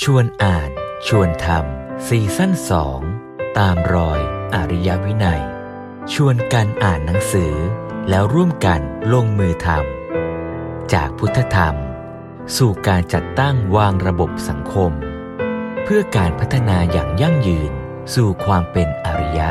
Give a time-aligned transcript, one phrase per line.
[0.00, 0.70] ชวนอ่าน
[1.06, 3.00] ชวนทำซีซั่นสอง
[3.58, 4.20] ตามรอย
[4.54, 5.42] อริยวินัย
[6.14, 7.54] ชวนกันอ่านหนังสือ
[8.08, 8.80] แล้วร่วมกัน
[9.12, 11.74] ลงมือทำจากพุทธธรรม
[12.56, 14.92] สู่การจัดตั้งวางระบบสังคม
[15.84, 17.72] เพื่อการพัฒนาอย่างยั่งยืน
[18.14, 19.50] สู่ความเป็นอริยะ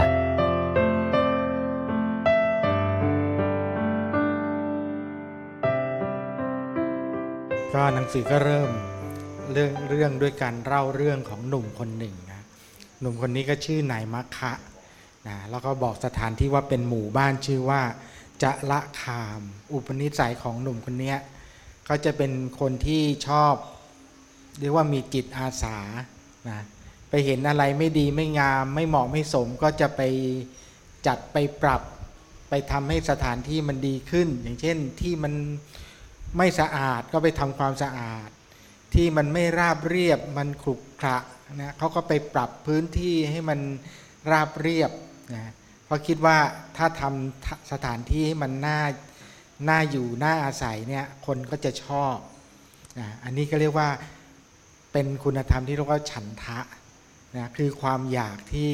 [7.74, 8.72] ก็หนังสือก็เริ่ม
[9.54, 12.42] เรื่องเรื่องด้วยการเล่าเรื่องของหนุ่มคนหนึ่งนะ
[13.02, 14.54] หนุ่มคนนี้ก็ชื่อนายมัคคะ
[15.28, 17.82] นะแล้วก็บอกสถานที่ว่าเป็นหมู่บ้านชื่อว่า
[18.44, 19.42] จะละคาม
[19.74, 21.16] อุปนิสัยของหนุ่มคนนี้
[21.86, 23.54] เขาจะเป็นคนที่ชอบ
[24.60, 25.78] เรียกว่ามีจิตอาสา
[26.50, 26.60] นะ
[27.10, 30.02] ไปเห็นอะไรไม่ดีไม่งาม ไม่เหมาะไม่สมก็จะไป
[31.08, 31.82] จัดไปปรับ
[32.50, 35.34] ไปทำให้สถานที่มันดีขึ้น อย่างเช่นที่มัน
[36.38, 38.30] ไม่สะอาดก็ไปทำความสะอาด
[38.94, 41.18] ที่มันไม่ราบเรียบมันขรุขระ
[41.62, 43.60] นะเขาก็ไปปรับพื้นที่ให้มัน
[44.32, 44.92] ราบเรียบ
[45.36, 45.52] นะ
[45.86, 46.38] เพราะคิดว่า
[46.78, 48.80] ถ้าทำสถานที่ให้มันน่า
[49.70, 52.16] น่าอยู่น่าอาศัยเนี่ยคนก็จะชอบ
[53.00, 53.90] นะอันนี้ก็เรียกว่า
[54.92, 56.60] เป็นคุณธรรมที่เรียกว่าฉันทะ
[57.38, 58.72] นะคือความอยากที่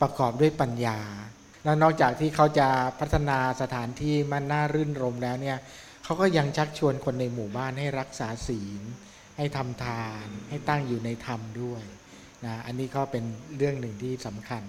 [0.00, 1.00] ประกอบด้วยปัญญา
[1.64, 2.68] แล้วนอกจากที่เขาจะ
[3.00, 5.58] พัฒนาสถานที่มันน่ารื่นรมแล้วเนี่ย
[6.04, 8.82] เขาก็ยังชักชวนคนในหมู่บ้านให้รักษาศีล
[9.38, 11.82] ให้ทำทานให้ตั้งอยู่ในธรรมด้วย
[12.44, 13.24] นะอันนี้ก็เป็น
[13.56, 14.62] เรื่องหนึ่งที่สำคัญ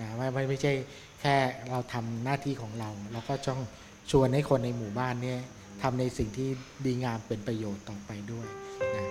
[0.00, 0.72] นะไม่ไม่ไม่ใช่
[1.20, 1.36] แค่
[1.70, 3.60] เราทำหน้าที่ของเราเราก็ต้อง
[4.10, 5.40] ชวนให้คนในหมู่บ้านเนี่ย
[5.82, 6.48] ทำในสิ่งที่
[6.84, 8.46] ดีงามเป็นประโยชน์ต่อไปด้วย
[8.96, 9.04] นะ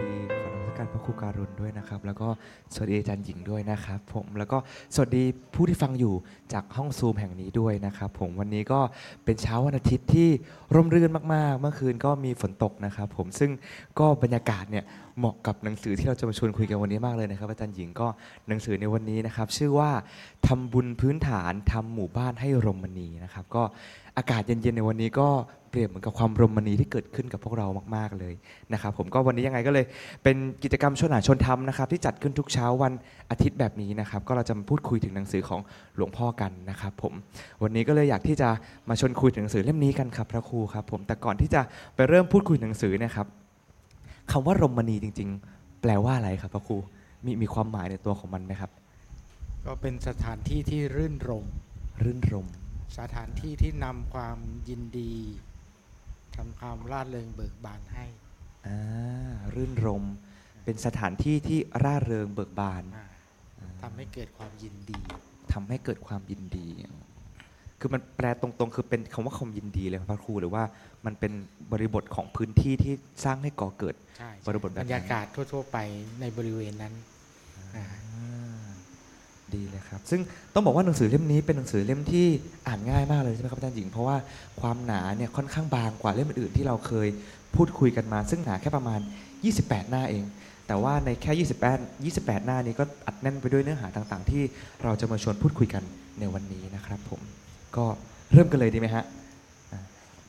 [0.00, 1.43] ดีขอนมัสการพระครูการุ
[1.84, 2.28] นะครับ แล้วก็
[2.74, 4.58] สวัสดีอาจารย์หญิงด้วยนะครับ ผมแล้วก็
[4.94, 6.14] สวัสดีผู้ที่ฟังอยู่
[6.52, 8.80] จากห้องซูมแห่งนี้ด้วยนะครับ ผมวันนี้ก็
[9.24, 10.28] เป็นเช้าวันอาทิตย์ที่
[10.74, 13.50] ร่มรื่นมากๆ เมื่อคืนก็มีฝนตกนะครับ ผมซึ่ง
[13.98, 14.84] ก็บรรยากาศเนี่ย
[15.18, 18.08] เหมาะกับหนังสือที่เราจะมาชวนคุยกันวันนี้มากเลยนะครับ อาจารย์หญิงก็
[18.48, 19.90] หนังสือในวันนี้นะครับ ชื่อว่า
[20.46, 23.62] ทำบุญพื้นฐานทำหมู่บ้านให้รมณีนะครับ ก็
[24.16, 25.28] อากาศเย็นๆในวันนี้ก็
[25.74, 28.34] เปรียบเหมือนกับความรมณีที่เกิดขึ้นกับพวกเรามาก ๆเลย
[28.72, 29.84] นะครับผมก็วันนี้ยังไงก็เลย
[30.22, 32.92] เป็นกิจกรรมชวนหาชนธรรมนะครับที่จัดขึ้นทุกเช้าวัน
[33.30, 35.60] อาทิตย์แบบนี้นะครับก็เราจะมาพูดคุยถึงหนังสือของ
[35.96, 37.12] หลวงพ่อกันนะครับผม
[37.62, 38.48] วันนี้ก็เลยอยากที่จะ
[38.88, 41.60] มาชวนคุยถึงหนังสือเล่มนี้กันครับพระครูครับผมแต่ก่อนที่จะ
[41.94, 43.26] ไปเริ่มพูดคุยหนังสือเนะครับ
[44.32, 46.76] คำว่ารมณีจริง ๆ แปลว่าอะไรครับพระครู
[47.24, 48.70] มีมีความหมายในตัวของมันไหมครับ
[49.66, 51.44] ก็เป็นสถานที่ที่รื่นรม
[52.02, 52.46] รื่นรม
[52.98, 55.12] สถานที่ที่นำความยินดี
[56.36, 58.06] ทำความร่าเริงเบิกบานให้
[58.66, 58.78] อ่า
[59.54, 60.04] รื่นรม
[60.64, 63.06] เป็นสถานที่ที่ร่าเริงเบิกบานอ่า
[63.82, 65.00] ทำให้เกิดความยินดี
[65.52, 66.68] ทำให้เกิดความยินดี
[67.80, 70.62] คือมันแปลตรงๆ คือเป็นคำว่าความยินดีเลยครับพระครูหรือว่า
[71.06, 71.32] มันเป็น
[71.72, 75.78] บริบทของพื้นที่ที่สร้างให้ก่อเกิดใช่บริบทแบบบนั้นรรยากาศทั่ว ๆ ไป
[76.20, 76.94] ในบริเวณนั้น
[77.76, 78.43] อ่าอ่า
[79.54, 80.20] ดีเลยครับ ซึ่ง
[80.54, 82.26] ต้องบอกว่าหนังสือเล่มนี้เป็นหนังสือเล่มที่
[82.66, 84.16] อ่านง่ายมากเลยใช่ไหมครับอาจารย์หญิง เพราะว่า
[84.60, 87.08] ความหนาเนี่ยค่อนข้างบางกว่าเล่มอื่นๆที่เราเคย
[87.56, 89.00] พูดคุยกันมา ซึ่งหนาแค่ประมาณ
[89.44, 90.24] 28 หน้าเอง
[90.66, 91.46] แต่ว่าในแค่
[92.10, 94.42] 28 28 หน้านี้ก็อัดแน่นไปด้วยเนื้อหาต่างๆ ที่
[94.84, 95.82] เราจะมาชวนพูดคุยกัน
[96.20, 97.20] ในวันนี้นะครับ ผม
[97.76, 97.84] ก็
[98.32, 99.04] เริ่มกันเลยดีไหมฮะ
[99.72, 99.80] อ่า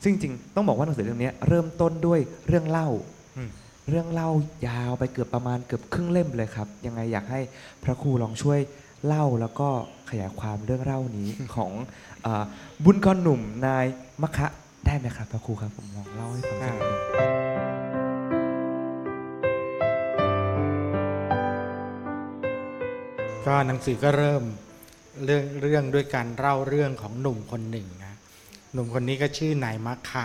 [0.02, 2.88] ซึ่งจริงๆต้องบอกว่าหนังสือเล่มนี้เริ่มต้นด้วยเรื่องเล่า
[3.36, 3.50] อืม
[3.88, 4.30] เรื่องเล่า
[4.66, 7.40] ยาวไปเกือบประมาณเกือบครึ่งเล่มเลยครับ ยังไงอยากให้
[7.84, 8.58] พระครูลองช่วย
[9.06, 9.68] เล่าแล้วก็
[10.10, 11.72] ขยายความเรื่องเล่านี้ของ
[12.26, 12.44] อา
[12.84, 13.86] บุญกรหนุ่มนาย
[14.22, 14.46] มะคะ
[14.86, 17.00] ได้ไหมครับพระครูครับผมลองเล่าให้ฟังสักนิดหนึ่ง
[23.46, 24.42] ก็หนังสือก็เริ่ม
[25.24, 28.14] เรื่องเรื่องด้วยการเล่าเรื่องของหนุ่มคนหนึ่งนะ
[28.72, 30.24] หนุ่มคนนี้ก็ชื่อนายมัคคะ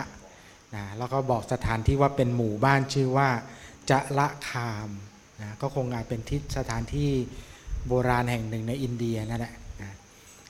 [0.75, 3.29] นะแล้วก็บอกสถานที่ว่าเป็นหมู่บ้านชื่อว่า
[3.89, 4.89] จะละคาม
[5.41, 7.11] นะก็คงอาจเป็นที่สถานที่
[7.87, 9.53] โบราณแห่งหนึ่งในอินเดียนั่นแหละ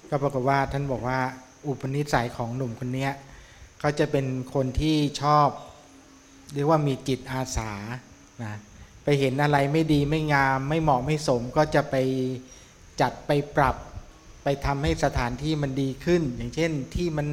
[0.09, 1.19] ก็ปรากฏว่าท่านบอกว่า
[1.67, 3.09] อุปนิสัยของหนุ่มคนนี้
[3.79, 5.47] เขาจะเป็นคนที่ชอบ
[6.53, 7.71] เรียกว่ามีจิตอาสา
[8.43, 8.53] นะ
[9.03, 11.95] ไปเห็นอะไรไม่ดีไม่งาม ไม่เหมาะไม่สมก็จะไป
[13.01, 13.75] จัดไปปรับ
[14.43, 17.27] ไปทำให้สถานที่มันดีขึ้น อย่างเช่นที่มัน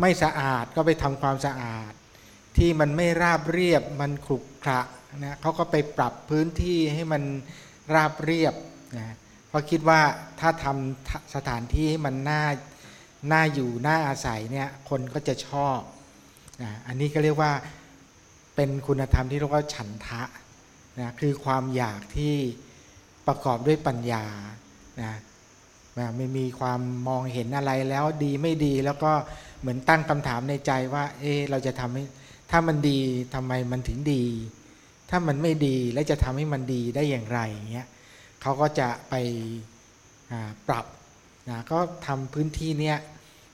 [0.00, 1.92] ไม่สะอาดก็ไปทำความสะอาด
[2.56, 4.80] ที่มันไม่ราบเรียบมันขรุขระ
[5.18, 7.22] นะเขาก็ไปปรับพื้นที่ให้มัน
[7.94, 8.54] ราบเรียบ
[8.98, 9.14] นะ
[9.48, 10.00] เพราะคิดว่า
[10.40, 12.42] ถ้าทำสถานที่ให้มันน่า
[13.32, 15.78] น่าอยู่น่าอาศัยเนี่ยคนก็จะชอบ
[16.62, 17.52] นะอันนี้ก็เรียกว่า
[18.54, 20.22] เป็นคุณธรรมที่เรียกว่าฉันทะ
[21.00, 22.34] นะคือความอยากที่
[23.26, 24.24] ประกอบด้วยปัญญา
[25.02, 25.12] นะ
[26.16, 29.12] ไม่มีความมองเห็นอะไรแล้วดีไม่ดีแล้วก็
[29.60, 32.04] เหมือนตั้งคำถามในใจว่า เออเราจะทำให้
[32.50, 33.00] ถ้ามันดี
[33.34, 34.24] ทำไมมันถึงดี
[35.10, 37.86] ถ้ามันไม่ดีแล้วจะทำให้มันดีได้อย่างไรอย่างเงี้ย
[38.42, 39.14] เขาก็จะไป
[40.68, 40.86] ปรับ
[41.50, 42.98] นะก็ทำพื้นที่เนี้ย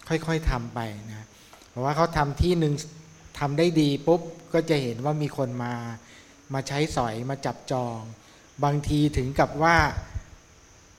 [0.08, 0.80] ค่อยๆทำไป
[1.10, 1.26] นะ
[1.68, 2.74] เพราะว่าเขาทำที่หนึ่ง
[3.38, 4.20] ทำได้ดีปุ๊บ
[4.54, 5.74] ก็จะเห็นว่ามีคนมา
[6.54, 8.00] มาใช้สอยมาจับจอง
[8.64, 9.76] บางทีถึงกับว่า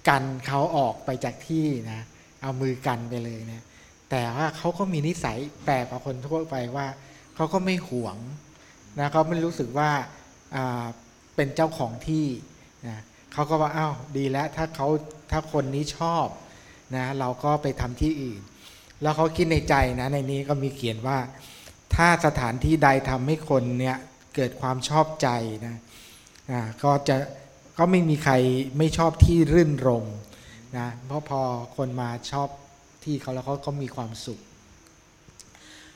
[0.09, 2.01] กันเขาออกไปจากที่นะ
[2.41, 3.63] เอามือกันไปเลยนะ
[4.09, 6.87] แต่ว่าเขาก็มีนิสัยแปลกกว่าคนทั่วไปว่า
[7.35, 8.17] เขาก็ไม่หวง
[8.99, 9.89] นะเขาไม่รู้สึกว่า
[11.35, 12.25] เป็นเจ้าของที่
[12.87, 12.97] นะ
[13.37, 14.87] เขาก็ว่าอ้าวดีแล้วถ้าเขา
[15.31, 16.27] ถ้าคนนี้ชอบ
[16.95, 18.41] นะเราก็ไปทำที่อื่น
[19.01, 21.17] แล้วเขาคิดในใจนะในนี้ก็มีเขียนว่า
[21.95, 23.97] ถ้าสถานที่ใดทำให้คนเนี่ย
[24.35, 25.27] เกิดความชอบใจ
[25.65, 25.75] นะ
[26.51, 27.15] นะก็จะ
[27.77, 28.33] ก็ไม่มีใคร
[28.77, 30.05] ไม่ชอบที่รื่นรม
[30.77, 31.41] นะเพราะพอ
[31.77, 32.49] คนมาชอบ
[33.03, 34.39] ที่เขาแล้วเขาก็มีความสุข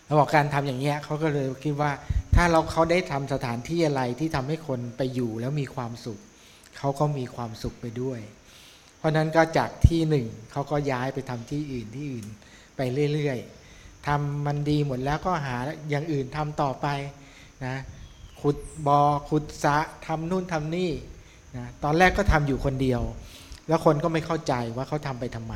[0.05, 1.91] เราบอกการทำอย่างเงี้ยเขาก็เลยคิดว่า
[2.35, 6.19] ถ้าเราเขาได้ทำสถานที่อะไรที่ทำให้คนไปอยู่แล้วมีความสุข
[6.83, 8.19] เขาก็มีความสุขไปด้วย
[8.98, 12.28] เพราะนั้นก็จากที่หนึ่งเขาก็ย้ายไปทำที่อื่นที่อื่น
[12.78, 12.81] ไป
[13.13, 15.57] เรื่อยๆทำมันดีหมดแล้วก็หา
[15.89, 16.88] อย่างอื่นทำต่อไป
[17.66, 17.75] นะ
[18.42, 19.00] ขุดบอ่อ
[19.30, 20.92] ขุดสะทำนู่นทำนี่
[21.57, 23.01] นะตอนแรกก็ทำอยู่คนเดียว
[23.68, 25.56] แล้วคนก็ไม่เข้าใจว่าเขาทำไปทำไม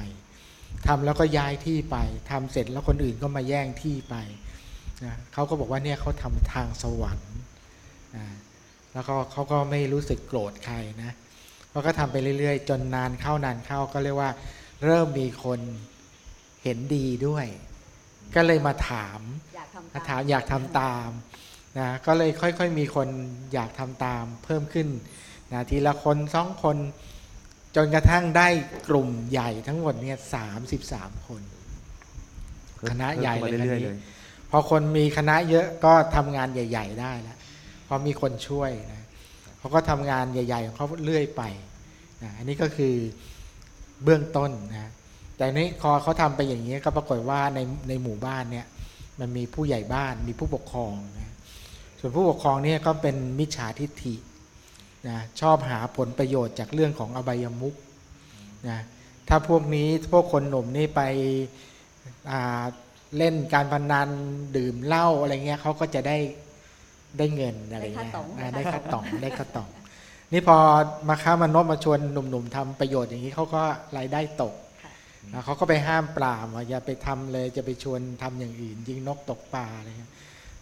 [0.88, 1.98] ทำแล้วก็ย้ายที่ไป
[2.31, 4.16] ทำเสร็จแล้วคนอื่นก็มาแย่งที่ไป
[5.04, 7.33] นะเขาก็บอกว่าเนี่ยเขาทำทางสวรรค์
[8.16, 8.25] นะ
[8.95, 11.12] แล้วก็เขาก็ไม่รู้สึกโกรธใครนะ
[11.69, 14.31] เขาก็ทำไปเรื่อยๆ จนนานเข้านานเข้าก็เรียกว่า
[14.86, 15.59] เริ่มมีคน
[16.63, 17.45] เห็นดีด้วย
[18.36, 19.19] ก็เลยมาถาม
[19.94, 21.09] มาถามอยากทำตาม
[21.80, 23.07] นะก็เลยค่อยๆมีคน
[23.53, 24.88] อยากทำตามเพิ่มขึ้น
[25.53, 26.77] นะทีละคนสองคน
[27.75, 28.48] จนกระทั่งได้
[28.89, 31.41] กลุ่มใหญ่ทั้งหมดเนี่ยสามสิบสามคน
[32.89, 33.95] คณะใหญ่เลยนี้
[34.51, 37.38] พอคนมีคณะเยอะก็ทำงานใหญ่ ๆ ได้แล้ว
[37.85, 39.03] เพอมีคนช่วยนะ
[39.57, 41.43] เขาก็ทำงานใหญ่ๆของเขาเรื่อยไป
[42.23, 42.95] นะอันนี้ก็คือ
[44.03, 44.91] เบื้องต้นนะ
[45.37, 48.65] แต่นี้พอเขาทำไปอย่างนี้ก็ปรากฏว่าในในหมู่บ้านเนี่ย
[49.19, 51.33] มันมีผู้ใหญ่บ้านมีผู้ปกครองนะ
[51.99, 54.15] ส่วนผู้ปกครองเนี่ยก็เป็นมิจฉาทิฏฐิ
[55.07, 57.75] นะชอบหาผลประโยชน์จากเรื่องของอบายมุก
[58.69, 58.79] นะ
[59.27, 61.01] ถ้าพวกนี้พวกคนหนุ่มนี่ไป
[63.17, 64.09] เล่นการพนัน
[64.57, 66.17] ดื่มเหล้าอะไรเงี้ยเขาก็จะได้
[67.17, 68.12] ได้เงินอะไรเงี้ย
[68.56, 69.69] ได้ค่าต่องได้ค่าต่อง
[70.33, 70.57] นี่พอ
[71.09, 73.63] มาค้ามานพมาชวนหนุ่มๆทำประโยชน์อย่างนี้เขาก็
[73.97, 74.53] รายได้ตก
[75.45, 80.12] เขาก็ไปห้ามปรามว่าอย่าไปทำเลยจะไปชวนทำอย่างอื่น ยิงนกตกปลาอะไรเงี้ย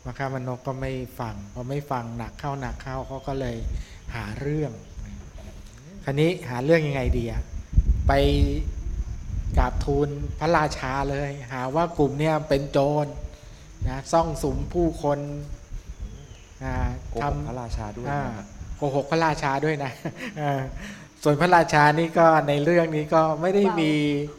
[0.06, 3.56] มาค้ามานพก็ไม่ฟังพอไม่ฟังหนักเข้าหนักเข้าเขาก็เลย
[4.16, 4.72] หาเรื่อง
[6.04, 7.44] คราวนี้หาเรื่องยังไงดีอะ
[8.08, 8.12] ไป
[9.58, 10.08] กราบทูล
[10.40, 13.06] พระราชาเลย หาว่ากลุ่มเนี้ยเป็นโจร
[13.88, 15.20] นะซ่องสุมผู้คน
[17.22, 18.08] ทำพระราชาด้วย
[18.78, 19.92] โกหกพระราชาด้วยนะ
[21.24, 23.92] ส่วนพระราชานี่ก็ในเรื่องนี้ก็ไม่ได้มี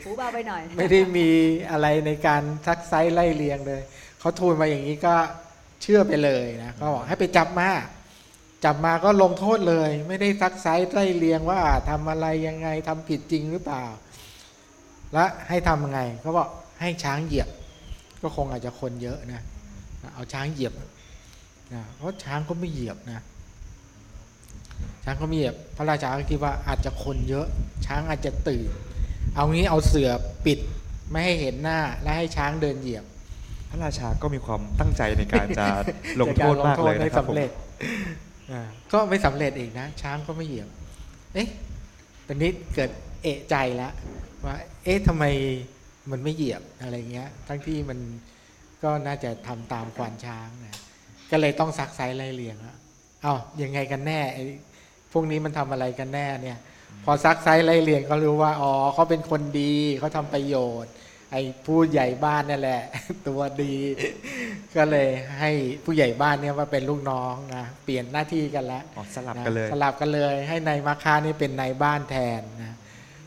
[0.05, 1.29] หูเบาไปหน่อย ไม่ได้มี
[1.71, 3.83] อะไรในการทักไซไล่เลียงเลย
[4.21, 5.15] เขาทูลมาอย่างนี้ก็
[5.83, 7.71] เชื่อไปเลยนะก็บอกให้ไปจับมา
[8.65, 11.61] จับมาก็ลงโทษเลย ไม่ได้ซักไซไล่เลียงว่า
[11.91, 13.85] ทำอะไรยังไงทำผิดจริงหรือเปล่า
[15.15, 16.49] และให้ทำยังไงเขาบอก
[16.81, 17.49] ให้ช้างเหยียบ
[18.23, 19.43] ก็คงอาจจะคนเยอะนะ
[20.15, 20.73] เอาช้างเหยียบ
[21.77, 23.21] นะเพราะช้างก็ไม่เหยียบนะ
[25.05, 27.47] ช้างก็ไม่เหยียบ พระราชาก็คิดว่าอาจจะคนเยอะ
[27.87, 28.69] ช้างอาจจะตื่น
[29.35, 30.11] เอางี้เอาเสือ
[30.47, 30.59] ปิด
[31.11, 33.05] ไม่ให้เห็นหน้าและให้ช้างเดินเหยียบ
[33.71, 35.67] พระราชาก็มีความตั้งใจในการจะ
[36.21, 37.37] ลงโทษมากเลยนะครับผม
[38.93, 40.69] ก็ไม่สำเร็จอีกนะ ช้างก็ไม่เหยียบ
[41.35, 41.49] เอ๊ะ
[42.27, 42.91] ตอนนี้เกิด
[43.23, 43.93] เอะใจแล้ว
[44.45, 45.25] ว่า เอ๊ะทำไม
[46.11, 47.99] มันไม่เหยียบอะไรเงี้ย ทั้งที่มัน
[48.85, 50.79] ก็น่าจะทำตามควานช้างนะ
[51.35, 52.77] ก็เลยต้องซักไซไล่เลียงแล้ว
[53.23, 54.45] เอา้ายังไงกันแน่ไอ้
[55.13, 56.59] พวกนี้มันทำอะไรกันแน่เนี่ย
[57.05, 60.93] พอซักไซไล่เลียงก็รู้ว่าอ๋อเขาเป็นคนดีเขาทำประโยชน์
[61.33, 62.83] ไอ้ผู้ใหญ่บ้านนั่นแหละ
[63.29, 63.75] ตัวดี
[64.77, 65.09] ก็เลย
[65.41, 65.51] ให้
[65.85, 72.75] ผู้ใหญ่บ้านเนี่ยมาเป็นลูกน้องนะเปลี่ยนหน้าที่กันแล้วสลับกันเลยสลับกันเลย ให้นายมาคานี่เป็นนายบ้านแทนนะ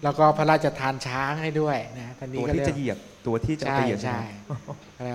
[0.04, 2.98] แล้วก็พระราชทานช้างให้ด้วยนะทันนี้ตัวที่จะเหยียบ
[3.28, 4.22] ตัวที่จะไปเหยียบใช่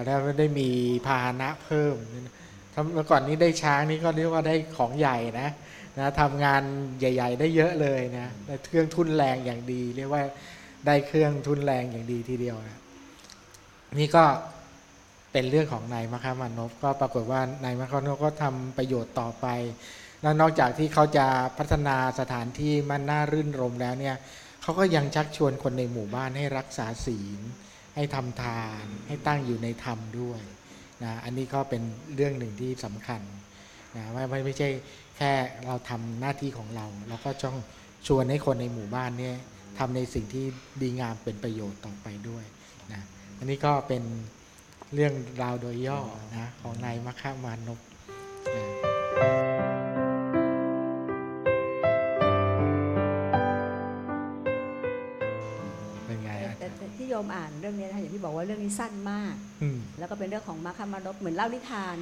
[0.04, 0.68] แล้วไม่ได้มี
[1.06, 1.94] พาหนะเพิ่ม
[2.92, 5.50] เมื่อก่อนนี้ได้ช้างนี่ก็เรียกว่าได้ของใหญ่นะ
[5.98, 6.62] นะทำงาน
[6.98, 8.28] ใหญ่ ๆ ได้เยอะเลยนะ
[8.66, 10.22] เครื่องทุนแรงอย่างดี เรียกว่า
[10.86, 12.78] ได้เครื่องทุนแรงอย่างดีทีเดียวนะ
[14.00, 14.24] นี่ก็
[15.32, 19.46] เป็นเรื่องของนายมคามานพก็ปรากฏว่านายมคามานพก็ทำประโยชน์ต่อไป
[20.22, 21.26] แล้วนอกจากที่เขาจะ
[21.58, 24.16] พัฒนาสถานที่มันน่ารื่นรมแล้วเนี่ย
[24.62, 27.40] เขาก็ยังชักชวนคนในหมู่บ้านให้รักษาศีล
[27.94, 30.40] ให้ทำทาน ให้ตั้งอยู่ในธรรมด้วย
[31.04, 31.82] นะอันนี้ก็เป็น
[32.14, 33.20] เรื่องหนึ่งที่สำคัญ
[33.96, 34.68] นะไม่ไม่ไม่ใช่
[35.16, 35.32] แค่
[35.66, 37.56] เราทำหน้าที่ของเราเราก็ต้อง
[38.06, 39.36] ชวนให้คนในหมู่บ้านเนี่ย
[39.78, 40.44] ทำในสิ่งที่
[40.82, 42.44] ดีงามเป็นประโยชน์ต่อไปด้วย
[42.92, 43.02] นะ
[43.38, 44.02] อันนี้ก็เป็น
[44.94, 46.00] เรื่องราวโดยย่อ
[46.36, 47.80] นะของนายมัคคามานพ
[48.56, 49.51] นะ
[57.34, 61.96] อ่านเรื่องนี้นะคะอย่างที่บอกว่าเรื่องนี้สั้นมากอืมแล้วก็เป็นเรื่องของมาคามานพเหมือนเล่านิทาน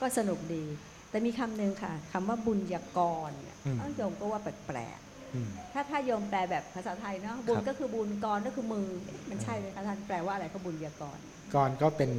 [0.00, 0.64] ก็สนุกดี
[1.10, 4.98] แต่มีคำหนึ่งค่ะคำว่าบุญยากรเนี่ยเอ้าโยมก็ว่าแปลก
[5.34, 11.18] อืมๆถ้าถ้าโยมแปลแบบภาษาไทยเนาะบุญก็คือบุญกรก็คือมือเอ๊ะมันใช่ไหมคะท่านแปลว่าอะไรก็บุญยากร
[11.54, 12.10] ก่อนก็เป็น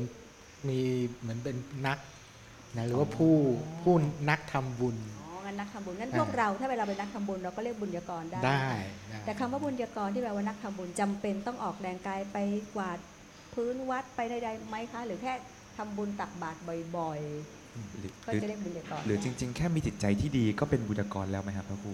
[0.67, 0.79] มี
[1.19, 1.55] เหมือนเป็น
[1.87, 1.97] นัก
[2.77, 3.35] นะหรือว่าผู้
[3.83, 3.95] ผู้
[4.29, 5.14] นักทำบุญอ๋องั้
[5.55, 8.69] นนักทำบุญงั้นอ่าพวกเราถ้าเวลาเป็นนักทำบุญเราก็เรียกบุญยากรได้ได้
[9.09, 12.37] ได้แต่คำว่าบุญยากรที่แปลว่านักทำบุญจำเป็นต้องออกแรงกายไป
[12.75, 12.97] กวาด
[13.53, 15.33] พื้นวัดไปใดๆไหมคะหรือแค่
[15.77, 16.59] ทำบุญตักบาตร
[16.97, 17.19] บ่อย
[17.99, 21.91] หรือๆก็หรือจะเรียกบุญยากรหรือจริง ๆ แค่มีจิตใจที่ดีก็เป็นบุญกรแล้วไหมครับพระครู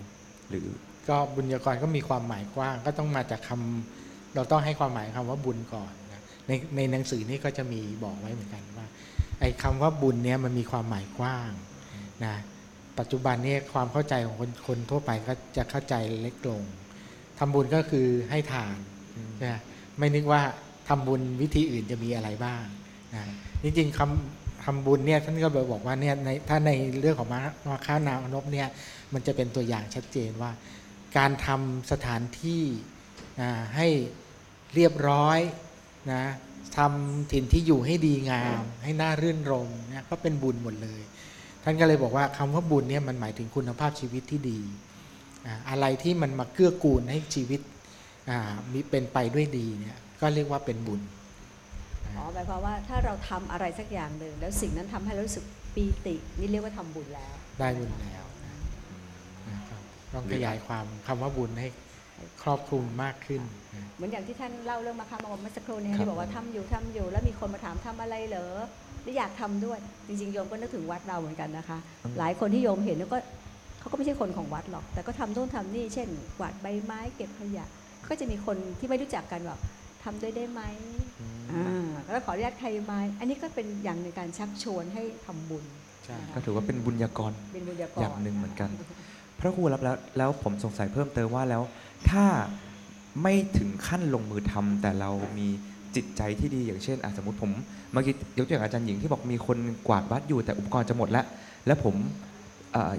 [0.50, 0.68] หรือ
[1.10, 8.86] ก็บุญยากรก็มีความหมายกว้าง ก็ต้องมาจากคำเราต้องให้ความหมายคำว่าบุญก่อนนะในในหนังสือนี่ก็จะมีบอกไว้เหมือนกันว่า
[9.39, 11.51] ไอ้คำว่าบุญเนี่ยมันมีความหมายกว้าง
[12.25, 12.36] นะ
[13.00, 16.62] ปัจจุบันนี่ยความเข้าใจของคนคนทั่วไปก็จะเข้าใจเล็กลง
[17.39, 18.77] ทำบุญก็คือให้ทาน
[19.45, 19.60] นะ
[19.98, 20.41] ไม่นึกว่า
[20.88, 22.63] ทำบุญวิธีอื่นจะมีอะไรบ้าง
[23.13, 23.24] นะ
[23.63, 28.67] จริงๆคำทำบุญเนี่ยท่านก็บอกว่าเนี่ยในถ้าในเรื่องของมามาค้านามนพเนี่ย
[29.13, 30.51] มันจะเป็นตัวอย่างชัดเจนว่า
[31.17, 32.63] การทำสถานที่
[33.41, 33.88] นะให้
[34.75, 35.39] เรียบร้อย
[36.12, 36.24] นะ
[36.77, 41.01] ทำถิ่นที่อยู่ให้ดีงาม ให้น่ารื่นรมเนี่ยก็เป็นบุญหมดเลย
[41.63, 44.60] ท่านก็เลยบอกว่าคำว่าบุญเนี่ยมันหมายถึงคุณภาพชีวิตที่ดี
[45.46, 47.62] อ่าอะไรที่มันมาเกื้อกูลให้ชีวิต
[48.30, 48.39] อ่า
[48.72, 51.01] มีเป็นไปด้วยดีเนี่ยก็เรียกว่าเป็นบุญ
[52.18, 58.56] อ๋อหมายความว่าถ้าเราทำอะไรสักอย่างหนึ่งแล้วสิ่งนั้นทำให้เรารู้สึกปีตินี่เรียกว่าทำบุญแล้ว ได้บุญแล้วนะ
[59.50, 59.82] นะครับ
[60.13, 61.68] ต้องขยายความคำว่าบุญให้
[62.44, 63.41] ครอบคลุมมากขึ้น
[63.74, 68.48] นะเหมือนอย่างที่ท่านเล่าเรื่องมาคามเมื่อสักครู่นี้ครับที่บอกว่าทำอยู่ทำอยู่ แล้วมีคนมาถามทำอะไรเหรอ
[69.03, 71.77] แล้วอยากทำด้วย จริงๆโยมก็นึกถึงวัดเราเหมือนกันนะคะ
[72.20, 73.17] หลายคนที่โยมเห็นแล้วก็
[73.79, 77.65] เขาก็ไม่ใช่คนของวัดหรอก แต่ก็ทำโน่นทำนี่ เช่นกวาดใบไม้เก็บขยะ
[78.10, 79.60] ก็จะมีคนที่ไม่รู้จักกันแบบ
[80.03, 80.62] ทำด้วยได้ไหม
[81.51, 85.63] อ่าแล้วขออนุญาตใครไหมอันนี้ก็เป็นอย่างในการชักชวนให้ทำบุญ
[86.05, 88.70] ใช่ก็ถือว่าเป็นบุญกรเป็นบุญญากรอย่างหนึ่งเหมือนกัน
[89.39, 91.62] พระครูรับแล้วแล้วผมสงสัยเพิ่มเติมว่าแล้ว
[92.10, 92.25] ถ้า
[93.24, 95.48] ไม่ถึงขั้นลงมือทำแต่เรามี
[95.95, 97.51] จิตใจที่ดีอย่างเช่นอะสมมติผม
[97.91, 99.57] เมื่อกี้ยกตัวอย่างอาจารย์หญิงที่บอกมีคน
[99.88, 101.25] กวาดวัดอยู่แต่อุปกรณ์จะหมดแล้ว
[101.67, 101.95] แล้วผม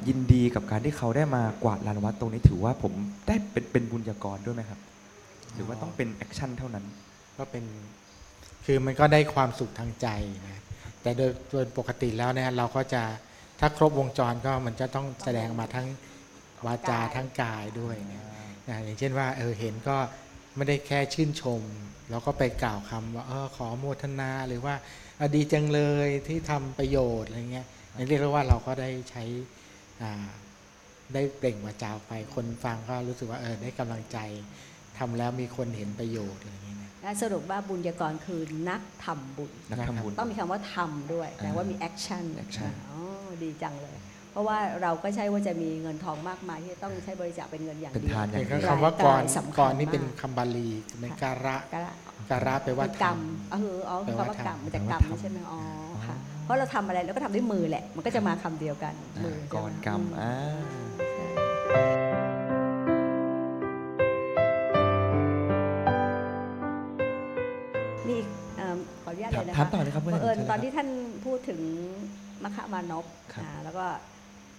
[0.09, 2.93] ยินดีกับการที่เขาได้มากวาดลานวัดตรงนี้ถือว่าผม
[3.27, 4.81] ได้เป็นเป็นบุญญากรด้วยไหมครับ
[5.55, 6.85] หรือว่าต้องเป็น actionเท่านั้น
[7.39, 7.65] ก็เป็น
[8.65, 10.09] คือมันก็ได้ความสุขทางใจ
[10.49, 10.61] นะ
[11.03, 13.03] แต่โดยโดยปกติแล้วเนี่ยเราก็จะ
[13.61, 15.87] ถ้าครบวงจรก็มันจะต้องแสดงมาทั้ง
[16.67, 18.23] วาจาทั้งกายด้วยนะ
[18.85, 19.97] อย่างเช่นว่าเออเห็นก็
[20.57, 21.61] ไม่ได้แค่ชื่นชม
[22.13, 24.75] แล้วก็ไปกล่าวคำว่าเออขอโมทนาหรือว่า
[25.21, 27.67] อะดีจังเลยที่ทำประโยชน์อะไรเงี้ย
[27.97, 29.23] นี่เรียกได้ว่าเราก็ได้ใช้
[30.03, 30.29] อ่า
[31.15, 34.19] ได้เปล่งวาจาออกไปคนฟังก็รู้สึกว่าเออได้กำลังใจ
[34.99, 38.41] ทำแล้วมีคนเห็นประโยชน์อะไรเงี้ยนะและสรุปว่าบุญญากรคือ
[38.71, 43.01] นักทำบุญนักทำบุญ ต้องมีคำว่าทำด้วยแต่ว่ามีแอคชั่น action อ๋อ
[43.43, 43.97] ดีจังเลย
[44.33, 50.69] เพราะว่าเราก็ใช่ว่าจะมีเงินทองมากมายที่จะต้องใช้บริจาคเป็นเงินอย่างเป็นเดียว ทานอย่าเห็งนเดียว คำว่ากรรายสำคัญกรนี่เป็นมาก คำบาลี
[51.01, 51.95] เป็นการะก็ละ
[52.31, 55.61] การะแปลว่าคือกรรมทำ เอออ๋อแปลคำว่าว่ากรรมทำมาจากแปลกรว่ารมทำใช่ไหมอ๋อ
[55.93, 60.35] อ๋อค่ะ เพราะเราทำอะไรเราก็ทำด้วยมือแหละ มันก็จะมาคำเดียวกันมือกรกรรมอ่า
[61.13, 61.27] ใช่
[68.09, 70.89] มีอีกเอิ่มขออนุญาตเลยนะคะถามต่อเลยครับบังเอิญชิญลยตอนครับที่ท่าน
[71.25, 71.61] พูดถึง
[72.45, 73.87] มคมานพครับ อ่าแล้วก็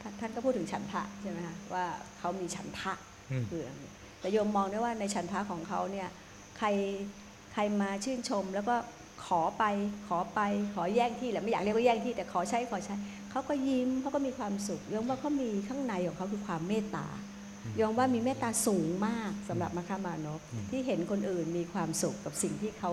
[0.03, 1.85] ท่านท่านก็พูดถึงฉันทะใช่ไหมคะว่า
[2.19, 2.93] เขามีฉันทะ
[3.31, 6.09] อืมคืออันนี้แต่โยมมองได้ว่าในฉันทะของเขาเนี่ย
[6.57, 6.67] ใคร
[7.53, 8.75] ใครมาชื่นชมแล้วก็
[9.25, 9.63] ขอไป
[10.07, 10.39] ขอไป
[10.75, 12.95] ขอแย่งที่แหละไม่อยากเรียกว่าแย่งที่แต่ขอใช้ขอใช้
[13.31, 17.07] เขาก็ยิ้มเขาก็มีความสุขโยมว่าเขามีข้างในของเขาคือความเมตตา
[17.77, 22.91] โยมว่ามีเมตตาสูงมากสำหรับมคมานพอืมที่เห็นคนอื่นมีความสุขกับสิ่งที่เขา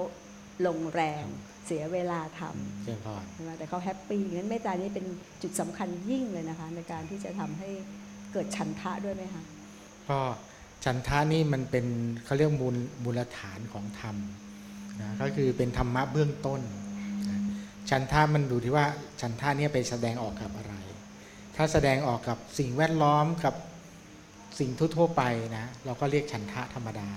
[0.67, 1.25] ลงแรง
[1.67, 5.07] เสียเวลาทำเจริญพรใช่ไหมแต่เขา happy งั้นเมตตานี้เป็น
[5.43, 7.71] จุดสำคัญยิ่งเลยนะคะ ในการที่จะทำให้
[8.33, 9.43] เกิดฉันทะด้วยไหมคะ
[10.09, 10.21] ก็
[10.85, 11.87] ฉันทะนี่มันเป็น
[12.25, 14.17] เขาเรียกมูลมูลฐานของธรรม
[15.00, 16.61] นะก็คือเป็นธรรมะเบื้องต้น
[17.29, 17.40] นะ
[17.90, 18.87] ฉันทะมันดูที่ว่า
[19.21, 20.75] ฉันทะเนี่ยไปแสดงออกกับอะไร
[21.57, 23.55] ถ้าแสดงออกกับสิ่งแวดล้อมกับ
[24.59, 25.23] สิ่งทั่วๆไป
[25.57, 27.09] นะเราก็เรียกฉันทะธรรมดา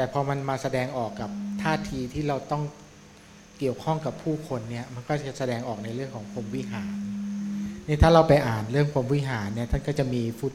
[0.00, 1.30] แแต่พอมันมาแสดงออกกับ
[1.62, 2.62] ท่าทีที่เราต้อง
[3.58, 6.94] เกี่ยวข้องกับผู้คนเนี่ยมันก็จะแสดงออกในเรื่องของพรหมวิหาร
[7.88, 10.52] นี่ถ้าเราไปอ่านเรื่องพรหมวิหารเนี่ยท่านก็จะมีฟุต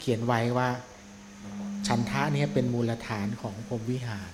[0.00, 0.68] เขียนไว้ว่า
[1.88, 4.32] ฉันทะเนี่ยเป็นมูลฐานของพรหมวิหาร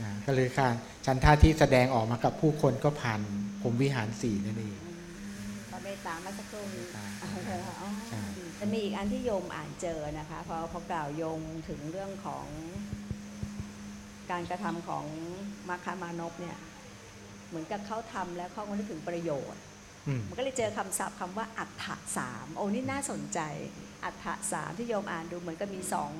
[0.00, 0.68] อ่าก็เลยค่ะ
[1.06, 3.20] ฉันทะที่แสดงออกมากับผู้คนก็ผ่าน
[3.60, 4.76] พรหมวิหารสี่นั่นเอง
[5.70, 8.22] พระเมตตาเมื่อสักครู่นี้อ่าเอาเถอะอ๋อใช่
[8.60, 11.38] จะมีอีกอันที่โยมอ่านเจอนะคะพอพอกล่าวโยง
[11.68, 12.46] ถึงเรื่องของ
[14.30, 15.04] การกระทำของ
[15.68, 16.56] มาคามานพเนี่ย
[17.48, 19.62] เหมือนกับเขาทำแล้วเขาก็นึกถึงประโยชน์
[20.08, 23.40] อืมมันก็เลยเจอคำศัพท์คำว่าอัฏฐะสามโอ้นี่น่าสนใจ
[24.04, 26.10] อัฏฐะสามที่โยมอ่านดูเหมือนกับมีสอง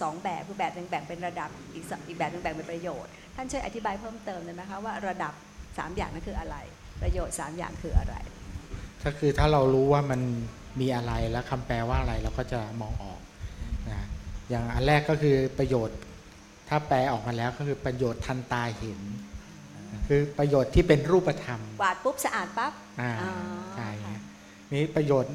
[0.00, 5.34] สองแบบคือแบบหนึ่งแบ่งเป็นระดับอีกสอีกแบบหนึ่งแบ่งเป็นประโยชน์ ท่านช่วยอธิบายเพิ่มเติมได้ไหมคะว่าระดับ
[5.78, 6.56] สามอย่างนั้นคืออะไร
[7.02, 8.14] ประโยชน์สามอย่างคืออะไร
[9.04, 10.20] ก็คือถ้าเรารู้ว่ามัน
[10.80, 13.20] มีอะไรแล้วคำแปลว่าอะไรเราก็จะมองออก
[13.90, 14.06] นะ
[14.50, 15.98] อย่างอันแรกก็คือประโยชน์
[16.70, 19.00] ถ้าแปลออกมาแล้วก็คือประโยชน์ทันตาเห็น
[20.08, 23.32] คือประโยชน์ที่เป็นรูปธรรมกวาดปุ๊บสะอาดปั๊บอ่าอ๋อ
[23.76, 24.16] ใช่ค่ะ
[24.72, 25.32] นี่ประโยชน์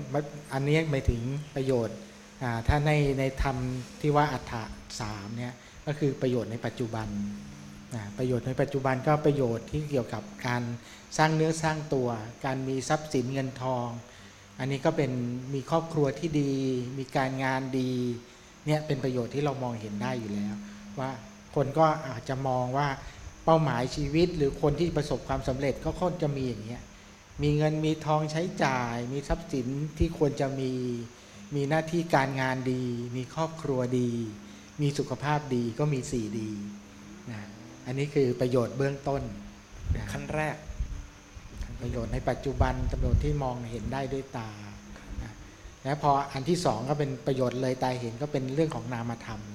[0.54, 1.22] อันนี้หมายถึง
[1.56, 1.98] ประโยชน์
[2.44, 3.58] อ่าถ้าในในธรรม
[4.02, 4.64] ที่ว่าอัฏฐะ
[5.00, 5.54] สามเนี่ย
[5.86, 7.08] ก็คือประโยชน์ในปัจจุบัน
[7.94, 10.64] อ่าประโยชน์ในปัจจุบันก็ประโยชน์ที่เกี่ยวกับการ
[11.18, 12.10] สร้างเนื้อสร้างตัว
[12.46, 13.88] การมีทรัพย์สินเงินทอง
[14.60, 15.12] อันนี้ก็เป็น
[15.54, 16.54] มีครอบครัวที่ดี
[16.98, 17.92] มีการงานดี
[18.66, 20.56] เนี่ยเป็นประโยชน์ที่เรามองเห็นได้อยู่แล้ว
[21.00, 21.12] ว่า
[21.56, 22.88] คนก็อาจจะมองว่า
[23.46, 26.84] เป้าหมายชีวิต หรือคนที่ประสบความสำเร็จก็ค่อนจะมีอย่างเงี้ย
[27.42, 30.72] มีเงินมีทองใช้จ่าย มีทรัพย์สินที่ควรจะมี
[31.56, 32.84] มีหน้าที่การงานดี
[33.16, 34.12] มีครอบครัวดี
[34.82, 36.52] มีสุขภาพดีก็มีสี่ดี
[37.32, 37.42] นะ
[37.86, 39.22] อันนี้คือประโยชน์เบื้องต้น
[39.96, 40.56] นะขั้นแรก
[41.82, 44.50] ประโยชน์ในปัจจุบันประโยชน์ที่มองเห็นได้ด้วยตา
[45.24, 45.34] นะ
[45.84, 49.55] แล้วพออันที่สองก็เป็นประโยชน์เลยตาเห็นก็เป็นเรื่องของนามธรรมนะ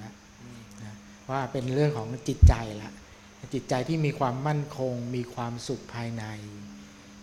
[1.31, 2.91] ว่าเป็นเรื่องของจิตใจละ
[3.53, 6.25] จิตใจที่มีความมั่นคง มีความสุขภายใน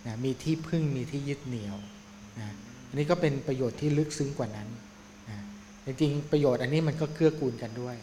[0.06, 1.76] นะมีที่พึ่งมีที่ยึดเหนี่ยว
[2.40, 2.50] นะ
[2.88, 4.68] อันนี้ก็เป็นประโยชน์ที่ลึกซึ้งกว่านั้น
[5.30, 5.38] นะ
[5.86, 7.96] จริงๆประโยชน์อันนี้มันก็เกื้อกูลกันด้วย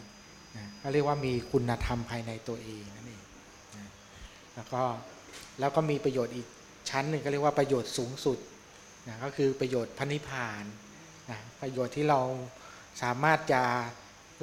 [0.56, 3.22] นะก็เรียกว่ามีคุณธรรมภายในตัวเองนั่นเอง
[3.76, 3.86] นะ
[4.54, 4.82] แล้วก็
[5.60, 6.46] แล้วก็มีประโยชน์อีก
[6.90, 8.38] ชั้นหนึ่งก็เรียกว่าประโยชน์สูงสุด
[9.08, 10.64] นะก็คือประโยชน์พระนิพพาน
[11.30, 12.20] นะประโยชน์ที่เรา
[13.02, 13.62] สามารถจะ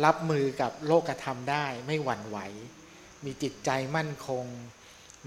[0.05, 2.37] รับมือกับโลกธรรมได้ไม่หวั่นไหว
[3.25, 4.45] มีจิตใจมั่นคง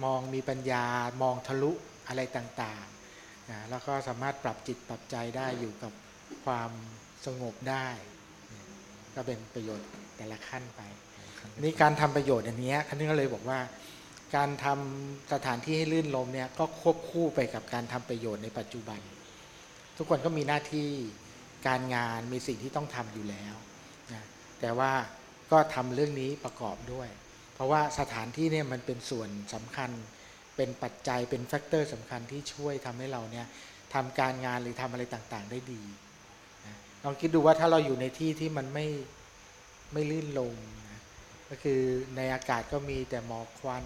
[0.04, 0.84] มองมีปัญญา
[1.22, 1.72] มองทะลุ
[2.08, 5.92] อะไรต่างๆนะแล้วก็สามารถปรับจิตปรับใจได้อยู่กับ
[6.44, 6.70] ความ
[7.26, 7.88] สงบได้
[9.14, 10.80] ก็เป็นประโยชน์แต่ละขั้นไป
[11.58, 13.60] นี่การทำประโยชน์อันเนี้ยท่านก็เลยบอกว่า
[14.36, 19.00] การทำสถานที่ให้ลื่นลมเนี่ยก็ควบคู่ไปกับการทำประโยชน์ในปัจจุบัน
[19.96, 20.88] ทุกคนก็มีหน้าที่
[21.68, 23.65] การงานมีสิ่งที่ต้องทำอยู่แล้วนะ
[24.60, 24.92] แต่ว่า
[25.52, 27.08] ก็ทำเรื่องนี้ประกอบด้วย
[27.54, 29.90] เพราะว่าสถานที่เนี่ยมันเป็นส่วนสำคัญ
[30.56, 33.46] เป็นปัจจัยเป็นแฟกเตอร์สำคัญที่ช่วยทำให้เราเนี่ย
[33.94, 35.82] ทำการงานหรือทำอะไรต่างๆ ได้ดี
[36.66, 38.86] นะลองคิดดูว่าถ้าเราอยู่ในที่ที่มันไม่
[39.92, 40.54] ไม่ลื่นลม
[40.90, 41.00] นะ
[41.48, 41.80] ก็คือ
[42.16, 43.84] ในอากาศก็มีแต่หมอกควัน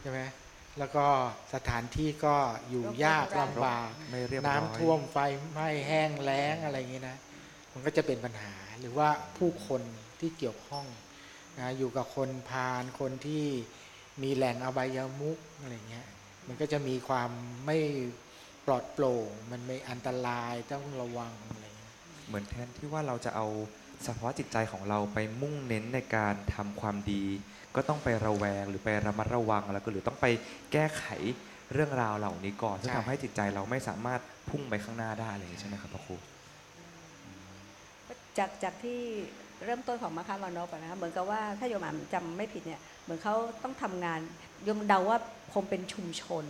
[0.00, 0.20] ใช่ไหม
[0.78, 1.06] แล้วก็
[1.54, 2.36] สถานที่ก็
[2.70, 5.18] อยู่ยากลำบากไม่เรียบร้อยน้ำท่วมไฟ
[5.52, 7.16] ไหม้แห้งแล้งอะไรอย่างนี้นะ
[7.72, 9.08] มันก็จะเป็นปัญหา หรือว่า
[9.38, 9.82] ผู้คน
[10.20, 10.86] ที่เกี่ยวข้อง
[11.58, 13.44] นะอยู่กับคนพาลคนที่
[14.22, 16.06] มีแหล่งอบายมุกอะไรเงี้ย
[16.48, 17.30] มันก็จะมีความ
[17.66, 17.78] ไม่
[18.66, 21.94] ปลอดโปร่ง มันไม่อันตรายต้องระวังอะไรเงี้ย
[22.28, 23.46] เหมือนแทนที่ว่าเราจะเอา
[24.06, 27.22] สภาวะจิตใจของเราไปมุ่งเน้นในการทำความดี
[27.76, 30.26] ก็ต้องไประแวงหรือไประมัดระวังแล้วก็หรือต้องไป
[30.72, 31.04] แก้ไข
[31.72, 36.14] เรื่องราวเหล่านี้ก่อนซึ่งทำให้จิตใจเราไม่สามารถพุ่งไปข้างหน้าได้อะไรอย่างนี้ใช่ไหมครับพระครู
[38.38, 39.00] จากจากที่
[39.64, 44.20] เริ่มต้นของมาคามานพอะนะคะเหมือนกับว่าถ้าโยมอ่านจำไม่ผิดเนี่ยเหมือนเขาต้องทำงาน
[44.64, 45.18] โยมเดาว่า
[45.54, 46.44] คงเป็นชุมชน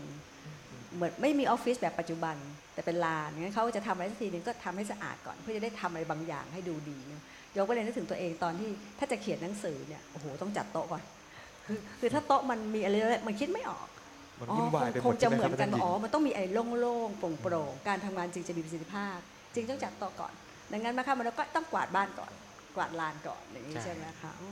[0.94, 2.36] เหมือนไม่มีออฟฟิศแบบปัจจุบัน
[2.74, 11.02] แต่เป็นลานงั้นเขาจะทำอะไรสักทีนึงก็ทำให้สะอาดก่อน เพื่อจะได้ทำอะไรบางอย่างให้ดูดีนะโยมก็เลยนึกถึงตัวเองตอนที่ถ้าจะเขียนหนังสือเนี่ยโอ้โหต้องจัดโต๊ะก่อน
[11.66, 12.94] คือคือถ้าโต๊ะมันมีอะไร
[13.26, 13.88] มันคิดไม่ออก
[14.40, 19.16] มันอ๋อวุ่นวายไปหคมงดจะใช่ไหมเหมืคอรับนกันอาจารย์หญิงอ๋อมันต้องมีไอ้โล่งๆโปร่งๆการทำงานจึงจะมีประสิทธิภาพ
[19.54, 20.32] จึงต้องจัดโต๊ะก่อน
[20.74, 22.32] ดังนั้นมาค่ะมันก็ต้องกวาดบ้านก่อน
[22.76, 24.50] กวาดลานก่อนอย่างนี้ใช่ไหมคะอ๋อ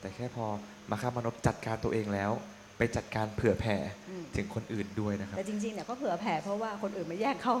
[0.00, 0.46] แต่แค่พอ
[0.90, 2.30] มาคามานพจัดการตัวเองแล้ว
[2.78, 3.76] ไปจัดการเผื่อแผ่
[4.10, 7.54] อืมถึงคนอื่นด้วยนะครับ แต่จริงๆเนี่ยก็เผื่อแผ่เพราะว่าคนอื่นมาแย่งเขา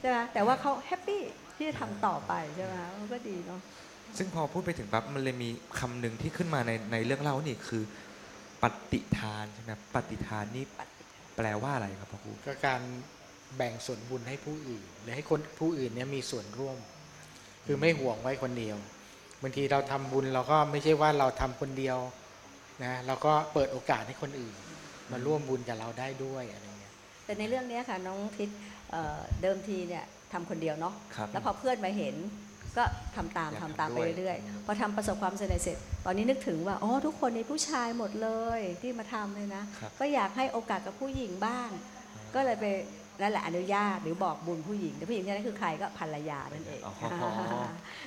[0.00, 1.20] ใช่ไหมแต่ว่าเขาแฮปปี้
[1.56, 3.60] ที่จะทำต่อไปใช่ไหมมันก็ดีเนาะ
[4.18, 7.82] ซึ่งพอพูดไปถึงปั๊บมันเลยมีคำหนึ่งที่ขึ้นมาในในเรื่องเล่านี่คือ
[8.62, 10.64] ปฏิทานใช่ไหมครับปฏิทานนี่
[11.36, 12.80] แปลว่าอะไรครับพระครูก็การ
[13.56, 16.76] แบ่งส่วนบุญให้ผู้อื่น หรือให้คนผู้อื่นเนี่ยมีส่วนร่วม
[17.66, 18.76] คือไม่ห่วงไว้คนเดียว
[19.42, 21.98] บางทีเราทำบุญเราก็ไม่ใช่ว่าเราทำคนเดียว
[22.84, 24.54] นะเราก็เปิดโอกาสให้คนอื่น
[25.12, 26.92] มาร่วมบุญกับเราได้ด้วยอะไรเงี้ย
[27.24, 28.48] แต่ในเรื่องเนี้ยค่ะน้องทิศ
[28.90, 32.16] เอ่อเดิมทีเนี่ยทำคนเดียวเนาะครับแล้วพอเพื่อนมาเห็น
[32.76, 32.84] ก็
[33.16, 41.68] ทำตามอยากทำทำตามไปด้วยเรื่อยๆพอทำประสบความสำเร็จเสร็จ ตอนนี้นึกถึงว่าอ๋อทุกคนในผู้ชายหมดเลยที่มาทำเลยนะครับก็อยากให้โอกาสกับผู้หญิงบ้าง
[42.34, 42.66] ก็เลยไป
[43.20, 46.94] นั่นแหละอนุญาตหรือบอกบุญผู้หญิง แต่ผู้หญิงเนี่ยคือใครก็ภรรยานั่นเองอ๋อ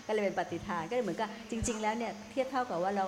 [0.07, 3.05] ก็เลยเป็นปฏิทานก็เลยเหมือนกับจริง ๆ แล้วเนี่ยเทียบเท่ากับว่าเรา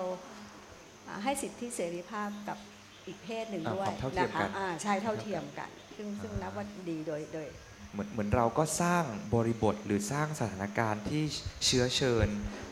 [1.08, 2.58] อ่าให้สิทธิเสรีภาพกับ
[3.06, 7.48] อีกเพศหนึ่งอ่าด้วยความเท่าเทียมนะคะกันอ่าใช่เท่าเทียมกัน ซึ่งซึ่งนับว่าดีโดยโดย
[7.92, 11.22] เหมือนเหมือนเราก็สร้างบริบทหรือสร้างสถานการณ์ที่
[11.64, 12.28] เชื้อเชิญ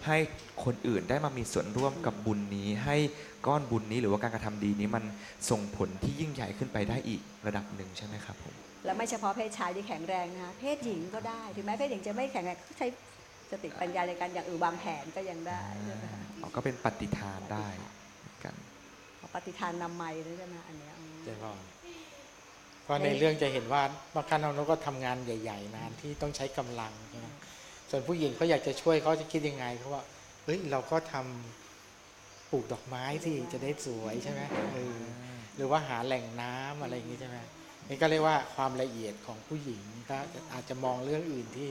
[0.07, 0.17] ให้
[0.65, 2.97] คนอื่นได้มามีส่วนร่วมกับบุญนี้ ให้
[3.47, 5.05] ก้อนบุญนี้หรือว่าการกระทำดีนี้มัน
[5.51, 12.87] ส่งผลที่ยิ่งใหญ่ขึ้นไปได้อีกระดับหนึ่งใช่ไหมครับผม และไม่เฉพาะเพศชายที่แข็งแรงนะคะเพศหญิงก็ได้ ถึงแม้เพศหญิงจะไม่แข็งแรงก็ใช้
[13.51, 17.67] สติปัญญาในการอย่างอื่นวางแผนก็ยังได้ใช่ไหมคะอ๋อก็เป็นปฏิทานได้
[18.21, 18.55] เหมือนกัน
[19.35, 21.61] ปฏิทานนำไม้ด้วยใช่ไหมอันเนี้ยอืมเจริญ
[22.83, 23.83] เพราะในเรื่องจะเห็นว่า
[24.15, 27.27] บางครั้งเราก็ทำงานใหญ่ ๆ นานที่ต้องใช้กำลังใช่ไหม
[27.91, 30.03] ส่วนผู้หญิงเขาอยากจะช่วยเขาจะคิดยังไงเขาว่า
[30.45, 34.41] เฮ้ยเราก็ทำปลูกดอกไม้สิจะได้สวยใช่ไหม
[34.75, 34.99] เออ
[35.57, 37.39] หรือว่าหาแหล่งน้ำอะไรอย่างงี้ใช่ไหม
[37.93, 40.19] นี่ก็เรียกว่าความละเอียดของผู้หญิงก็
[40.53, 41.71] อาจจะมองเรื่องอื่นที่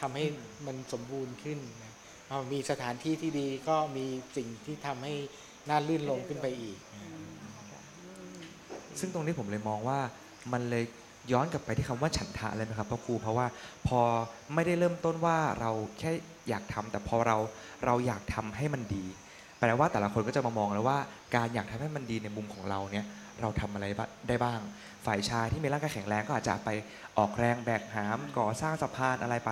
[0.00, 0.24] ทำให้
[0.66, 1.94] มันสมบูรณ์ขึ้นนะ
[2.28, 5.14] เอามีสถานที่ที่ดีก็มีสิ่งที่ทำให้
[5.68, 6.78] น่าลื่นลงขึ้นไปอีก
[9.00, 9.98] ซึ่งตรงนี้ผมเลยมองว่า
[10.52, 10.84] มันเลย
[11.32, 13.46] ย้อนกลับไปที่คำว่าฉันทะเลยนะครับพ่อครูเพราะว่า
[13.88, 14.00] พอ
[14.54, 16.10] ไม่ได้เริ่มต้นว่าเราแค่
[16.48, 17.36] อยากทำแต่พอเรา
[17.86, 19.04] เราอยากทำให้มันดี
[19.58, 20.98] แปลว่าแต่ละคนก็จะมามองแล้วว่า
[21.36, 23.06] การอยากทำให้มันดีในมุมของเราเนี่ย
[23.40, 23.86] เราทำอะไร
[24.28, 24.60] ได้บ้าง
[25.06, 26.70] ฝ่ายชายที่มีร่างกายแข็งแรงก็อาจจะไป
[27.18, 29.50] ออกแรงแบกหามก่อสร้างสะพานอะไรไป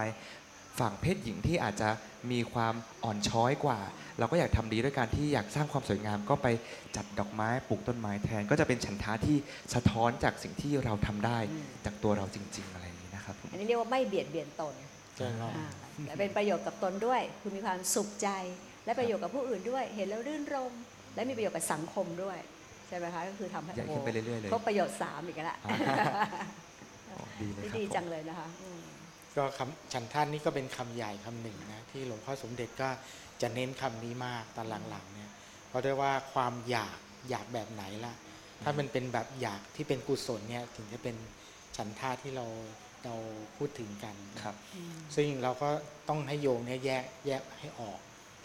[0.80, 1.90] ฝั่งเพศหญิงที่อาจจะ
[2.32, 3.80] มีความอ่อนช้อยกว่า
[4.18, 6.48] เราก็อยากทำดีด้วยการที่อยากสร้างความสวยงามก็ไป
[6.96, 9.36] จัดดอกไม้ปลูกต้นไม้แทน ก็จะเป็นฉันทะที่
[9.74, 11.38] สะท้อนจากสิ่งที่เราทำได้
[11.84, 14.74] จากตัวเราจริง ๆ อะไรอย่างนี้นะครับผมอันนี้เรียกว่าไม่เบียดเบียนตน
[15.16, 15.68] เจริญพรอ่า
[16.06, 18.28] และเป็นประโยชน์กับตนด้วยคือมีความสุขใจ
[18.84, 20.80] และประโยชน์กับผู้อื่นด้วย เห็นแล้วรื่นรมย์
[21.14, 22.38] และมีประโยชน์กับสังคมด้วย
[22.90, 25.76] ใช่ไหมคะก็คือทำให้ใหญ่ขึ้นไปเรื่อยๆเลยครบประโยชน์สามอีกแล้วอ่า
[27.10, 28.80] อ๋อดีเลยครับดีผมจังเลยนะคะอืม
[29.36, 32.88] ก็คำฉันท่านนี่ก็เป็นคำใหญ่คำหนึ่งนะที่หลวงพ่อสมเด็จก็
[33.42, 35.30] จะเน้นคำนี้มากตอนหลังๆเนี่ย
[35.68, 36.98] เพราะด้วยว่าความอยาก
[37.30, 38.14] อยากแบบไหนล่ะ
[38.62, 41.16] ถ้ามันเป็นแบบอยากที่เป็นกุศลเนี่ยถึงจะเป็น
[41.76, 42.46] ฉันท่าที่เรา
[43.04, 43.14] เรา
[43.56, 44.56] พูดถึงกันครับ
[45.16, 45.68] ซึ่งเราก็
[46.08, 47.98] ต้องให้โยมเนี่ยแยกแยกให้ออก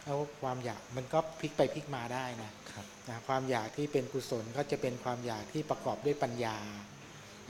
[0.03, 6.57] แล้วความอยากมันก็พลิกไปพลิกมาได้นะครับ นะความอยากที่เป็นกุศลก็จะเป็นความอยากที่ประกอบด้วยปัญญา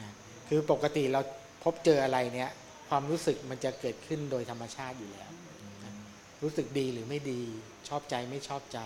[0.01, 0.13] นะ
[0.49, 1.21] คือปกติเรา
[1.63, 2.51] พบเจออะไรเนี่ย
[2.89, 5.31] ความรู้สึกมันจะเกิดขึ้นโดยธรรมชาติอยู่แล้ว
[5.83, 5.93] นะ
[6.43, 7.41] รู้สึกดีหรือไม่ดี
[7.89, 8.79] ชอบใจไม่ชอบใจ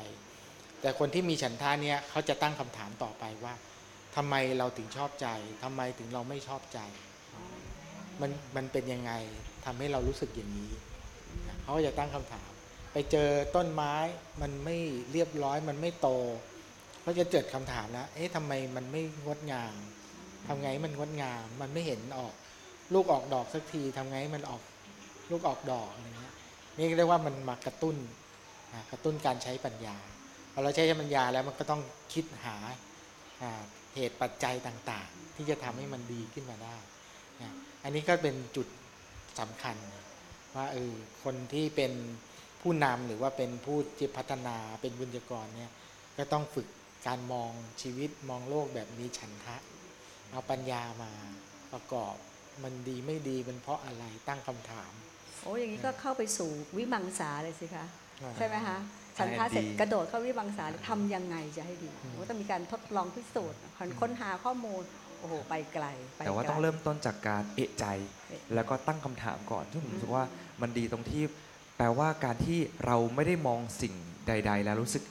[0.82, 3.53] แต่คนที่มีฉันทาเนี่ยเขาจะตั้งคำถามต่อไปว่า
[4.15, 5.27] ทำไมเราถึงชอบใจ
[5.63, 6.79] ทำไมถึงเราไม่ชอบใจ
[8.21, 9.12] มันมันเป็นยังไง
[9.65, 10.71] ทำให้เรารู้สึกอย่างนี้
[11.47, 12.51] นะเขาก็จะตั้งคำถาม
[12.93, 13.95] ไปเจอต้นไม้
[14.41, 14.77] มันไม่
[15.12, 16.10] เรียบร้อยมันไม่โต
[17.01, 19.75] เขาจะเกิดคำถามแล้ว เอ๊ะทำไมมันไม่งดงาม
[20.47, 22.33] ทำไงมันงดงาม มันไม่เห็นออก
[22.93, 24.62] ลูกออกดอกสักทีทำไงมันออก
[25.31, 26.35] ลูกออกดอกอะไรเงี้ย
[26.77, 27.95] นี่เรียกว่ามันมากระตุ้น
[28.91, 29.97] กระตุ้นการใช้ปัญญา
[30.53, 31.81] พอเราใช้ปัญญาแล้วมันก็ต้อง
[32.13, 32.55] คิดหา
[33.95, 36.77] เหตุปัจจัยต่างๆ ที่จะทำให้มันดีขึ้นมาได้
[37.83, 38.67] อันนี้ก็เป็นจุด
[39.39, 39.75] สำคัญ
[40.55, 41.91] ว่าเออคนที่เป็น
[42.62, 45.71] ผู้นำหรือว่าเป็นผู้ที่พัฒนาเป็นบุญกรเนี่ย
[46.17, 46.67] ก็ต้องฝึก
[47.07, 49.55] การมองชีวิตมองโลกแบบมีฉันทะ
[50.31, 51.12] เอาปัญญามา
[51.73, 52.15] ประกอบ
[52.63, 54.91] มันดีไม่ดีเป็นเพราะอะไรตั้งคำถาม
[55.43, 57.85] โอ้อย่างนี้ก็เข้าไปสู่วิมังสาเลยสิคะ
[58.21, 58.77] อ่าใช่ไหมคะ
[59.17, 63.59] ฉันทาเสร็จกระโดดเข้าวิมังสาเลยทำยังไงจะให้ดีอืมโอ้ต้องมีการทดลองพิสูจน์
[64.01, 64.81] ค้นหาข้อมูล
[65.19, 65.85] โอ้โหไปไกล
[66.15, 67.85] ไปไกลแต่ว่าต้องเริ่มต้นจากการเอะใจ
[68.29, 70.23] เอ๊ะแล้วก็ตั้งคำถามก่อนซึ่งผมรู้สึกว่า
[70.62, 71.23] มันดีตรงที่
[71.77, 73.93] แปลว่าการที่เราไม่ได้มองสิ่ง
[74.27, 75.03] ใด ๆ แล้วรู้สึก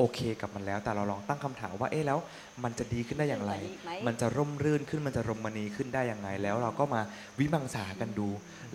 [0.00, 2.18] โอเคกับมันแล้ว แต่เราลองตั้งคำถามว่าเอ๊ะแล้ว
[2.64, 7.00] มันจะดีขึ้นได้อย่างไรขึ้นกว่านี้อีกไหมมันจะร่มรื่นขึ้นมันจะรมณีขึ้นได้ยังไงแล้วเราก็มา
[7.38, 8.28] วิมังสากันดู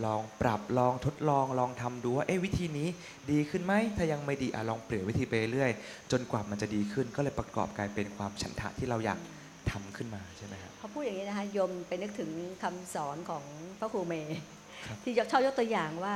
[0.06, 2.88] ลองปรับลองทดลองลองทำดูว่าเอ๊ะวิธีนี้
[3.32, 9.20] ดีขึ้นไหมถ้ายังไม่ดีอะลองเปลี่ยนวิธีไปเรื่อยๆจนกว่ามันจะดีขึ้น ก็เลยประกอบกลายเป็นความฉันทะที่เราอยาก
[9.72, 12.30] ทำขึ้นมาใช่ไหมครับพอพูดอย่างนี้นะคะโยมไปนึกถึง
[12.64, 13.44] คำสอนของ
[13.80, 14.38] พระครูเมย์
[14.86, 16.16] ครับที่ยกชอบยกตัวอย่างว่า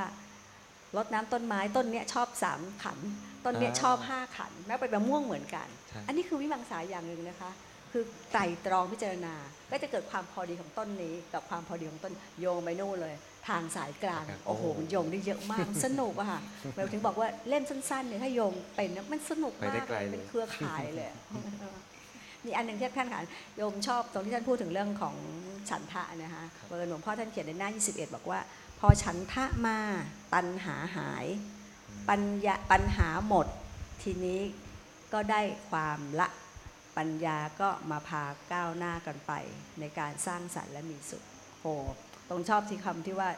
[0.98, 3.00] รดน้ำต้นไม้ต้นเนี้ยชอบสามขัน
[3.46, 7.52] ต้นเนี้ยอ่าชอบห้าขันแม้เป็นมะม่วงเหมือนกันใช่อันนี้คือวิมังสาอย่างหนึ่งนะคะ
[7.92, 9.36] คือคือไตรตรองพิจารณา
[9.72, 13.16] ก็จะเกิดความพอดีของต้นนี้ กับความพอดีของต้นโยงไปนู่นเลย
[13.48, 16.42] ทางสายกลางครับโอ้โหโอ้มันโยงได้เยอะมากมันสนุกอะค่ะ
[16.76, 21.08] เราถึงบอกว่าเล่มสั้นๆเนี่ยถ้าโยงเป็นนะมันสนุกไปมากได้ไกลเลยเลยเป็นเครือข่ายเลย
[22.46, 23.22] มีอันหนึ่งที่ท่านค่ะ
[23.58, 25.16] โยมชอบตรงที่ท่านพูดถึงเรื่องของ
[25.70, 28.40] ฉันทะนะคะเบอร์หลวงพ่อท่านเขียนในหน้า 21 บอกว่า
[28.80, 29.78] พอฉันทะมา
[30.34, 31.26] ตัณหาหาย
[32.10, 33.48] ปัญญาปัญหาหมด
[34.04, 34.42] ทีนี้
[35.14, 36.28] ก็ได้ความละ
[36.98, 39.34] ปัญญาก็มาพาก้าวหน้ากันไป
[39.80, 41.24] ในการสร้างสรรค์และมีสุข
[41.62, 41.74] โอ้
[42.30, 43.30] ตรงชอบที่คำที่ว่า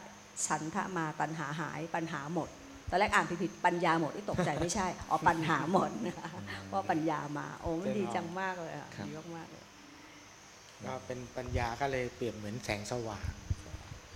[0.46, 2.48] ฉันทะมาปัญหาหายปัญหาหมด
[2.90, 6.28] ตอนแรกอ่านผิดๆปัญญาหมดที่ตกใจไม่ใช่อ๋อปัญหาหมดนะคะ
[6.66, 9.64] เพราะปัญญามา โอ้มันดีจังมากเลยอะครับดีมากๆเลย
[10.86, 13.28] ก็เป็นปัญญาก็เลยเปรียบเหมือนแสงสว่าง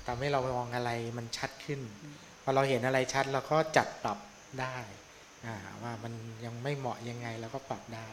[0.07, 1.81] ทำให้เรามองอะไรมันชัดขึ้น
[2.43, 4.19] พอเราเห็นอะไรชัดเราก็จัดปรับ
[4.63, 4.79] ได้
[5.47, 6.13] อ่าว่ามัน
[6.45, 8.09] ยังไม่เหมาะยังไงเราก็ปรับได้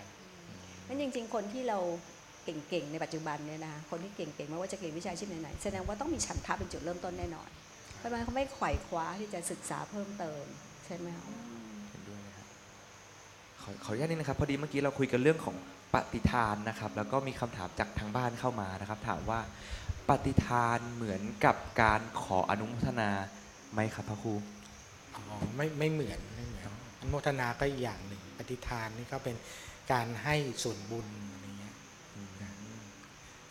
[0.87, 1.79] นั่นจริง ๆ คนที่เรา
[2.45, 7.49] เก่งๆในปัจจุบันเนี่ยนะคะคนที่เก่งๆไม่ว่าจะเก่งวิชาชีพไหนๆแสดงว่าต้องมีฉันทะเป็นจุดเริ่มต้นแน่นอน
[7.97, 10.43] เพราะฉะนั้นเขาไม่ไขว่คว้าที่จะศึกษาเพิ่มเติม
[10.85, 11.25] ใช่ไหมคะ
[11.89, 12.45] เห็นด้วยนะครับ
[13.61, 15.55] ขอขออนุญาตนิดนะครับพอดีเมื่อกี้เราคุยกันเรื่องของ
[15.93, 19.39] ปฏิทานนะครับ แล้วก็มีคำถามจากทางบ้านเข้ามานะครับ ถามว่า
[20.09, 23.09] ปฏิทานเหมือนกับการขออนุโมทนา
[23.73, 24.60] ไหมครับพระครูอ๋อ
[25.55, 26.63] ไม่ไม่เหมือนไม่เหมือน
[26.99, 29.35] อนุโมทนาก็อีกอย่างหนึ่งปฏิทานนี่ก็เป็น
[29.91, 31.75] การให้ส่วนบุญอะไรเงี้ย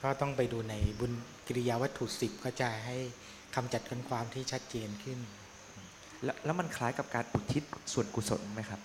[0.02, 1.12] ก็ต้องไปดูในบุญ
[1.46, 2.96] กิริยาวัตถุสิบก็จะให้
[3.54, 5.18] คำจัดกันความที่ชัดเจนขึ้น
[6.24, 7.62] แล้วแล้วมันคล้ายกับการอุทิศ
[7.92, 8.80] ส่วนกุศลไหมครับ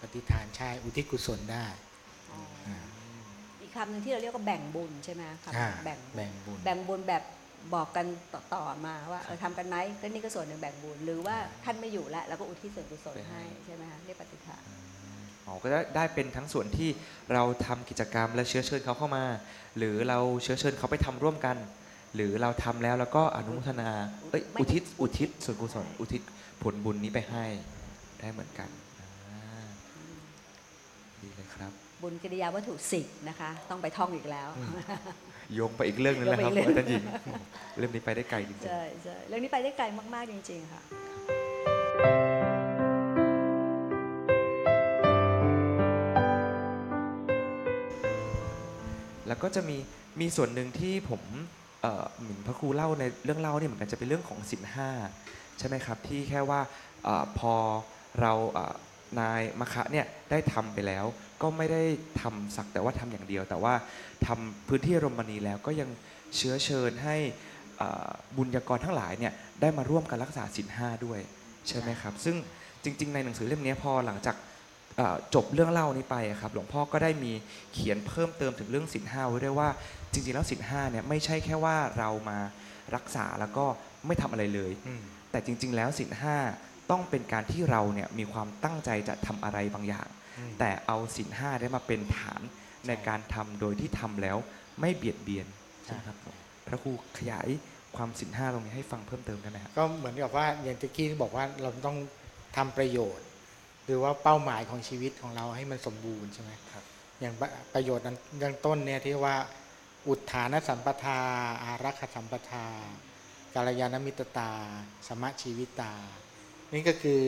[0.00, 1.66] ปฏิทานใช่อุทิศกุศลได้
[2.66, 2.76] อ่า
[3.62, 7.22] อีกคำหนึ่งที่เราเรียกว่าแบ่งบุญใช่ไหมคอ่าำแบ่งบุญแบ่งบุญแบ่งบุญแบบ
[7.74, 8.06] บอกกัน
[8.54, 14.62] ต่อๆมาว่าเออทำกันไหมก็นี่ก็ส่วนหนึ่งแบ่งบุญหรือว่าท่านไม่อยู่แล้วเราก็อุทิศส่วนกุศลไปให้ให้ใช่ไหมคะเรียกปฏิทาน
[15.46, 16.88] อ๋อก็ได้ได้เป็นทั้งส่วนที่
[17.34, 19.24] เราทำกิจกรรมและเชื้อเชิญเขาเข้ามา
[19.78, 21.56] หรือเราเชื้อเชิญเขาไปทำร่วมกัน
[22.14, 23.90] หรือเราทำแล้วแล้วก็อนุโมทนา
[24.30, 26.22] เอ้ยอุทิศอุทิศส่วนกุศลอุทิศ
[26.62, 27.44] ผลบุญนี้ไปให้
[28.20, 28.68] ได้เหมือนกัน
[29.30, 29.66] อ่า
[31.22, 34.48] ดีเลยครับ บุญกิริยาวัตถุสิบนะคะ ต้องไปท่องอีกแล้ว
[35.54, 37.04] โยงไปอีกเรื่องหนึงแล้วครับโยงไปอีกเรื่องอาจารย์หญิง
[37.78, 39.84] เรื่องนี้ไปได้ไกลจริงใช่ใช่เรื่องนี้ไปได้ไกล
[40.14, 40.88] มาก ๆ จริง ๆ ค่ะๆ
[49.26, 49.76] แล้วก็จะมี
[50.20, 51.22] มีส่วนหนึ่งที่ผม
[51.82, 54.90] เอ่อเหมือนพระครูเล่าในเรื่องเล่าเนี่ยเหมือนกันจะเป็นเรื่องของสินห้า
[55.58, 56.60] ใช่ไหมครับ ที่แค่ว่า
[57.04, 57.54] เออพอ
[58.20, 58.74] เราเอ่อ
[59.20, 61.04] นายมคะเนี่ยได้ทำไปแล้ว
[61.42, 61.82] ก็ไม่ได้
[62.20, 63.74] ทำสักแต่ว่าทำอย่างเดียว แต่ว่า
[64.26, 65.88] ทำพื้นที่อารมณ์มณีแล้วก็ยัง
[66.36, 67.16] เชื้อเชิญให้
[67.78, 71.20] เอ่อบุญญากรทั้งหลายเนี่ยได้มาร่วมกันรักษาสินห้าด้วย
[71.68, 72.36] ใช่ไหมครับ ซึ่ง
[72.84, 74.36] จริง ๆ ในหนังสือเล่มนี้พอหลังจาก
[74.96, 77.32] เอ่อจบเรื่องเล่านี้ไปอะครับหลวงพ่อก็ได้มี
[77.74, 79.68] เขียนเพิ่มเติมถึงเรื่องสินห้าไว้ด้วยว่า
[80.12, 82.38] จริง ๆ แล้วสินห้าเนี่ยไม่ใช่แค่ว่าเรามา
[82.94, 83.66] รักษาแล้วก็
[84.06, 86.36] ไม่ทำอะไรเลยอืมแต่จริง ๆ แล้วสินห้า
[86.90, 92.40] ต้องเป็นการที่เราเนี่ยมีความตั้งใจจะทำอะไรบางอย่างอืมแต่เอาสินห้าได้มาเป็นฐาน
[92.88, 94.36] ในการทำโดยที่ทำแล้ว
[94.80, 95.46] ไม่เบียดเบียน
[95.84, 97.48] ใช่ไหมครับผมพระครูขยาย
[97.96, 101.96] ความสินห้าตรงนี้ให้ฟังเพิ่มเติมได้ไหมครับก็เหมือนกับว่าอย่างตะกี้ที่บอกว่าเราต้อง
[102.56, 103.26] ทำประโยชน์
[103.84, 106.84] หรือว่าเป้าหมายของชีวิตของเราให้มันสมบูรณ์ใช่ไหมครับ
[107.20, 109.36] อย่างประประโยชน์นั้นเบื้องต้นเนี่ยที่ว่า
[110.08, 111.20] อุทานสัมปทา
[111.62, 112.64] อารักขสัมปทา
[113.54, 114.50] กาลยานมิตรตา
[115.06, 115.92] สมะชีวิตา
[116.74, 117.22] นี่ก็คือ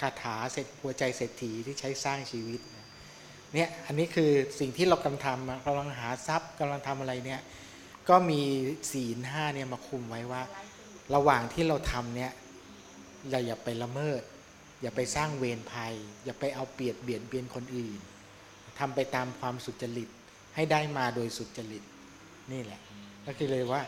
[0.00, 2.60] คาถาเสร็จหัวใจเศรษฐีที่ใช้สร้างชีวิต
[3.54, 7.40] เนี่ยอันนี้คือสิ่งที่เรากำลังทำกำลังหาทรัพย์กำลังทำอะไรเนี่ย
[8.08, 8.42] ก็มี
[8.92, 10.42] ศีลห้าเนี่ยมาคุมไว้ว่า
[11.14, 12.32] ระหว่างที่เราทำเนี่ย
[13.30, 14.22] เราอย่าไปละเมิด
[14.82, 18.00] อย่าไปสร้างเวรภัย อย่าไปเอาเปรียบเบียดเบียนคนอื่น
[18.78, 20.08] ทำไปตามความสุจริต
[20.54, 21.82] ให้ได้มาโดยสุจริต
[22.52, 22.80] นี่แหละ
[23.26, 23.82] ก็คือเลยว่า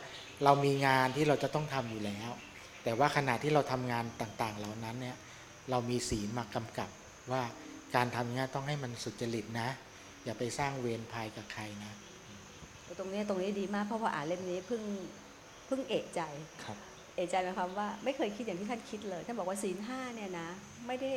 [0.45, 2.31] เรามีงานที่เราจะต้องทำอยู่แล้ว
[2.89, 5.17] แต่ว่าขณะที่เราทำงานต่างๆ เหล่านั้นเนี่ย
[5.71, 6.91] เรามีศีลมากำกับ
[7.33, 7.43] ว่า
[7.97, 9.69] การทำงานต้องให้มันสุจริตนะ
[10.25, 11.93] อย่าไปสร้างเวรภัยกับใครนะ
[12.99, 14.83] ตรงนี้ตรงนี้ดีมากเพราะว่าอ่านเล่มนี้เพิ่ง
[15.67, 16.21] เพิ่งเอะใจ
[16.65, 16.77] ครับ
[17.15, 20.49] เอะใจหมายความว่าไม่เคยคิดอย่างที่ท่านคิดเลยท่านบอกว่าศีลห้าเนี่ยนะ
[20.87, 21.13] ไม่ได้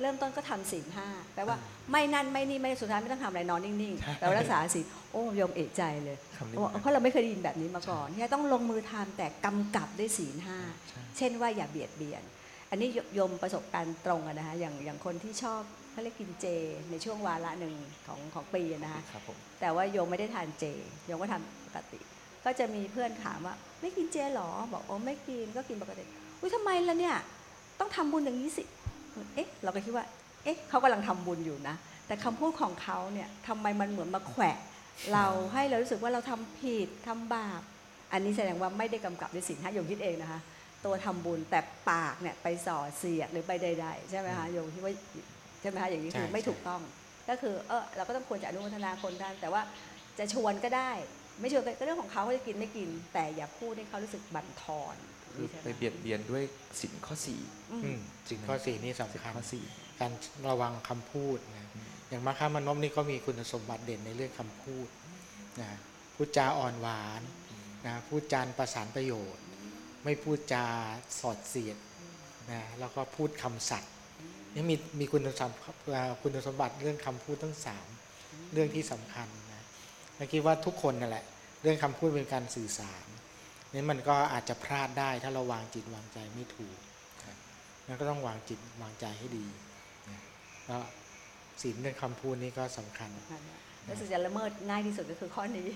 [0.00, 1.56] เริ่มต้นก็ทำศีลห้าแปลว่า
[1.90, 12.22] ไม่นั่นไม่นี่ไม่สุดท้ายไม่ต้องทำอะไรนอนนิ่งๆแปลว่ารักษาศีลโอ้โยมเอะใจเลยคำนี้เพราะเพราะเราไม่เคยได้ยินแบบนี้มาก่อนที่ต้องลงมือทำแต่กำกับด้วยศีลห้าใช่เช่นว่าอย่าเบียดเบียน
[12.70, 16.46] อันนี้โยมประสบการณ์ตรงอะนะคะอย่างอย่างคนที่ชอบเขาเรียกกินเจ
[16.90, 17.74] ในช่วงวาระหนึ่ง
[18.06, 20.64] ของของปีอะนะคะครับผมแต่ว่าโยมไม่ได้ทานเจ
[21.06, 22.00] โยมก็ทำปกติ
[22.44, 26.04] ก็จะมีเพื่อนถามว่าไม่กินเจหรอบอกโอ้ไม่กินก็กินปกติ
[26.40, 27.16] อุ้ยทำไมล่ะเนี่ย
[27.80, 28.64] ต้องทำบุญอย่างนี้สิ
[29.34, 30.04] เอ๊ะ เราก็คิดว่า
[30.44, 34.56] เอ๊ะเขากำลังทำบุญอยู่นะ แต่คำพูดของเขาเนี่ยทำไมมันเหมือนมาแขวะ
[35.12, 37.62] เราให้เรารู้สึกว่าเราทำผิดทำบาป
[38.12, 40.40] อันนี้แสดงว่าไม่ได้กำกับในสิ่งที่โยมคิดเองนะคะ
[40.84, 44.92] ตัวทำบุญแต่ปากเนี่ยไปส่อเสียดหรือไปใดๆใช่ไหมคะโยมคิดว่า
[45.60, 46.80] ใช่ไหมคะอย่างนี้คือใช่ไม่ถูกต้อง
[47.28, 49.62] ก็คือเออเราก็ต้องควรจะอนุโมทนาคนได้แต่ว่า
[50.18, 50.90] จะชวนก็ได้
[51.40, 54.96] ไม่ชวนก็เรื่องของเขาเขาจะกินไม่กิน แต่อย่าพูดให้เขารู้สึกบั่นทอน
[55.34, 56.42] คือใช่หมไปเบียดเบียนด้วย
[56.80, 57.40] สินข้อสี่
[57.72, 59.64] อืมอืมจริงไหมข้อสี่นี่สินสำคัญข้อสี่
[60.00, 60.12] การ
[60.50, 61.66] ระวังคำพูดนะ
[62.08, 64.88] อย่างมาค้ามานพนี่ก็มีคุณสมบัติเด่นในเรื่องคำพูด
[65.60, 65.70] นะ
[66.14, 67.22] พูดจาอ่อนหวาน
[67.86, 69.44] นะพูดจานประสานประโยชน์
[70.04, 70.64] ไม่พูดจา
[71.20, 71.76] สอดเสียด
[72.50, 73.92] นะแล้วก็พูดคำสัตย์
[74.54, 77.86] นี่มีมีคุณสมบัติอ่าคุณสมบัติเรื่องคำพูดทั้งสาม
[78.52, 79.64] เรื่องที่สำคัญนะ
[80.16, 81.24] และคิดว่าทุกคนนั่นแหละ
[81.62, 83.06] เรื่องคำพูดเป็นการสื่อสาร
[83.74, 86.76] นี่มันก็อาจจะพลาดได้ถ้าเราวางจิตวางใจไม่ถูก
[87.26, 87.36] นะ
[87.88, 89.46] นั่นก็ต้องวางจิตวางใจให้ดี
[90.08, 90.18] นะ
[90.68, 90.78] ก็
[91.62, 93.58] ศีลเรื่องคำพูดนี่ก็สำคัญนั่นแหละ
[93.88, 95.68] รู้สึกจะละเมิดง่ายที่สุดก็คือข้อนี้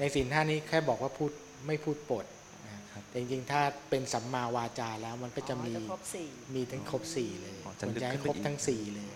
[0.00, 1.30] ในศีลห้านี้แค่บอกว่าพูด
[1.66, 2.26] ไม่พูดปด
[2.66, 2.76] นะ
[3.08, 9.14] แต่จริงๆ ถ้าเป็นสัมมาวาจาแล้วมันก็จะมีอ๋อครบสี่มีทั้งครบสี่เลยอ๋อคจะวรลึกจะให้ขึ้นคไปรบอีกทั้งสี่เลย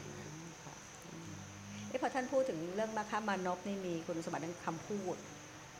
[1.88, 5.16] เอ้พอท่านพูดถึงเรื่องมาคามานพนี่มีคุณสมบัติทางคำพูด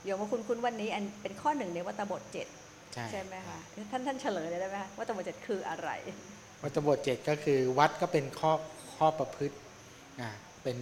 [0.05, 2.47] โยมว่าคุณคุณวันนี้อันเป็นข้อหนึ่งในวัตบทเจ็ด
[2.95, 3.59] ใช่ใช่ไหมคะ
[3.91, 5.91] ท่านท่านเฉลยเลยได้ไหมคะวัตบทเจ็ดคืออะไร
[6.63, 8.53] วัตบทเจ็ดก็คือวัดก็เป็นข้อ
[8.97, 9.57] ข้อประพฤติ
[10.21, 10.31] อ่า
[10.63, 10.79] เป็น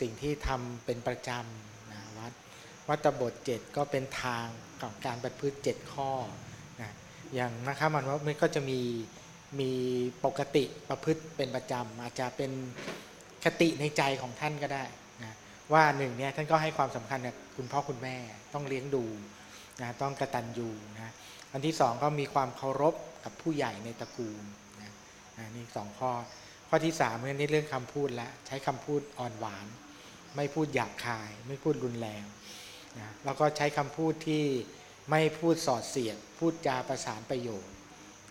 [0.00, 2.32] สิ่งที่ทำเป็นประจำนะวัด
[2.88, 4.46] วัตบทเจ็ดก็เป็นทาง
[4.80, 6.10] ของการประพฤติเจ็ดข้อ
[6.80, 6.90] นะ
[7.34, 8.80] อย่างนะครับมันว่ามันก็จะมี
[9.60, 9.70] มี
[10.24, 12.52] ปกติประพฤติเป็นประจำอาจจะเป็น
[13.44, 15.07] คติในใจของท่านก็ได้นะ
[15.72, 18.16] ว่าหนึ่งเนี่ยท่านก็ให้ความสำคัญกับคุณพ่อคุณแม่
[18.54, 19.04] ต้องเลี้ยงดู
[19.80, 21.12] นะต้องกระตันยูนะ
[21.52, 24.42] อันที่สองก็มีความเคารพกับผู้ใหญ่ในตระกูล
[24.82, 24.92] นะ
[25.36, 26.12] อ่านี่สองข้อ
[26.68, 29.66] ข้อที่สามเนี่ยนี่เรื่องคำพูดแล้วใช้คำพูดอ่อนหวาน
[30.36, 32.24] ไม่พูดหยาบคาย ไม่พูดรุนแรง
[32.98, 34.44] นะแล้วก็ใช้คำพูดที่
[35.10, 37.74] ไม่พูดสอดเสียด พูดจาประสานประโยชน์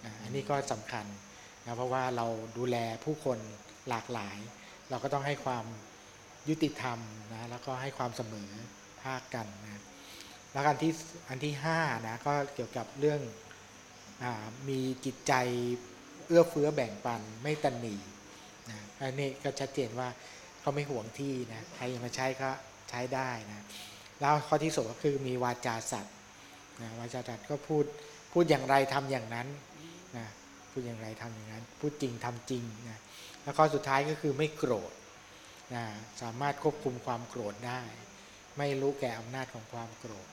[0.03, 1.05] อ่าอันนี้ก็สำคัญ
[1.65, 3.39] นะเพราะว่าเราดูแลผู้คน
[3.89, 4.37] หลากหลาย
[4.89, 5.65] เราก็ต้องให้ความ
[6.49, 6.99] ยุติธรรม
[7.33, 8.49] นะแล้วก็ให้ความเสมอ
[9.01, 9.81] ภาคกันนะ
[10.53, 10.93] แล้วอันที่
[11.29, 13.21] อันที่ห้านะก็เกี่ยวกับเรื่อง
[14.23, 14.25] อ
[14.69, 15.33] มีจิตใจ
[16.27, 17.95] เอื้อเฟื้อแบ่งปันไม่ตันหนี
[18.69, 20.07] นะอันนี้ก็ชัดเจนว่า
[20.59, 22.49] เขาไม่ห่วงที่นะใครมาใช้ก็
[22.89, 23.65] ใช้ได้นะ
[24.19, 26.15] แล้วข้อที่สุดก็คือมีวาจาสัตย์
[26.81, 27.85] นะวาจาสัตย์ก็พูด
[28.31, 29.47] พูดอย่างไรทำอย่างนั้น
[30.17, 30.27] นะ
[30.71, 32.97] พูดอย่างไรทำอย่างนั้น พูดจริงทำจริงนะ
[33.43, 34.91] แล้วข้อสุดท้ายก็คือไม่โกรธ
[35.75, 35.85] นะ
[36.21, 37.81] สามารถควบคุมความโกรธได้
[38.57, 40.27] ไม่รู้แก่อำนาจของความโกรธ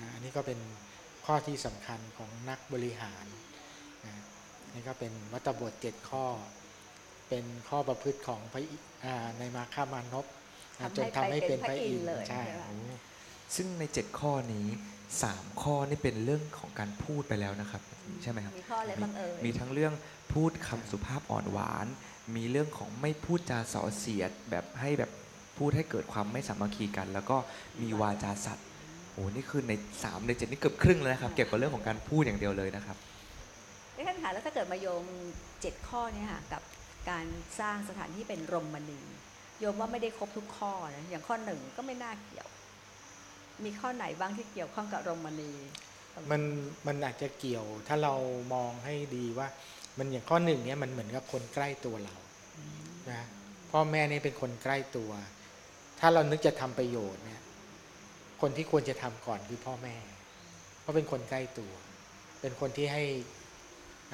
[0.00, 0.58] นะอันนี้ก็เป็น
[1.26, 3.26] ข้อที่สำคัญของนักบริหาร
[4.04, 4.14] นะ
[4.74, 6.26] นี่ก็เป็นวัตบทเจ็ดข้อ
[7.28, 10.26] เป็นข้อประพฤติของพระอิอ่าในมาฆามานพ
[10.78, 12.78] นะจนทำให้เป็นพระอินทร์เลยใช่ใช่ไหมโอ้
[13.56, 14.66] ซึ่งในเจ็ดข้อนี้
[15.22, 17.82] สามข้อนี่เป็นเรื่องของการพูดไปแล้วนะครับ
[18.22, 19.92] ใช่ไหมครับ มีข้ออะไรบ้างเอ่ยมีทั้งเรื่อง
[20.32, 21.86] พูดคำสุภาพอ่อนหวาน
[22.36, 25.10] มีเรื่องของไม่พูดจาส่อเสียดแบบให้แบบ
[25.58, 27.36] พูดให้เกิดความไม่สามัคคีกัน แล้วก็
[27.82, 28.66] มีวาจาสัตย์
[29.12, 32.96] โอ้นี่คือในสามในเจ็ดนี่เกือบครึ่งเลยนะครับ เกี่ยวกับเรื่องของการพูดอย่างเดียวเลยนะครับ
[33.94, 35.04] เอ้ท่านคะแล้วถ้าเกิดมาโยม
[35.60, 36.62] เจ็ดข้อเนี่ยค่ะกับ
[37.10, 37.26] การ
[37.60, 39.00] สร้างสถานที่เป็นรมมณี
[39.60, 42.48] โยมว่าไม่ได้ครบทุกข้อนะอย่างข้อหนึ่งก็ไม่น่าเกี่ยว
[43.64, 45.52] มีข้อไหนบ้างที่เกี่ยวข้องกับรมมณี
[46.30, 46.42] มัน
[46.86, 48.14] มันอาจจะเกี่ยวถ้าเรา
[48.54, 49.48] มองให้ดีว่า
[49.98, 52.16] มันอย่างข้อหนึ่งเนี่ยมันเหมือนกับคนใกล้ตัวเรา
[53.10, 53.22] นะ
[53.70, 55.10] พ่อแม่เนี่ยเป็นคนใกล้ตัว
[56.00, 57.40] ถ้าเรานึกจะทำประโยชน์เนี่ย
[58.40, 59.96] คนที่ควรจะทำก่อนคือพ่อแม่
[60.80, 61.72] เพราะเป็นคนใกล้ตัว
[62.40, 63.04] เป็นคนที่ให้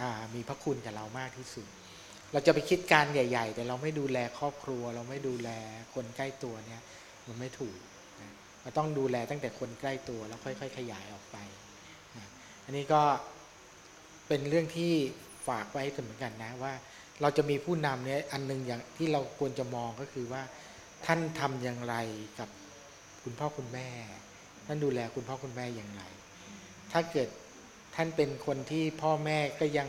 [0.01, 1.67] อ่ามีพระคุณกับเรามากที่สุด
[2.33, 5.51] เราจะไปคิดการใหญ่ ๆ แต่เราไม่ดูแลครอบครัว เราไม่ดูแล
[5.95, 6.83] คนใกล้ตัวเนี่ย
[7.27, 7.79] มันไม่ถูก
[8.21, 11.37] นะเราต้องดูแลตั้งแต่คนใกล้ตัวแล้วค่อย ๆ ขยายออกไป
[12.17, 12.27] นะ
[12.65, 13.03] อันนี้ก็
[14.29, 14.95] เป็นเรื่องที่
[15.49, 16.73] ฝากไว้เหมือนกันนะว่า
[17.21, 20.43] เราจะมีผู้นำเนี่ยอันหนึงอย่างที่เราควรจะมองก็คือว่า
[21.07, 21.95] ท่านทำอย่างไร
[22.39, 22.49] กับ
[23.23, 23.89] คุณพ่อคุณแม่
[24.67, 26.03] ท่านดูแลคุณพ่อคุณแม่อย่างไร
[26.93, 27.29] ถ้าเกิด
[27.95, 29.89] ท่านเป็นคนที่พ่อแม่ก็ยัง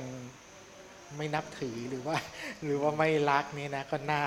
[1.17, 2.15] ไม่นับถือหรือว่า
[2.63, 4.23] หรือว่าไม่รักเนี่ยนะก็น่า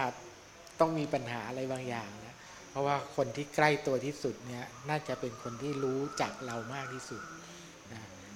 [0.81, 2.35] ต้องมีปัญหาอะไรบางอย่างนะ
[2.70, 7.22] เพราะว่าคนที่ใกล้ตัวที่สุดเนี่ยน่าจะเป็นคนที่รู้จักเรามากที่สุด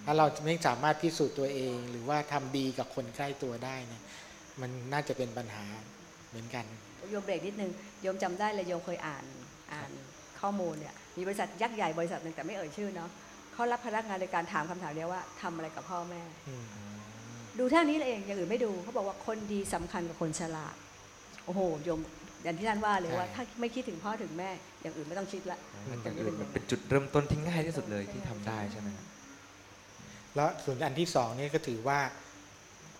[0.07, 4.02] ถ้าเราไม่สามารถพิสูจน์ตัวเอง หรือว่าทำดีกับคนใกล้ตัวได้เนี่ย
[4.61, 5.64] มันน่าจะเป็นปัญหา
[6.28, 6.64] เหมือนกัน
[7.11, 7.70] โยมเบรกนิดนึง
[8.02, 9.24] โยมจำได้เลยโยมเคยอ่าน
[9.72, 9.90] อ่าน
[10.40, 13.11] ข้อมูลเนี่ยมีบริษัทยักษ์ใหญ่บริษัทหนึ่งแต่ไม่เอ่ยชื่อเนาะ
[13.52, 16.64] เขารับพนักงานในการถามคำถามเดียวว่าทำอะไรกับพ่อแม่อืม
[17.59, 20.74] ดูเท่านี้เลยเองอย่างอื่นไม่ดูเขาบอกว่าคนดีสำคัญกว่าคนฉลาด
[21.44, 22.00] โอ้โหโยม
[22.44, 24.50] อย่างที่ท่านว่าเลยว่าใช่ถ้าไม่คิดถึงพ่อถึงแม่
[24.82, 25.59] อย่างอื่นไม่ต้องคิดละ
[26.02, 29.07] อย่างอื่นมันเป็นจุดเริ่มต้นที่ง่ายที่สุดเลยที่ทำได้ใช่ไหมครับ
[30.37, 32.01] แล้วส่วนอันที่สองนี่ก็ถือว่า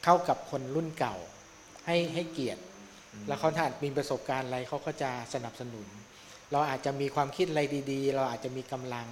[0.05, 1.17] เข้ากับคนรุ่นเก่า
[1.87, 2.63] ให้ให้เกียรติ
[3.29, 5.87] แล้วเขาถ้ามีประสบการณ์อะไรเขาก็จะสนับสนุน
[6.53, 7.63] เราอาจจะมีความคิดอะไร
[7.93, 9.09] ดี ๆ เราอาจจะมีกำลัง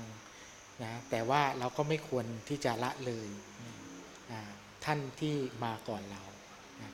[0.85, 3.29] นะแต่ว่าเราก็ไม่ควรที่จะละเลย
[4.31, 4.41] อ่า
[4.85, 6.23] ท่านที่มาก่อนเรา
[6.81, 6.91] นะ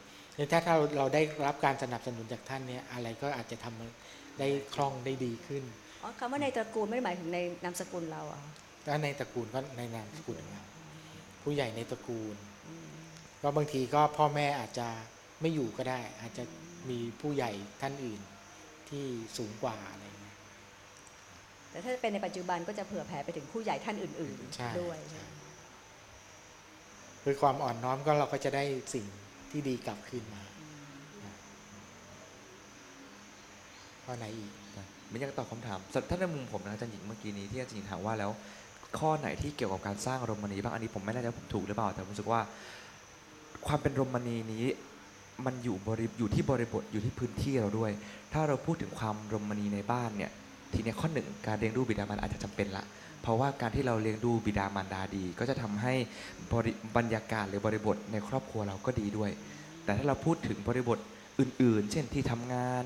[0.53, 5.63] ถ้าถ้าเราเราได้รับการสนับสนุนจากท่านเนี่ยอะไรก็อาจจะทำได้คล่องได้ดีขึ้น
[6.03, 8.41] อ๋อคำว่าในตระกูลไม่ได้หมายถึงในนามสกุลเราอะ
[8.87, 10.65] ถ้าในตระกูลก็ในนามสกุลของเรา
[11.43, 12.37] ผู้ใหญ่ในตระกูล
[13.43, 14.89] ก็บางทีก็พ่อแม่อาจจะ
[15.41, 16.45] ไม่อยู่ก็ได้ อาจจะ
[16.91, 18.21] มีผู้ใหญ่ท่านอื่น
[18.89, 19.05] ที่
[19.37, 20.37] สูงกว่าอะไรเงี้ย
[21.71, 25.25] แต่ถ้าเป็นในปัจจุบันก็จะเผื่อแผ่ไปถึงผู้ใหญ่ท่านอื่นใช่ๆด้วยใช่
[27.25, 28.65] คือความอ่อนน้อมก็เราก็จะได้
[28.95, 29.07] สิ่ง
[29.51, 30.43] ที่ดีกลับคืนมา
[34.05, 34.51] ข้อไหนอีก
[35.11, 38.31] ไม่อยากตอบคำถามสำหรับถ้าในมุมผมนะอาจารย์หญิงเมื่อกี้นี้ที่อาจารย์หญิงถามว่าแล้ว
[38.99, 42.41] ข้อไหนที่เกี่ยวกับการสร้างรมณีบ้างอันนี้ผมไม่แน่ใจว่าผมถูกหรือเปล่า แต่ผมรู้สึกว่า
[43.67, 44.65] ความเป็นรมณีนี้
[45.47, 47.91] มันอยู่บริอยู่ที่บริบทอยู่ที่พื้นที่เราด้วย
[48.33, 50.31] ถ้าเราพูดถึงความรมณีในบ้านเนี่ย
[50.75, 52.85] ทีนี้ข้อหนึ่งการเลี้ยงดูบิดามารดาอาจจะจำเป็นละ
[53.23, 55.95] เพราะว่าการที่เราเลี้ยงดูบิดามารดาดี ก็จะทำให้
[56.53, 59.31] บริบรรยากาศหรือบริบทในครอบครัวเราก็ดีด้วย
[59.85, 60.99] แต่ถ้าเราพูดถึงบริบท
[61.41, 62.85] อื่น ๆ เช่นที่ทำงาน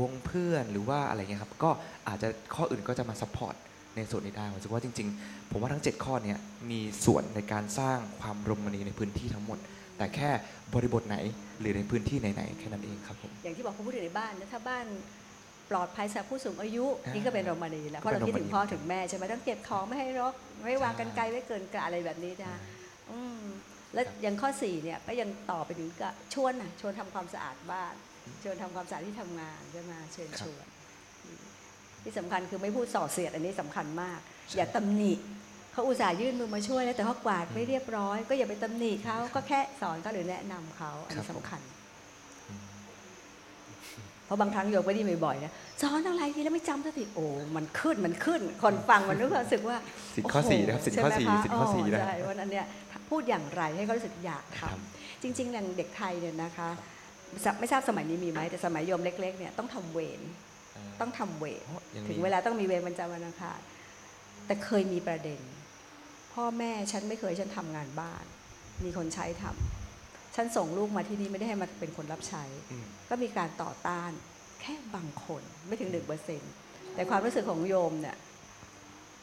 [0.00, 1.70] วงเพื่อนหรือว่าอะไรเงี้ยครับก็
[2.08, 3.54] อาจจะข้ออื่นก็จะมา support
[3.96, 6.38] ในส่วนนี้ได้ผมรู้สึกว่าจริง ๆ ผมว่าทั้ง 7 ข้อเนี้ย
[6.70, 9.58] มีส่วนในการสร้างความรมณีย์ในพื้นที่ทั้งหมด
[9.98, 10.30] แต่แค่
[10.74, 11.16] บริบทไหน
[11.60, 14.86] หรือในพื้นที่ไหนๆแค่นั้นเองครับผมอย่างที่บอกพอพูดถึงในบ้านนะถ้าบ้าน
[15.70, 20.34] ปลอดภัยสำหรับผู้สูงอายุอ่านี่นี่ก็เป็นรมณีย์แล้วเพราะเราคิดถึงพ่อถึงแม่ใช่ไหมต้องเก็บของไม่ให้รก
[20.64, 22.60] ไม่วางกันไกลไว้เกินกะอะไรแบบนี้นะ
[23.10, 23.40] อืม
[23.94, 27.94] แล้วอย่างข้อ4เนี่ยก็ยังต่อไปถึงก็ชวนนะชวนทำความสะอาดบ้าน
[28.42, 30.66] ชวนทำความสะอาดที่ทำงานใช่ไหมเชิญชวน
[32.06, 34.18] ที่สำคัญคือไม่พูดส่อเสียดอันนี้สำคัญมาก
[34.56, 35.12] อย่าตำหนิ
[35.72, 41.60] เขาอุตส่าห์ยื่นมือมาช่วยแล้วแต่เขากวาดไม่เรียบร้อย ก็อย่าไปตำหนิเขาก็แค่สอนเขาหรือแนะนำเขาอันนี้สำคัญ
[44.26, 45.52] เพราะบางครั้งโยมก็ได้ยินบ่อยๆนะ
[45.82, 47.26] สอนอะไรทีแล้วไม่จำสักทีโอ้
[47.56, 49.76] มันขึ้นมันขึ้น คนฟังมันรู้สึกว่า
[50.16, 52.66] สินข้อสี่นะครับสินข้อสี่ใช่ไหมะสินข้อสี่นะใช่วันนั้นเนี่ย
[53.10, 56.68] พูดอย่างไรให้เขารู้สึกอยากทครับำจริงๆอย่างเด็กไทยเนี่ยนะคะ
[57.44, 60.20] สไม่ทราบสมัยนี้มีไหมแต่สมัยโยมเล็กๆเนี่ยต้องทำเวร
[61.00, 61.64] ต้องทำเวร
[61.96, 63.60] ยังมีถึงเวลาต้องมีเวรวันจันทร์วันอังคาร
[64.46, 65.40] แต่เคยมีประเด็น
[66.32, 68.24] พ่อแม่ฉันไม่เคยให้ฉันทำงานบ้าน
[68.84, 74.10] มีคนใช้ทำฉันส่งลูกมาที่นี่ไม่ได้ให้มาเป็นคนรับใช้อืมก็มีการต่อต้าน
[74.60, 76.42] แค่บางคนไม่ถึงหนึ่งเปอร์เซ็น
[76.94, 78.16] แต่ความรู้สึกของโยมเนี่ย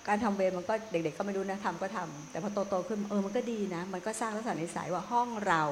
[0.08, 5.64] การทำเวรมันก็เด็กๆ ก็ไม่รู้นะทำก็ทำแต่พอโตๆขึ้นเออมันก็ดีนะ มันก็สร้างลักษณะนิสัยว่าห้องเรา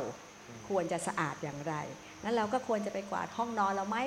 [0.68, 1.76] ควรจะสะอาดอย่างไร
[2.24, 3.98] นั้นเราก็ควรจะไปกวาดห้องนอนเราไหม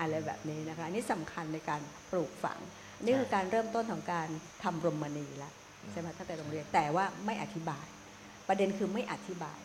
[0.00, 2.58] อะไรแบบนี้นะคะอันนี่สำคัญในการปลูกฝัง
[3.04, 4.28] นี่คือการเริ่มต้นของการ
[4.62, 5.52] ทำรมณีแล้ว
[5.92, 7.86] ใช่ไหมตั้งแต่โรงเรียนแต่ว่าไม่อธิบาย
[8.48, 9.60] ประเด็นคือไม่อธิบาย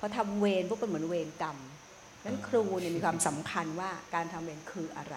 [0.00, 1.56] พอทำเวรปุ๊บเป็นเหมือนเวรกรรม
[2.24, 5.14] นั้นครูเนี่ยมีความสำคัญว่าการทำเวรคืออะไร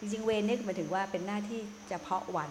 [0.00, 2.50] จริงๆเวรเนี่ยหมายถึงว่าเป็นหน้าที่เฉพาะวัน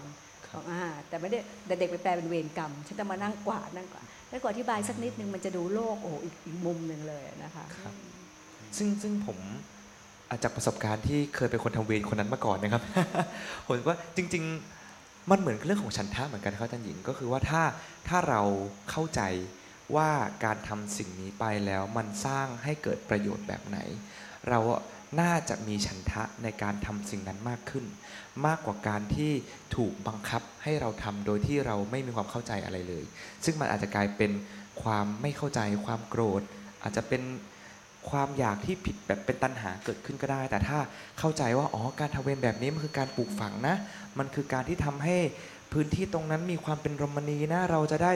[0.49, 7.93] ของอาแต่ไม่ได้แต่เด็กไปแปลเป็นเวรกรรมฉันจะมานั่งกวาดนั่งกวาดแล้วก็อธิบายสักนิดนึงมันจะดูโลกโอ้โหอีกอีกมุมหนึ่งเลยนะคะครับ
[8.77, 9.37] ซึ่งซึ่งผม
[10.29, 12.83] อะจากประสบการณ์ที่เคยเป็นคนทำเวรคนนั้นมาก่อนนะครับ
[13.65, 14.43] ผมว่าจริง
[14.87, 17.63] ๆ มันเหมือนเรื่องของฉันทะเหมือนกันครับอาจารย์หญิงก็คือว่าถ้า
[18.07, 18.41] ถ้าเรา
[18.89, 19.21] เข้าใจ
[19.95, 20.09] ว่า
[20.45, 23.77] การทำสิ่งนี้ไปแล้วมันสร้างให้เกิดประโยชน์แบบไหน
[24.49, 24.59] เรา
[25.21, 27.85] น่าจะมีฉันทะในการทำสิ่งนั้นมากขึ้น
[28.45, 29.31] มากกว่าการที่
[29.75, 33.03] ถูกบังคับให้เราทำโดยที่เราไม่มีความเข้าใจอะไรเลย
[33.45, 34.31] ซึ่งมันอาจจะกลายเป็น
[34.83, 36.41] ความไม่เข้าใจความโกรธ
[36.83, 37.21] อาจจะเป็น
[38.09, 40.79] ความอยากที่ผิดแบบเป็นตัณหาเกิดขึ้นก็ได้ แต่ถ้า
[41.19, 43.75] เข้าใจว่าอ๋อการทำเวรแบบนี้มันคือการปลูกฝังนะ
[44.19, 45.17] มันคือการที่ทำให้
[45.73, 48.11] พื้นที่ตรงนั้นมีความเป็นรมณีนะเราจะได้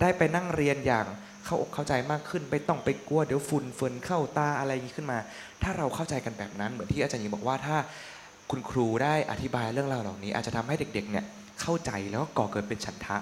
[0.00, 1.06] ได้ไปนั่งเรียนอย่าง
[1.44, 5.18] เข้าอกเข้าใจมากขึ้น ไปต้องไปกลัวเดี๋ยวฝุ่นเฟินเข้าตาอะไรอย่างนี้ขึ้นมา
[5.62, 7.76] ถ้าเราเข้าใจกันแบบนั้น เหมือนที่อาจารย์หญิงบอกว่าถ้า
[8.50, 11.24] คุณครูได้อธิบายเรื่องราวเหล่านี้ อาจจะทำให้เด็กๆเนี่ย
[11.60, 13.16] เข้าใจแล้วก็ก่อเกิดเป็นฉันทะ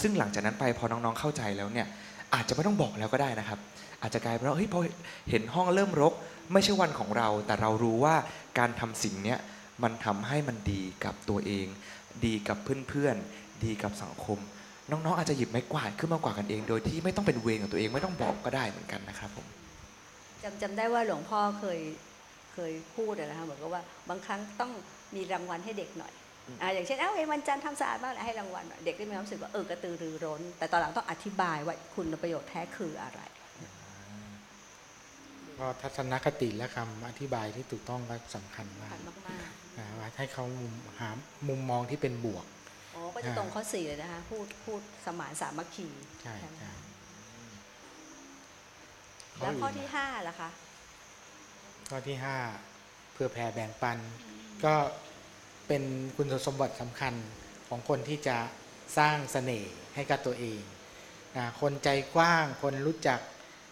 [0.00, 1.86] ซึ่งหลังจากนั้นไปพอน้องๆเข้าใจแล้วเนี่ย
[2.34, 3.58] อาจจะไม่ต้องบอกแล้วก็ได้นะครับ
[4.02, 4.80] อาจจะกลายเป็นว่าเฮ้ยพอ
[5.30, 6.12] เห็นห้องเริ่มรก
[6.52, 8.14] ไม่ใช่วันของเรา แต่เรารู้ว่า
[8.58, 9.38] การทำสิ่งเนี้ย
[9.82, 11.66] มันทำให้มันดีกับตัวเอง
[12.26, 14.38] ดีกับเพื่อนๆ ดีกับสังคม
[14.90, 19.46] น้องๆ อาจจะหยิบไม้กวาดขึ้นมากวาดกันเอง โดยที่ไม่ต้องเป็นเวรของตัวเองไม่ต้องบอกก็ได้เหมือนกันนะครับผม
[20.42, 21.80] จำจำได้ว่าหลวงพ่อเคย
[22.52, 24.72] เคยพูดอะนะคะเหมือนกับว่าบางครั้งต้อง
[25.14, 26.12] มีรางวัลให้เด็กหน่อย
[26.62, 33.20] อ่าอย่างเช่นเอ้าเอ้ยวันจันทร์ทำสะอาดบ้างให้รางวัลหน่อยเด็กได้มีความรู้สึกว่าเออกระตือรือร้น แต่ตอนหลังต้องอธิบายว่าคุณประโยชน์แท้คืออะไร
[35.60, 41.10] ก็ทัศนคติและคำอธิบายที่ถูกต้องก็สำคัญมากผ่านมากอ่าว่าให้เขามุมหา
[41.48, 45.88] มุมมองที่เป็นบวกๆอ๋อก็จะตรงข้อสี่เลยนะคะพูดพูดสมานสามัคคี
[46.20, 46.74] ใช่ไหมใช่คะ
[49.38, 50.50] แล้วข้อที่ห้าล่ะคะ
[51.90, 52.36] ข้อที่ห้า
[53.12, 53.98] เพื่อแผ่แบ่งปัน
[54.64, 54.74] ก็
[55.66, 55.82] เป็น
[56.16, 57.14] คุณสมบัติสำคัญ
[57.68, 58.36] ของคนที่จะ
[58.98, 60.60] สร้างเสน่ห์ให้กับตัวเอง
[61.36, 63.20] นะคนใจกว้าง คนรู้จัก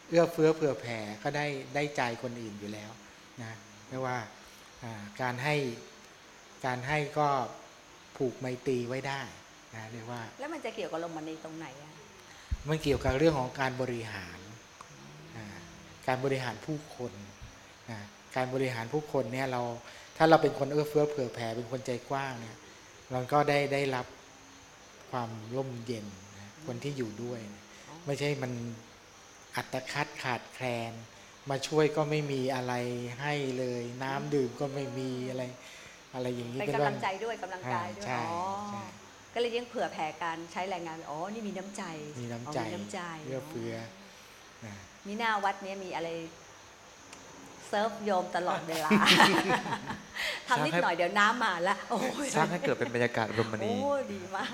[0.09, 2.91] เอื้อเฟื้อเผื่อแผ่ก็ได้ได้ใจคนอื่นอยู่แล้ว
[3.43, 3.53] นะ
[3.89, 4.17] ไม่ว่า
[4.83, 5.57] อ่าการให้
[6.67, 7.29] การให้ก็
[8.17, 9.21] ผูกไมตรีไว้ได้
[9.75, 11.93] นะเรียกว่า แล้วมันจะเกี่ยวกับลมมันในตรงไหนอะ
[12.69, 14.39] มันเกี่ยวกับเรื่องของการบริหาร
[15.37, 15.47] อ่า
[16.07, 17.13] การบริหารผู้คน
[17.91, 18.01] นะ
[18.37, 19.63] การบริหารผู้คนเนี่ยเรา
[20.17, 22.57] ถ้าเราเป็นคนเอื้อเฟื้อเผื่อแผ่เป็นคนใจกว้างเนี่ย
[23.11, 24.07] เราก็ได้ได้รับ
[25.11, 26.07] ความร่มเย็น
[26.39, 27.63] นะคนที่อยู่ด้วยนะ
[28.07, 28.53] ไม่ใช่มัน
[29.59, 30.93] อัตคัดขาดแคลน
[31.51, 32.75] มาช่วยก็ไม่มีอะไร
[33.21, 35.43] ให้เลย น้ำดื่มก็ไม่มีอะไร
[36.15, 38.85] อะไรอย่างนี้เป็นเป็นกำว่าลังใจด้วยกำลังกายด้วยใช่อ๋อใช่
[39.35, 41.83] ก็เลยยังเผื่อแผ่การใช้แรงงานอ๋อนี่มีน้ำใจ
[42.21, 43.75] มีน้ำใจอ๋อมีน้ำใจเอื้อเฟื้อ
[44.65, 44.75] นะ
[45.07, 46.09] มีหน้าวัดเนี้ยมีอะไร
[47.69, 48.91] เซิร์ฟโยมตลอดเวลา
[50.49, 54.49] ทำนิดหน่อยเดี๋ยวน้ำมาละโอ้ยสร้างให้เกิดเป็นบรรยากาศรมณีโอ้ยดีมาก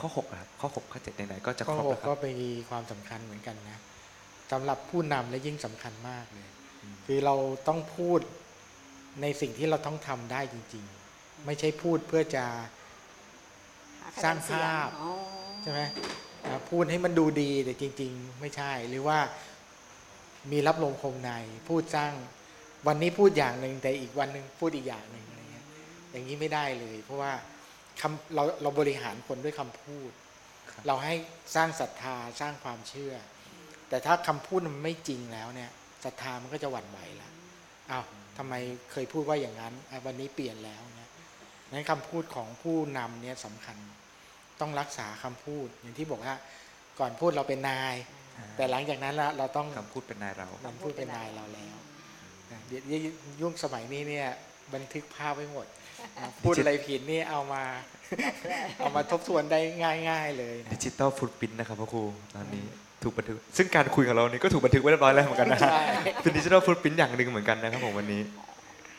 [0.00, 3.78] ข้อ6ครับข้อ6ข้อ7ไหนๆก็จะข้อครบหแล้กวคก็รับมีความสำคัญเหมือนกันนะ
[4.52, 6.48] สำหรับผู้นำและยิ่งสำคัญมากเลย
[7.06, 7.34] คือเรา
[7.68, 8.20] ต้องพูด
[9.22, 10.84] ในสิ่งที่เราต้องทำได้จริง
[11.14, 12.44] ๆ ไม่ใช่พูดเพื่อจะ
[14.24, 15.12] สร้างภาพอ๋อ
[15.62, 15.80] ใช่ไหม
[16.46, 19.18] อ่าพูดให้มันดูดีแต่จริง ๆ ไม่ใช่ หรือว่า
[20.52, 21.30] มีรับลมคมใน
[21.68, 22.12] พูดสร้าง
[22.86, 25.66] วันนี้พูดอย่างหนึ่งแต่อีกวันหนึ่งพูดอีกอย่างหนึ่งอะไรเงี้ย
[26.10, 27.32] อย่างนี้ไม่ได้เลย เพราะว่า
[28.00, 30.10] คำเราเราบริหารคนด้วยคำพูด
[30.70, 31.14] ครับเราให้
[31.54, 33.14] สร้างศรัทธาสร้างความเชื่อ
[33.88, 35.70] แต่ถ้าคำพูดมันไม่จริงแล้วเนี่ย
[36.04, 37.30] ศรัทธามันก็จะหวั่นไหวละ
[37.90, 38.04] อ้าว
[38.36, 38.54] ทำไม
[38.92, 41.10] เคยพูดว่าอย่างนั้นอะวันนี้เปลี่ยนแล้วเนี่ย
[41.72, 43.76] นั้นคำพูดของผู้นำเนี่ยสำคัญ
[44.60, 46.36] ต้องรักษาคำพูดอย่างที่บอกว่า
[47.00, 47.94] ก่อนพูดเราเป็นนาย
[48.56, 51.76] แต่หลังจากนั้นละเราต้องคำพูดเป็นนายเราคำพูดเป็นนายเราแล้ว
[52.50, 53.00] นะเดี๋ยว
[53.40, 54.28] ยุ่งสมัยนี้เนี่ย
[54.74, 55.87] บันทึกภาพไว้หมดนะ
[56.42, 57.62] พูดอะไรผิดนี่เอามา
[58.78, 59.58] เอามาทบทวนได้
[60.08, 62.02] ง่าย ๆ เลยนะดิจิตอลฟุตพิ้นนะครับพ่อครู
[62.34, 62.64] ตอนนี้
[63.02, 65.80] ถูกบันทึก ซึ่งการคุยของเรานี้ก็ถูกบันทึกไว้เรียบร้อยแล้วเหมือนกันนะใช่
[66.22, 68.22] เป็นดิจิทัลฟุตพิ้นอย่างหนึ่งเหมือนกันนะครับผมวันนี้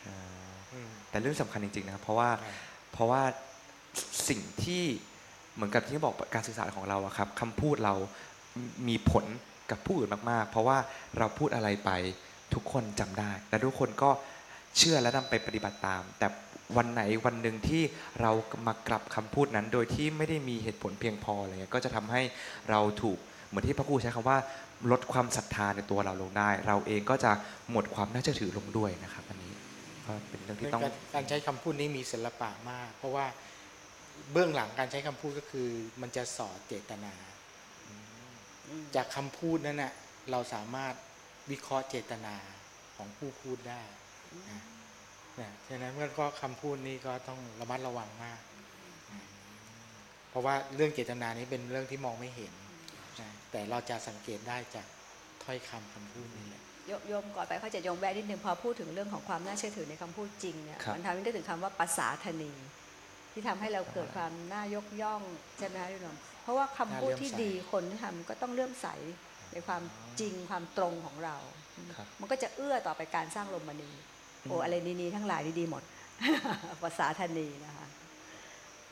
[0.07, 0.17] อ่า
[0.73, 2.51] อืมแต่เรื่องสำคัญจริงๆนะครับเพราะว่าใช่
[2.93, 3.21] เพราะว่า
[4.29, 4.83] สิ่งที่
[5.55, 7.93] เหมือนกับที่บอกการสื่อสารของเราอะครับคำพูดเรา
[8.87, 9.25] มีผล
[9.71, 10.77] กับผู้อื่นมากๆ เพราะว่า
[11.17, 11.91] เราพูดอะไรไป
[12.53, 14.09] ทุกคนจำได้ และทุกคนก็
[14.77, 16.27] เชื่อและนำไปปฏิบัติตาม แต่
[16.77, 17.81] วันไหนวันหนึ่งที่
[18.21, 18.31] เรา
[18.67, 22.21] มากลับคำพูดนั้น โดยที่ไม่ได้มีเหตุผลเพียงพออะไรเงี้ยก็จะทำให้
[22.69, 23.17] เราถูก
[23.47, 24.37] เหมือนที่พระครูใช้คำว่า
[24.91, 27.31] ลดความศรัทธาในตัวเราลงได้ เราเองก็จะ
[27.71, 29.53] หมดความน่าเชื่อถือลงด้วยนะครับอันนี้
[30.05, 30.81] ก็เป็นเรื่องที่ต้อง
[31.15, 33.25] การใช้คำพูดนี้มีศิลปะมาก เพราะว่า
[34.31, 35.69] เบื้องหลังการใช้คำพูดก็คือ
[36.01, 37.13] มันจะสอดเจตนา
[38.95, 39.93] จากคำพูดนั้นน่ะ
[40.31, 40.93] เราสามารถ
[41.51, 42.35] วิเคราะห์เจตนา
[42.95, 43.81] ของผู้พูดได้
[44.49, 44.61] นะ
[45.41, 48.39] นะฉะนั้นก็คำพูดนี้ก็ต้องระมัดระวังมาก
[49.13, 49.23] นะ
[50.29, 52.53] เพราะว่าเรื่องเจตนานี้เป็นเรื่องที่มองไม่เห็น
[53.21, 54.85] นะแต่เราจะสังเกตได้จาก
[55.43, 62.51] ถ้อยคำคำพูดนี่แหละโยโยมก่อนไปเขาจะโยมแวะนิดนึงพอพูดถึงเรื่องของความน่าเชื่อถือในคำพูดจริงเนี่ยครับมันทำให้นึกถึงคำว่าภาษาธนี
[63.31, 65.21] ที่ทำให้เราเกิดความน่ายกย่อง
[65.57, 68.87] ใช่ไหมคะพี่หนุ่มเพราะว่าคำพูดที่ดีคนที่ทำก็ต้องเลื่อมใส
[69.53, 69.83] ในความ
[70.19, 71.37] จริงความตรงของเรา
[71.97, 73.91] ครับมันก็จะเอื้อต่อไปการสร้างลมมณี
[74.41, 75.83] โอ้อะไรนีๆทั้งหลายดีๆหมด
[76.81, 77.87] ภาษาธนีนะคะ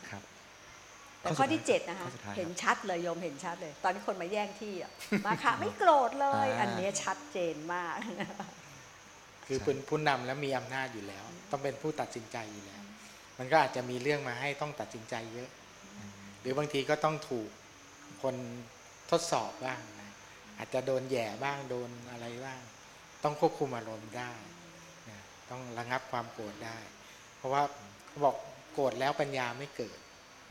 [0.10, 0.24] ครับ
[1.22, 4.91] แต่ข้อที่เจ็ดนะคะข้อสุดท้ายครับเห็นชัดเลยโยมเห็นชัดเลย ตอนนี้คนมาแย่งที่อะ
[5.26, 7.95] มาค่ะไม่โกรธเลยอ่าอันเนี้ยชัดเจนมาก
[9.45, 12.84] คือใช่เป็นผู้นำและมีอำนาจอยู่แล้ว ต้องเป็นผู้ตัดสินใจอยู่แล้ว
[13.38, 15.50] มันก็อาจจะมีเรื่องมาให้ต้องตัดสินใจเยอะ
[16.41, 17.50] หรือบางทีก็ต้องถูก
[18.22, 18.36] คน
[19.12, 20.10] ทดสอบบ้างนะ
[20.58, 22.62] อาจจะโดนแหย่บ้างโดนอะไรบ้าง
[23.24, 24.57] ต้องควบคุมอารมณ์ได้นะ
[25.52, 26.78] ต้องระงับความโกรธได้
[27.38, 27.62] เพราะว่า
[28.08, 28.36] เขาบอก
[28.74, 29.98] โกรธแล้วปัญญาไม่เกิด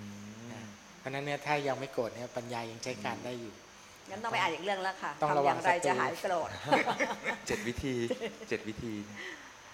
[0.00, 0.62] อืมนะ
[0.98, 3.54] เพราะฉะนั้นเนี่ยถ้ายังไม่โกรธเนี่ยปัญญายังใช้การได้อยู่
[4.10, 6.48] งั้นต้องไปอ่านอีกเรื่องแล้วค่ะต้องทำระอวังย่างไรศัตรูจะหายโกรธ
[7.46, 7.94] เจ็ดวิธี
[8.48, 8.94] เจ็ดวิธี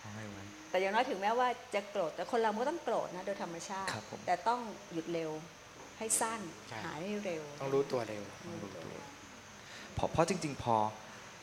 [0.01, 4.61] เอาให้ไว้แต่อย่างน้อยถึงแม้ว่าจะโกรธแต่คนเราก็ต้องโกรธนะโดยธรรมชาติครับผมแต่ต้อง
[4.93, 5.31] หยุดเร็ว
[5.99, 8.95] ให้สั้นใช่หายให้เร็ว ต้องรู้ตัวเร็วต้องรู้ตัว
[9.95, 10.77] เพราะเพราะจริง ๆ พอ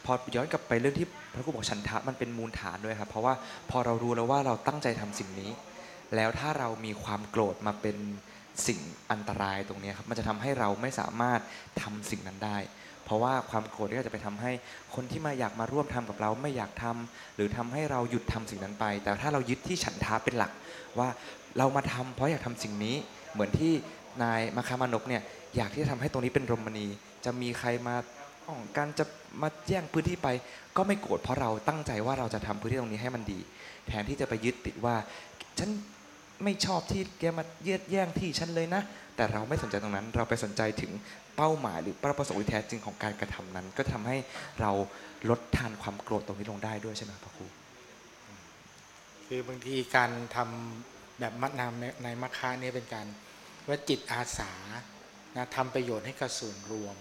[0.05, 3.33] พอย้อนกลับไปเรื่องที่พระครูบอกฉันทะมันเป็นมูลฐานด้วยครับ เพราะว่า
[3.69, 5.51] พอเรารู้แล้วว่าเราตั้งใจทำสิ่งนี้
[6.15, 7.97] แล้วถ้าเรามีความโกรธมาเป็น
[8.67, 8.79] สิ่ง
[9.11, 11.39] อันตรายตรงนี้ครับมันจะทำให้เราไม่สามารถ
[11.81, 12.57] ทำสิ่งนั้นได้
[13.05, 14.51] เพราะว่าความโกรธก็จะไปทำให้
[14.95, 20.51] คนที่มาอยากมาร่วมทำกับเราไม่อยากทำหรือทำให้เราหยุดทำสิ่งนั้นไป แต่ถ้าเรายึดที่ฉันทะเป็นหลัก
[20.99, 21.09] ว่า
[21.57, 22.95] เรามาทำเพราะอยากทำสิ่งนี้
[23.33, 23.73] เหมือนที่
[24.23, 25.21] นายมาคามานพเนี่ย
[25.57, 26.87] อยากที่จะทำให้ตรงนี้เป็นรมณี
[27.25, 27.95] จะมีใครมา
[28.49, 29.05] ป้องกันจะ
[29.41, 30.27] มาแย่งพื้นที่ไป
[30.77, 33.39] ก็ไม่โกรธเพราะเราตั้งใจว่าเราจะทำพื้นที่ตรงนี้ให้มันดี
[33.87, 34.95] แทนที่จะไปยึดติดว่า
[35.59, 35.69] ฉัน
[36.43, 38.81] ไม่ชอบที่แกมาเยียดแย่งที่ฉันเลยนะ
[39.15, 40.91] แต่เราไม่สนใจตรงนั้น เราไปสนใจถึง
[41.37, 44.17] เป้าหมายหรือเป้าประสงค์ที่แท้จริงของการกระทำนั้น ก็ทำให้
[44.61, 44.71] เรา
[45.29, 47.45] ลดทานความโกรธตรงนี้ลงได้ด้วยใช่ไหมพระครู
[49.27, 51.67] คือบางทีการทำแบบมัดนา
[52.03, 53.07] ในมัคคะเนี่ยเป็นการ
[53.67, 54.51] ว่าจิตอาสา
[55.35, 56.95] นะทำประโยชน์ให้กับส่วนรวม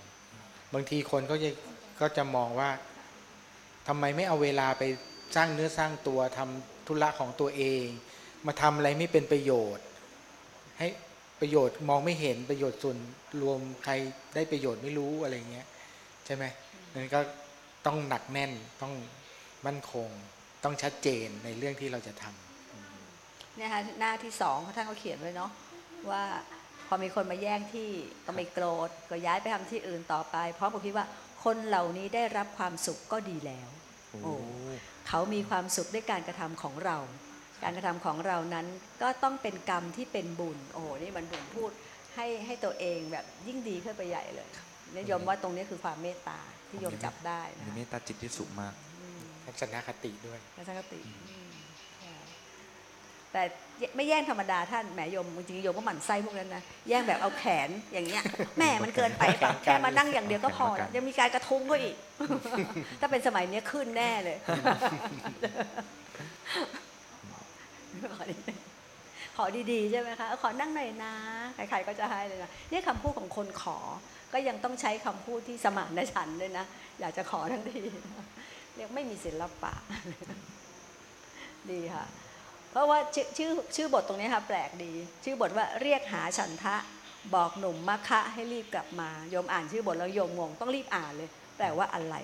[0.74, 1.50] บางทีคนก็จะ
[2.00, 2.70] ก็จะมองว่า
[3.88, 4.82] ทำไมไม่เอาเวลาไป
[5.36, 7.84] สร้างเนื้อสร้างตัวทำธุระของตัวเอง
[8.46, 9.86] มาทำอะไรไม่เป็นประโยชน์
[10.78, 10.88] ให้
[11.40, 12.98] ประโยชน์มองไม่เห็นประโยชน์ส่วน
[13.42, 13.92] รวมใคร
[14.34, 15.66] ได้ประโยชน์ไม่รู้อะไรเงี้ย
[16.24, 16.44] ใช่ไหม
[16.94, 17.20] นั่นก็
[17.86, 18.52] ต้องหนักแน่น
[18.82, 18.94] ต้อง
[19.66, 20.08] มั่นคง
[20.64, 25.50] ต้องชัดเจนในเรื่องที่เราจะทำเนี่ยค่ะหน้าที่สองท่านเขาเขียนไว้เนาะ
[26.10, 26.22] ว่า
[26.88, 27.88] พอมีคนมาแย่งที่
[28.26, 31.06] ก็ไม่โกรธก็ย้ายไปทำที่อื่นต่อไปเพราะผมคิดว่า
[31.44, 33.68] คนเหล่านี้ได้รับความสุขก็ดีแล้ว
[34.22, 34.34] โอ้
[35.08, 36.96] เขามีความสุขด้วยการกระทำของเรา
[37.62, 38.66] การกระทำของเรานั้น
[39.02, 41.70] ก็ต้องเป็นกรรมที่เป็นบุญ โอ้โหนี่มันบุญพูด
[42.14, 44.48] ให้ให้ตัวเองแบบยิ่งดีขึ้นไปใหญ่เลย
[44.98, 48.74] นิยมว่าตรงนี้คือความเมตตาที่โยมจับได้นะมีเมตตาจิตที่สูงมาก
[49.44, 51.37] ทัศนคติด้วยทัศนคติอืมใช่
[53.32, 53.42] แต่
[53.96, 58.22] ไม่แย่งธรรมดาท่านแหมโยมจริงๆโยมก็หมั่นไส้พวกนั้นนะแย่งแบบเอาแขนอย่างเงี้ย
[58.58, 61.96] แม่มันเกินไปปะแค่มานั่งอย่างเดียวก็พอแล้วยังมีการกระทุ้งก็อีก
[63.00, 64.36] ถ้าเป็นสมัยเนี้ยขึ้นแน่เลย
[68.16, 68.36] ขอดี
[69.36, 71.14] ขอดีๆใช่ไหมคะเออขอนั่งหน่อยนะ
[71.54, 73.78] ใครๆก็จะให้เลยนะนี่คำพูดของคนขอ
[74.32, 76.64] ก็ยังต้องใช้คำพูดที่สมานฉันท์ด้วยนะ
[77.00, 77.80] อยากจะขอทั้งที
[78.76, 79.72] เรียกไม่มีศิลปะ
[81.70, 82.06] ดีค่ะ
[82.70, 84.92] เพราะว่าชื่อชื่อชื่อบทตรงนี้ค่ะแปลกดี
[85.24, 86.76] ชื่อบทว่าเรียกหาฉันทะ
[87.34, 92.16] บอกหนุ่มมัคคะให้รีบกลับมาโยมอ่านชื่อบทแล้วโยมงงต้องรีบอ่านเลย แปลว่าอะไร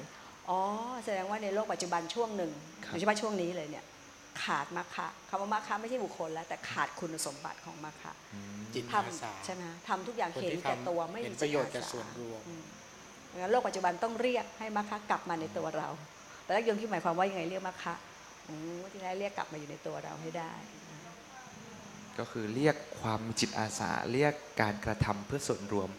[0.48, 0.58] อ๋อ
[1.04, 2.52] แสดงว่าในโลกปัจจุบันช่วงหนึ่ง
[2.84, 3.84] ครับโดยเฉพาะช่วงนี้เลยเนี่ย
[4.42, 8.12] ขาดมัคคะคำว่ามัคคะไม่ใช่บุคคลแล้ว แต่ขาดคุณสมบัติของมัคคะ
[8.74, 12.64] จิตทอาสาำใช่ไหมทำทุกอย่างคนเห็นที่แก่ทำตัวไม่เห็นมีประโยชน์จิกับตอาสาส่วนรวมอืม
[13.30, 15.88] ดังนั้นโลกปัจจุบันต้องเรียกให้มัคคะกลับมาในตัวเรา
[16.44, 18.13] แต่แล้วโยมคิดหมายความว่ายังไงเรียกมัคคะอืม
[18.90, 20.52] ที่แท้เรียกกลับมาอยู่ในตัวเราให้ได้
[22.18, 25.90] ก็คือเรียกความมีจิตอาสาเรียกการกระทำเพื่อส่วนรวม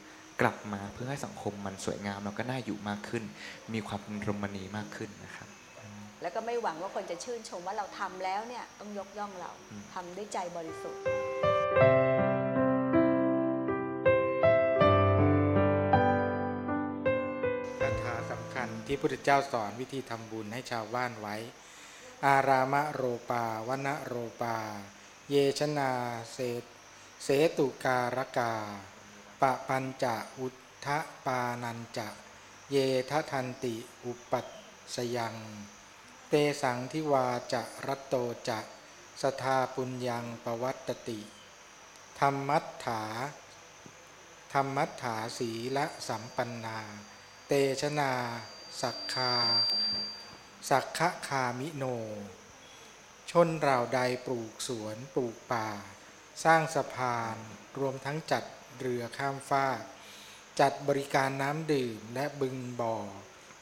[0.41, 3.23] กลับมาเพื่อให้สังคมมันสวยงามแล้วก็น่าอยู่มากขึ้น
[3.73, 5.47] มีความเป็นรมณีมากขึ้นนะครับ
[6.21, 11.01] แล้วก็ไม่หวังว่าคนจะชื่นชมว่าเราทำแล้วเนี่ยต้องยกย่องเราอืมทำด้วยใจบริสุทธิ์
[17.79, 21.35] คาถาสำคัญที่พระพุทธเจ้าสอนวิธีทำบุญให้ชาวบ้านไว้
[22.25, 24.57] อารามะโรปาวณโรปา
[25.29, 25.91] เยชนา
[26.31, 26.37] เส
[27.23, 28.53] เสตุการกา
[29.41, 30.55] ปะปัญจะอุท
[30.85, 30.87] ธ
[31.25, 32.07] ปานันจะ
[32.71, 32.77] เย
[33.09, 34.45] ทะทันติอุปัต
[34.95, 35.35] สยัง
[36.29, 38.15] เตสังทิวาจะรัตโต
[38.49, 38.59] จะ
[39.21, 41.19] สทาปุญญังปวัตตติ
[42.19, 43.03] ธรรมัฏฐา
[44.53, 46.79] ธรรมัฏฐาสีละสัมปันนา
[47.47, 47.51] เต
[47.81, 48.11] ชนา
[48.81, 49.33] สักคา
[50.69, 51.83] สักขะคามิโน
[53.31, 55.69] ชนเราใดปลูกสวนปลูกป่า
[56.43, 57.35] สร้างสะพาน
[57.79, 58.43] รวมทั้งจัด
[58.79, 59.81] เรือข้ามฟาก
[60.59, 62.97] จัดบริการน้ำดื่มและบึงบ่อ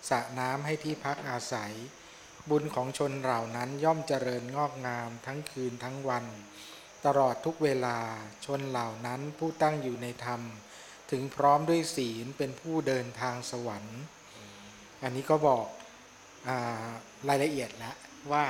[0.09, 1.73] สระน้ำให้ที่พักอาศัย
[2.49, 6.25] บุญของชนเหล่านั้นย่อมเจริญงอกงามทั้งคืนทั้งวัน
[7.05, 7.99] ตลอดทุกเวลา
[8.45, 10.41] ชนเหล่านั้นผู้ตั้งอยู่ในธรรม
[11.11, 13.99] ถึงพร้อมด้วยศีลเป็นผู้เดินทางสวรรค์
[15.03, 15.67] อันนี้ก็บอก
[17.29, 17.95] รายละเอียดแล้ว
[18.31, 18.43] ว่า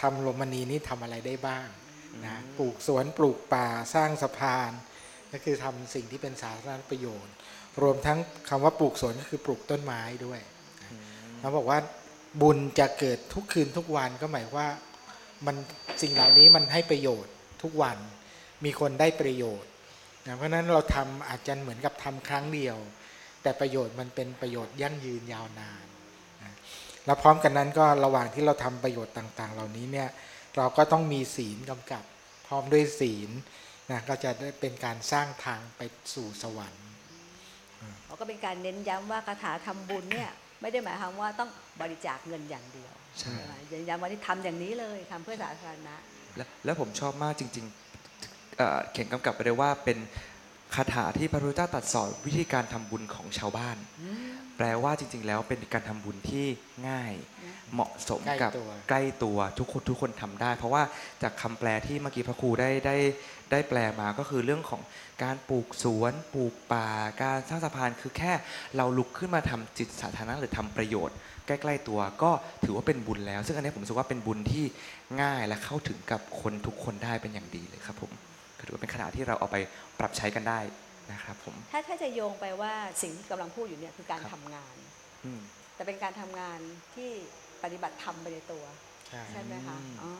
[0.00, 1.66] ทำโรมณีนี้ทำอะไรได้บ้าง
[2.24, 4.70] นะปลูกสวนปลูกป่าสร้างสะพาน
[5.32, 7.34] ก็คือทำสิ่งที่เป็นสาธารณประโยชน์
[7.82, 8.18] รวมทั้ง
[8.48, 10.40] คำว่าปลูกสวนก็คือปลูกต้นไม้ด้วย
[11.38, 11.78] เขาบอกว่า
[12.42, 14.68] บุญจะเกิดทุกคืนทุกวันก็หมายว่า
[15.46, 15.56] มัน
[16.02, 17.98] สิ่งเหล่านี้มันให้ประโยชน์ทุกวัน
[18.64, 19.70] มีคนได้ประโยชน์
[20.26, 22.76] นะเพราะฉะนั้นเราทำอาจจะเหมือนกับทำครั้งเดียว
[23.42, 25.93] แต่ประโยชน์มันเป็นประโยชน์ยั่งยืนยาวนานนะ
[27.06, 30.08] แล้วพร้อมกันนั้นก็ระหว่างที่เราทำประโยชน์ต่าง ๆ เหล่านี้เนี่ย
[30.56, 32.04] เราก็ต้องมีศีลกำกับ
[32.46, 33.30] พร้อมด้วยศีล
[33.90, 35.80] นะก็จะได้เป็นการสร้างทางไป
[36.14, 36.86] สู่สวรรค์
[38.06, 40.30] เขาก็เป็นการเน้นย้ำว่าคาถาทำบุญเนี่ย
[40.60, 41.50] ไม่ได้หมายความว่าต้อง
[41.80, 45.94] บริจาคเงินอย่างเดียวใช่ไหมเน้นย้ำว่าที่ทำอย่างนี้เลยทำเพื่อสาธารณะ
[46.36, 49.98] และแล้วผมชอบมากจริงๆเอ่อเขียนกำกับไปเลยว่าเป็น
[50.74, 53.76] คาถาที่พระพุทธเจ้าตรัสสอนวิธีการทำบุญของชาวบ้าน
[54.56, 56.46] แปลว่าจริง ๆ แล้วเป็นการทำบุญที่
[56.88, 57.12] ง่าย
[57.72, 60.82] เหมาะสมกับใกล้ตัวใกล้ตัวทุกคนทุกคนทำได้ เพราะว่า
[61.22, 62.96] จากคำแปลที่เมื่อกี้พระครูได้ได้
[63.50, 64.82] ได้แปลมาก็คือเรื่องของ
[65.22, 66.88] การปลูกสวน ปลูกป่า
[67.22, 68.32] การสร้างสะพานคือแค่
[68.76, 72.30] เราลุกขึ้นมาทำจิตสาธารณะหรือทำประโยชน์ ใกล้ ๆ ตัวก็
[72.64, 74.64] ถือว่าเป็นบุญแล้ว ซึ่งอันนี้ผมรู้สึกว่าเป็นบุญที่
[75.22, 78.10] ง่ายและเข้าถึงกับคนทุกคนได้เป็นอย่างดีเลยครับผม
[78.58, 79.56] ก็ถือว่าเป็นขนาดที่เราเอาไป
[79.98, 80.58] ปรับใช้กันได้
[81.12, 84.74] นะครับผมถ้าถ้าจะโยงไปว่าสิ่งที่กำลังพูดอยู่เนี่ยคือการครับทำงาน
[85.24, 85.40] อืม
[85.74, 86.58] แต่เป็นการทำงาน
[86.94, 87.10] ที่
[87.62, 88.64] ปฏิบัติธรรมไปในตัว
[89.08, 90.12] ใช่ ใช่ไหมคะอืมอ๋อ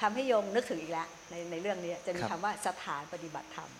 [0.00, 3.70] ทำให้โยมนึกถึงอีกแล้วในในเรื่องนี้จะมีครับคำว่าสถานปฏิบัติธรรม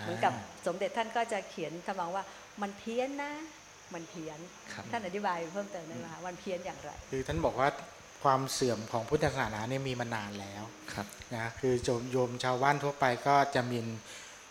[0.00, 0.32] เหมือนกับ
[0.66, 2.24] สมเด็จท่านก็จะเขียนทำนองว่า
[2.62, 3.32] มันเพี้ยนนะ
[3.94, 4.38] มันเพี้ยน
[4.72, 7.68] ครับท่านอธิบายเพิ่มเติมได้ไหมคะมันเพี้ยนอย่างไร คือท่านบอกว่า
[8.22, 10.62] ความเสื่อมของพุทธศาสนาเนี่ยมีมานานแล้ว
[10.94, 11.06] ครับ
[11.36, 13.78] นะคือโยมโยมชาวบ้านทั่วไปก็จะมี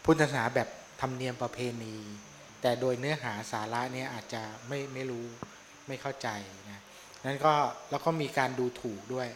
[0.06, 1.98] พุทธศาสนาแบบธ รมเนียมประเพณี
[2.62, 5.26] แต่โดยเนื้อหาสาระเนี่ยอาจจะไม่ไม่รู้
[5.88, 6.30] ไม่เข้าใจ
[6.72, 6.82] นะ
[7.26, 7.54] นั้นก็
[7.92, 9.28] แล้วก็มีการดูถูกด้วย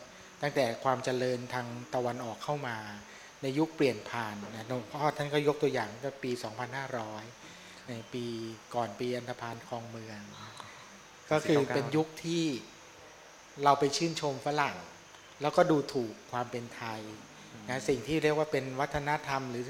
[0.42, 2.78] ตั้งแต่ความเจริญทางตะวันออกเข้ามา
[3.42, 6.32] ในยุคเปลี่ยนผ่านนะหลวงพ่อท่านก็ยกตัวอย่างก็ปี
[7.10, 8.26] 2500 ในปี
[8.76, 10.20] ก่อนปีอันธพาลคลองเมือง
[11.32, 12.44] ก็คือเป็นยุคที่
[13.64, 14.76] เราไปชื่นชมฝรั่ง
[15.42, 17.02] แล้วก็ดูถูกความเป็นไทย
[17.70, 19.66] นะสิ่งที่เรียกว่าเป็นวัฒนธรรมหรือ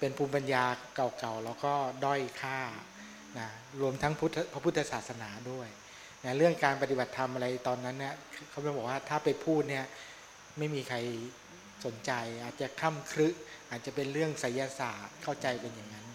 [0.00, 1.72] เป็นภูมิปัญญาเก่าๆแล้วก็
[2.04, 2.60] ด้อยค่า
[3.38, 3.48] นะ
[3.80, 5.68] รวมทั้งพุทธพระพุทธศาสนาด้วย
[6.24, 8.14] นะเรื่องการปฏิบัติธรรมอะไรตอนนั้นเนี่ย
[8.50, 9.86] เขาบอกว่าถ้าไปพูดเนี่ย
[10.58, 10.98] ไม่มีใคร
[11.84, 12.12] สนใจ
[12.44, 13.28] อาจจะคล่ำครึ
[13.70, 16.06] อาจจะเป็นเรื่องไสยศาสตร์เข้าใจเป็นอย่างนั้น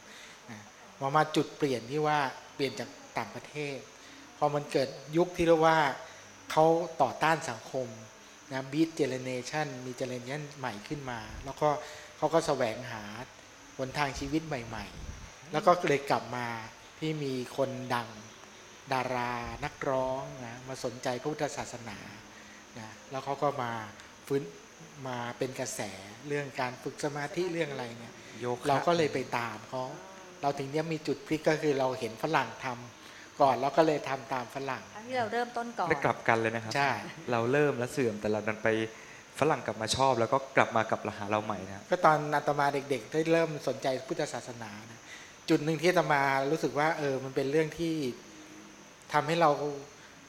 [0.51, 0.61] นะ
[1.01, 2.19] มามาจุดเปลี่ยนที่ว่า
[2.55, 3.77] เปลี่ยนจากต่างประเทศ
[4.38, 5.77] พอมันเกิดยุคที่เรียกว่า
[6.51, 6.65] เขา
[7.01, 7.88] ต่อต้านสังคม
[8.51, 11.69] นะบีทเจเนเรชันมีเจเนเรชันใหม่ขึ้นมา แล้วก็
[12.17, 13.03] เขาก็แสวงหา
[13.78, 14.86] หนทางชีวิตใหม่
[15.19, 16.47] ๆ แล้วก็เลยกลับมา
[16.99, 18.07] ที่มีคนดัง
[18.93, 19.34] ดารา
[19.65, 21.97] นักร้องนะมาสนใจพระพุทธศาสนา
[22.80, 23.71] นะแล้วเขาก็มา
[24.28, 24.43] ฟื้น
[25.07, 25.82] มาเป็นกระแส
[26.28, 29.84] เรื่องการฝึกสมาธิเรื่องอะไรเนี่ยโยคะเราก็เลยไปตามเขา
[30.41, 36.91] เราถึงเนี้ยมีจุดพลิกก็คือเราเห็นฝรั่งทำก่อนเราก็เลยทำตามฝรั่งครั้งที่เราเริ่มต้นก่อนได้กลับกันเลยนะครับใช่
[37.32, 38.67] เราเริ่มแล้วเสื่อมแต่เราดันไป
[39.39, 45.01] ฝรั่งกลับมาชอบแล้วก็กลับมากับหาเราใหม่นะก็ตอนอาตมาเด็กๆได้เริ่มสนใจพุทธศาสนานะ
[45.49, 46.21] จุดหนึ่งที่อาตมา
[46.51, 47.95] รู้สึกว่าเออมันเป็นเรื่องที่
[49.13, 49.49] ทำให้เรา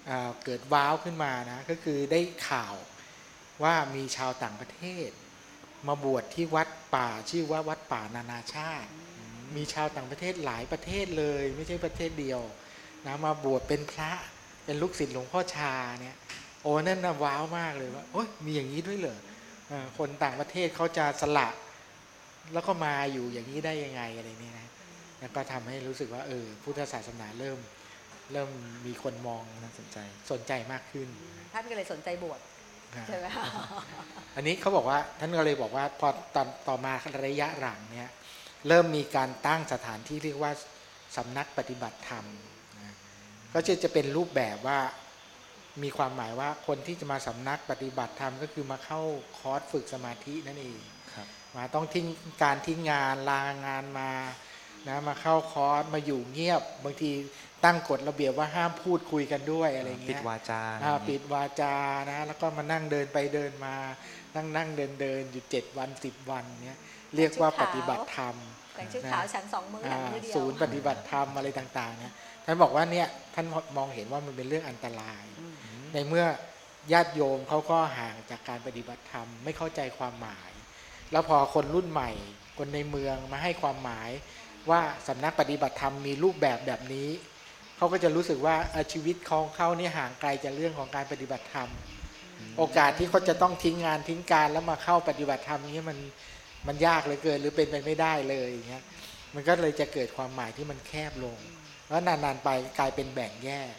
[0.06, 2.74] เเกิดว้าวขึ้นมานะก็คือได้ข่าว
[3.62, 5.08] ว่ามีชาวต่างประเทศ
[5.88, 8.90] มาบวชที่วัดป่าชื่อว่าวัดป่านานาชาติ
[9.56, 12.40] มีชาวต่างประเทศหลายประเทศเลย ไม่ใช่ประเทศเดียว
[13.06, 14.12] นะมาบวชเป็นพระ
[14.64, 16.16] เป็นลูกศิษย์หลวงพ่อชาเนี่ย
[16.66, 19.18] อ้นั่นนะว้าวมากเลยว่าโอ้ยมีอย่างนี้ด้วยเหรอ
[19.68, 21.48] เออคนต่างประเทศเขาจะสละ
[22.52, 24.66] แล้วก็มาอยู่อย่างนี้ได้ยังไงอะไรนี่นะ
[25.20, 27.58] แล้วก็ทำให้รู้สึกว่าเออพุทธศาสนาเริ่ม
[28.32, 28.50] เริ่ม
[28.86, 29.98] มีคนมองน่าสนใจ
[30.32, 31.08] สนใจมากขึ้น
[31.54, 32.40] ท่านก็เลยสนใจบวช
[32.96, 33.44] นะใช่ไหมคะ
[34.36, 36.92] อันนี้เขาบอกว่าท่านก็เลยบอกว่าพอตอนต่อมา
[37.26, 38.10] ระยะหลังเนี่ย
[38.68, 40.52] เริ่มมีการตั้งสถานที่เรียกว่า
[41.16, 42.24] สำนักปฏิบัติธรรม
[42.80, 42.94] นะ
[43.54, 44.78] ก็จะจะเป็นรูปแบบว่า
[45.82, 49.00] มีความหมายว่าคนที่จะมาสำนักปฏิบัติธรรมก็คือมาเข้า
[49.38, 50.80] คอร์สฝึกสมาธินั่นเอง
[51.14, 52.06] ครับมาต้องทิ้ง
[52.42, 54.10] การทิ้งงานลางานมา
[54.88, 57.10] นะมาเข้าคอร์สมาอยู่เงียบ บางที
[57.64, 61.74] ตั้งกฎระเบียบว่าห้ามพูดคุยกันด้วยอะไรเงี้ยปิดวาจาอ่าปิดวาจา
[62.10, 63.74] นะแล้วก็มานั่งเดินไปเดินมา
[64.36, 66.78] นั่งนั่งเดินเดินอยู่เจ็ดวันสิบวันเนี้ย
[67.16, 68.36] เรียกว่าปฏิบัติธรรม
[68.74, 72.14] แต่งชุดขาวฉันสองมือหนังมือเดียวศูนย์ปฏิบัติธรรมอะไรต่างๆเนี่ย
[72.44, 73.46] ท่านบอกว่าเนี่ยท่าน
[73.76, 75.35] มองเห็นว่ามันเป็นเรื่องอันตรายอืม
[75.96, 76.26] ในเมื่อ
[76.92, 80.50] ญาติโยมเขาก็ห่างจากการปฏิบัติธรรม ไม่เข้าใจความหมาย
[81.12, 82.10] แล้วพอคนรุ่นใหม่
[82.58, 84.10] คนในเมืองมาให้ความหมาย
[84.70, 87.08] ว่าสำนักปฏิบัติธรรมมีรูปแบบแบบนี้
[87.76, 88.56] เขาก็จะรู้สึกว่า
[88.92, 91.68] ชีวิตของเขานี่ห่างไกลจากเรื่องของการปฏิบัติธรรม
[92.58, 95.98] โอกาสที่เขาจะต้องทิ้งงานทิ้งการแล้วมาเข้าปฏิบัติธรรมนี้มัน
[96.66, 98.84] มันยากเหลือเกินหรือเป็นไปไม่ได้เลยอย่างเงี้ย
[99.34, 101.38] มันก็เลยจะเกิดความหมายที่มันแคบลง
[101.88, 103.74] แล้วนานๆไปกลายเป็นแบ่งแยก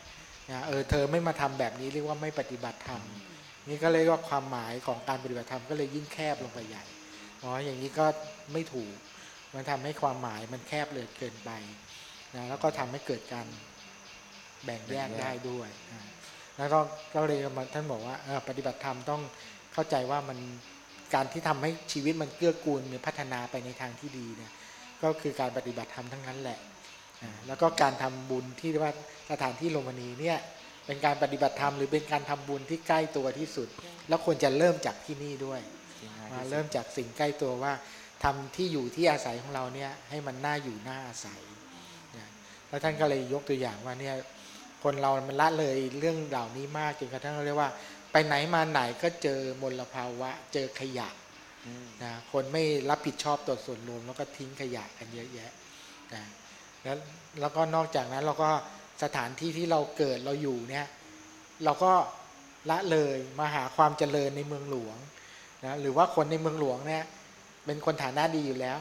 [0.52, 3.02] นะเออเธอไม่มาทำแบบนี้เรียกว่าไม่ปฏิบัติธรรม
[3.70, 6.84] นี่ก็เลยว่าความหมายของการปฏิบัติธรรมก็เลยยิ่งแคบลงไปใหญ่
[7.44, 8.06] อ๋ออย่างนี้ก็
[8.54, 8.94] ไม่ถูก
[9.54, 11.52] มันทำให้ความหมายมันแคบเลยเกินไป
[12.36, 13.48] นะแล้วก็ทำให้เกิดการ
[14.66, 16.02] แบ่งแยกได้ด้วยนะ
[16.58, 16.80] แล้วก็
[17.14, 19.22] ก็เลยมาท่านบอกว่าเออปฏิบัติธรรมต้อง
[19.74, 20.40] เข้าใจว่ามัน
[21.14, 24.52] การที่ทำให้ชีวิตมันเกื้อกูลมีพัฒนาไปในทางที่ดีเนี่ย
[25.04, 26.60] ก็คือการปฏิบัติธรรมทั้งนั้นแหละ
[27.22, 28.96] อ่าแล้วก็การทำบุญที่เรียกว่า
[29.32, 30.38] สถานที่โรมณีเนี่ย
[30.86, 33.68] เป็นการปฏิบัติธรรมหรือเป็นการทำบุญที่ใกล้ตัวที่สุด
[34.08, 35.62] แล้วควรจะเริ่มจากที่นี่ด้วย
[36.32, 37.74] มาเริ่มจากสิ่งใกล้ตัวว่า
[38.24, 41.42] ทำที่อยู่ที่อาศัยของเราเนี่ยให้มันน่าอยู่น่าอาศัย
[42.18, 42.28] นะ
[42.68, 44.16] แล้วท่านก็เลยยกตัวอย่างว่าเนี่ย
[44.84, 47.72] คนเรามันละเลยเรื่องเหล่านี้มากจนกระทั่งเราเรียกว่า
[48.12, 51.10] ไปไหนมาไหนก็เจอมลภาวะ เจอขยะ
[52.04, 55.52] นะคนไม่รับผิดชอบต่อส่วนรวมแล้วก็ทิ้งขยะกันเยอะแยะ
[56.14, 56.24] นะ
[56.84, 56.98] แล้ว
[57.40, 58.52] แล้วก็นอกจากนั้นเราก็
[59.04, 60.86] สถานที่ที่เราเกิดเราอยู่เนี่ย
[61.64, 61.92] เราก็
[62.70, 64.98] ละเลยมาหาความเจริญในเมืองหลวง
[65.66, 67.04] นะหรือว่าคนในเมืองหลวงเนี่ย
[67.66, 68.78] เป็นคนฐานะดีอยู่แล้ว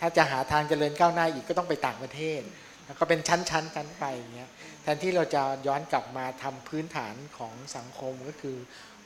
[0.00, 2.40] ถ้าจะหาทางเจริญก้าวหน้าอีกก็ต้องไปต่างประเทศ
[2.86, 4.50] แล้วก็เป็นชั้นชั้นชั้นไปอย่างเงี้ย
[4.82, 8.56] แทนที่เราจะย้อนกลับมาทำพื้นฐานของสังคมก็คือ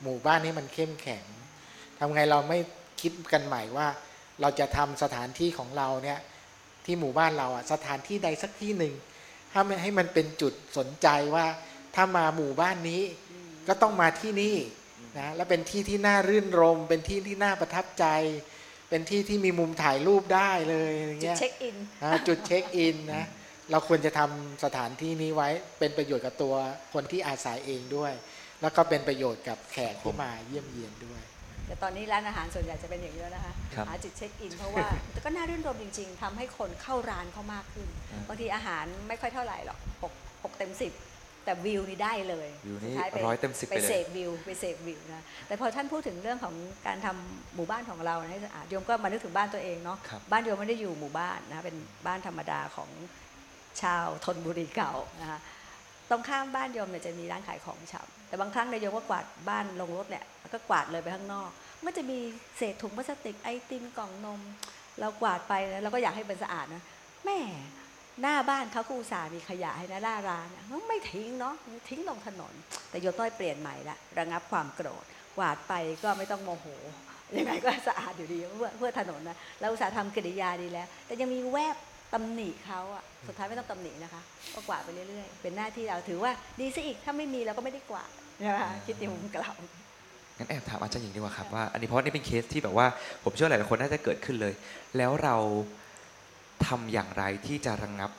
[0.01, 1.25] หมู่บ้านนี้มันเข้มแข็ง
[1.99, 2.59] ทำไงเราไม่
[3.01, 3.87] คิดกันใหม่ว่า
[4.41, 6.19] เราจะทำสถานที่ของเราเนี่ย
[6.85, 8.93] ที่หมู่บ้านเราอะสถานที่ใดสักที่หนึ่ง
[9.57, 11.45] ถ้ามันให้มันเป็นจุดสนใจว่า
[11.95, 13.01] ถ้ามาหมู่บ้านนี้
[13.67, 14.55] ก็ต้องมาที่นี่
[15.19, 18.05] นะและเป็นที่ที่น่ารื่นรม เป็นที่ที่น่าประทับใจ
[18.89, 23.25] เป็นที่ที่มีมุมถ่ายรูปได้เลยอย่างจุดเงี้ยเช็คอินอ่าจุดเช็คอินนะ
[23.71, 25.49] เราควรจะทำสถานที่นี้ไว้
[25.79, 26.55] เป็นประโยชน์กับตัว
[26.93, 28.13] คนที่อาศัยเองด้วย
[28.61, 31.21] แล้วก็เป็นประโยชน์กับแขกที่มาเยี่ยมเยียนด้วย
[31.67, 40.13] แต่ตอนนี้ร้านอาหารส่วนใหญ่จะเป็นอย่างนี้แล้วนะคะครับหาจุดเช็คอินเพราะว่าแต่ก็น่ารื่นรมจริง ๆทำให้คนเข้าร้านเขามากขึ้นอ่าบางทีอาหารไม่ค่อยเท่าไหร่หรอกหก
[40.43, 40.93] หกเต็มสิบ
[41.45, 46.55] แต่วิวนี่ได้เลยวิวนี่สุดท้ายไปร้อยเต็ม10ไปไปเลยเสพวิวไปเสพวิวนะแต่พอท่านพูดถึงเรื่องของ
[46.87, 52.89] การทำหมู่บ้านของเรานะให้สะอาดโยมก็มานึกถึงบ้านตัวเองเนาะครับบ้านโยมไม่ได้อยู่หมู่บ้านนะคะเป็นบ้านธรรมดาของ
[53.81, 55.39] ชาวธนบุรีเก่านะคะ
[56.09, 61.49] ตรงข้ามบ้านโยมเนี่ยจะมีร้านขายของชำแต่บางครั้งนี่ยโยมก็กวาดบ้านลงรถเนี่ยแล้วก็กวาดเลยไปข้างนอก
[61.85, 62.17] มันจะมี
[62.57, 64.41] เศษถุงพลาสติกไอติมกล่องนม
[64.99, 66.83] เรากวาดไปแล้วเราก็อยากให้มันสะอาดนะ
[67.25, 67.39] แม่
[68.21, 71.55] หน้าบ้านเขาก็อุตส่าห์มีขยะให้นะหน้าร้านน่ะไม่ทิ้งเนาะ
[71.89, 72.53] ทิ้งลงถนน
[72.89, 75.05] แต่โยมต้อยเปลี่ยนใหม่ละระงับความโกรธ
[75.37, 76.65] กวาดไปก็ไม่ต้องโมโห
[77.37, 81.75] ยังไงก็สะอาดอยู่ดีเพื่อเพื่อถนนนะเราอุตส่าห์ทำกิริยาดีแล้ว แต่ยังมีแวบ
[82.13, 84.21] ตำหนิเขาอะสุดท้ายไม่ต้องตำหนินะคะ
[84.53, 88.09] ก็กวาดไปเรื่อยๆ เป็นหน้าที่เราถือว่าดีซะอีกถ้าไม่มีเราก็ไม่ได้กวาด
[88.43, 89.55] นะคะคิดในมุมกลับ
[90.37, 92.87] งั้นแอบถามอาจารย์หญิงดีกว่าครับว่าอันนี้เพราะนี่เป็นเคสที่แบบว่า
[93.23, 94.53] ผมเชื่อหลายๆคนน่าจะเกิดขึ้นเลย
[94.97, 95.35] แล้วเรา
[96.67, 98.11] ทำอย่างไรที่จะระงงับ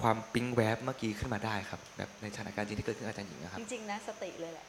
[0.00, 4.66] ความปิ๊งแวบเมื่อกี้ขึ้นมาได้ครับแบบในสถานการณ์จริงที่เกิดขึ้นกับอาจารย์หญิงนะครับจริงๆนะสติเลยแหละ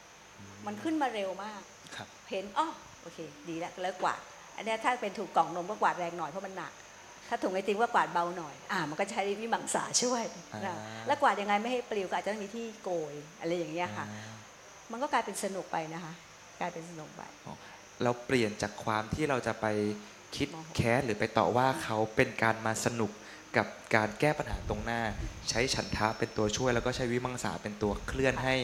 [0.68, 1.62] มันขึ้นมาเร็วมาก
[1.96, 2.68] ครับเห็นอ๋อ
[3.02, 3.18] โอเค
[3.50, 4.20] ดีแล้วแล้วกวาด
[4.58, 6.72] อันเนี้ยถ้าเป็นถูกกล่องนมก็กวาดแรงหน่อยเพราะมันหนัก
[7.30, 10.24] ถ้าถุงไอติมก็กวาดเบาหน่อย อ่า มันก็ใช้วิมังสาช่วย
[10.54, 10.76] นะอ่า
[11.08, 14.34] แล้วกวาดยังไงไม่ให้ปลิวก็อาจจะต้องมีที่โกยอะไรอย่างเงี้ยค่ะอ่า
[14.92, 16.14] มันก็กลายเป็นสนุกไปนะคะ
[16.60, 17.22] กลายเป็นสนุกไป
[18.04, 19.66] เราเปลี่ยนจากความที่เราจะไป
[20.36, 23.12] คิดโมโหแค้นหรือไปต่อว่าเขาเป็นการมาสนุก
[23.58, 25.02] กับการแก้ปัญหาตรงหน้า
[25.50, 28.56] ใช้ฉันทะเป็นตัวช่วย แล้วก็ใช้วิมังสาเป็นตัวเคลื่อนให้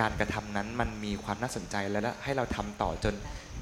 [0.00, 3.14] การกระทำนั้นมันมีความน่าสนใจและให้เราทำต่อจน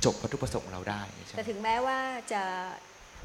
[0.04, 1.98] จบวัตถุประสงค์ของเราได้ใช่ไหมแต่ถึงแม้ว่า
[2.32, 2.42] จะ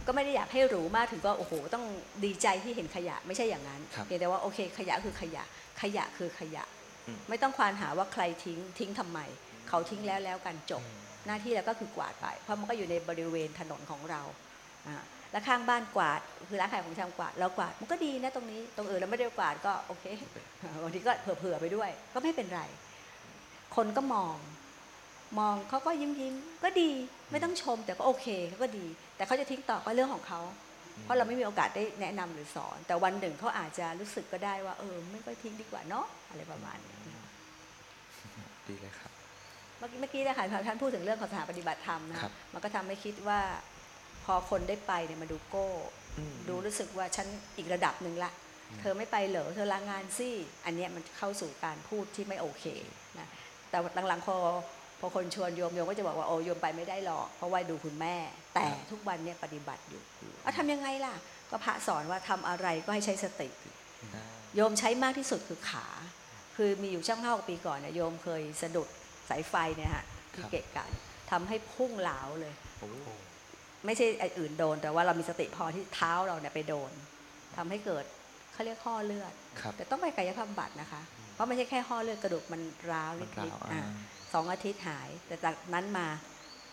[0.08, 1.86] ก็ไม่ได้อยากให้หรูมากถึงก็โอ้โหต้อง
[2.26, 5.43] ดีใจที่เห็นขยะไม่ใช่อย่างนั้นครับเพียงแต่ว่าโอเค ขยะคือขยะ
[5.82, 6.64] ขยะคือขยะ
[7.08, 9.20] อืมไม่ต้องควานหาว่าใครทิ้งทิ้งทำไม
[9.70, 10.84] เขาทิ้งแล้วแล้วกันจบ
[11.26, 14.22] หน้าที่เราก็คือกวาดไป เพราะมันก็อยู่ในบริเวณถนนของเรา
[14.88, 20.05] อ่าแล้วข้างบ้านกวาดคือร้านขายของชำกวาดเรากวาดมันก็ดีนะตรงนี้ตรงอื่นเราไม่ได้กวาดก็โอเค
[20.84, 22.62] บางทีก็เผื่อๆไปด้วย ก็ไม่เป็นไร
[23.76, 24.36] คนก็มอง
[25.39, 26.89] มองเขาก็ยิ้มยิ้มๆก็ดี
[27.32, 28.86] ไม่ต้องชมแต่ก็โอเคเขาก็ดี
[29.18, 30.41] แต่เขาจะทิ้งต่อก็เรื่องของเขา
[31.03, 36.97] เพราะเราไม่มีโอกาสได้แนะนำหรือสอน แต่วันหนึ่งเขาอาจจะรู้สึกก็ได้ว่า เออ ไม่ก็ทิ้งดีกว่าเนาะอะไรประมาณนี้
[38.68, 39.11] ดีเลยครับ
[39.80, 43.39] เมื่อกี้เมื่อกี้นะคะท่านพูดถึงเรื่องของสถานปฏิบัติธรรมนะครับมันก็ทำให้คิดว่า
[44.26, 45.68] พอคนได้ไปเนี่ยมาดูโก้
[46.18, 48.32] อืมดูรู้สึกว่าฉันอีกระดับหนึ่งละ
[48.80, 50.30] เธอไม่ไปเหรอเธอลางานสิ
[50.65, 52.65] อันเนี้ยมันเข้าสู่การพูดที่ไม่โอเค
[53.20, 53.28] นะ
[53.70, 54.38] แต่หลังๆพอ
[55.00, 58.16] พอคนชวนโยมโยมก็จะบอกว่าโอ้โยมไปไม่ได้หรอกเพราะว่าดูคุณแม่
[58.56, 60.02] แต่ทุกวันเนี่ยปฏิบัติอยู่
[60.43, 61.16] เอาทำยังไงล่ะ
[61.50, 63.50] ก็พระสอนว่าทำอะไรก็ให้ใช้สติ
[64.16, 64.24] อ่า
[64.56, 65.88] โยมใช้มากที่สุดคือขา
[66.56, 68.88] คือมีอยู่ช่างเท่าปีก่อนเนี่ยโยมเคยสะดุด
[69.30, 70.86] สายไฟเนี่ยฮะที่เกะกะ
[71.32, 72.89] ทำให้พุ่งเหลาเลยโอ้
[73.86, 76.91] ไม่ใช่ไอ้อื่นโดน แต่ว่าเรามีสติพอที่เท้าเราเนี่ยไปโดน
[77.58, 78.06] ทำให้เกิด
[78.54, 81.02] เขาเรียกข้อเลือดครับแต่ต้องไปกายภาพบำบัดนะคะ
[81.34, 83.86] เพราะไม่ใช่แค่ข้อเลือดกระดูกมันร้าวมันนิกล่าดวๆอ่าอะ
[84.34, 86.08] สองอาทิตย์หาย แต่จากนั้นมา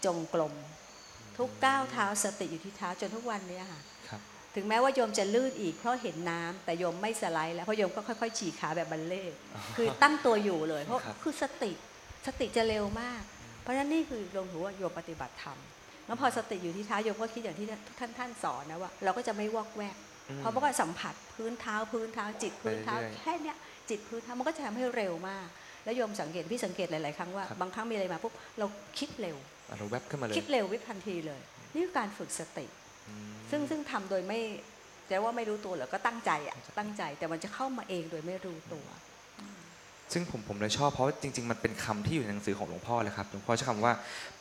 [0.05, 0.55] จงกลม
[1.39, 4.21] ทุกก้าวเท้าสติอยู่ที่เท้าจนทุกวันเนี้ค่ะครับ
[4.55, 9.37] ถึงแม้ว่าโยมจะลื่นอีกเพราะเห็นน้ำแต่โยมไม่สไลด์แล้วเพราะโยมก็ค่อยๆฉีกขาแบบบัลเล่ต์
[9.77, 11.73] คือตั้งตัวอยู่เลย เพราะครับคือสติ
[12.27, 13.23] สติจะเร็วมาก
[13.63, 15.59] เพราะฉะนั้นนี่คือโยมถือว่าโยมปฏิบัติธรรม
[16.07, 19.97] แล้วพอสติอยู่ที่เท้าโยมก็คิดอย่างที่ทุกท่านท่านสอนนะว่าเราก็จะไม่วอกแวก
[20.31, 23.57] อืมเพราะมันก็สัมผัสพื้นเท้าพื้นเท้าจิตพื้นเท้าไปเรื่อยๆแค่เนี้ย
[23.91, 25.47] จิตพื้นเท้ามันก็จะทำให้เร็วมาก
[25.85, 28.67] แล้วโยมสังเกตพี่สังเกตหลาย ๆ ครั้งว่าครับบางครั้งมีอะไรมาปุ๊บเรา
[28.99, 29.37] คิดเร็ว
[29.69, 31.41] อะเราแวบขึ้นมาเลยคิดเร็ววิบทันทีเลย
[31.73, 32.67] นี่คือการฝึกสติ
[33.51, 34.41] ซึ่งซึ่งทำโดยไม่
[35.11, 38.87] จะว่าไม่รู้ตัวหรือก็ตั้งใจอะตั้งใจแต่มันจะเข้ามาเองโดยไม่รู้ตัว
[40.13, 43.95] ซึ่งผมผมเลยชอบเพราะว่าจริง ๆ มันเป็นคำที่อยู่ในหนังสือของหลวงพ่อเลยครับหลวงพ่อใช้คำว่า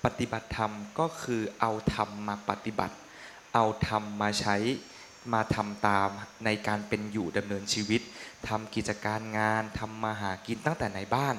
[0.06, 2.96] ปฏิบัติธรรมก็คือเอาธรรมมาปฏิบัติ
[3.54, 4.56] เอาธรรมมาใช้
[5.34, 6.10] มาทำตาม
[6.46, 8.02] ในการเป็นอยู่ดำเนินชีวิต
[8.48, 11.36] ทำกิจการงานทำมาหากินตั้งแต่ในบ้าน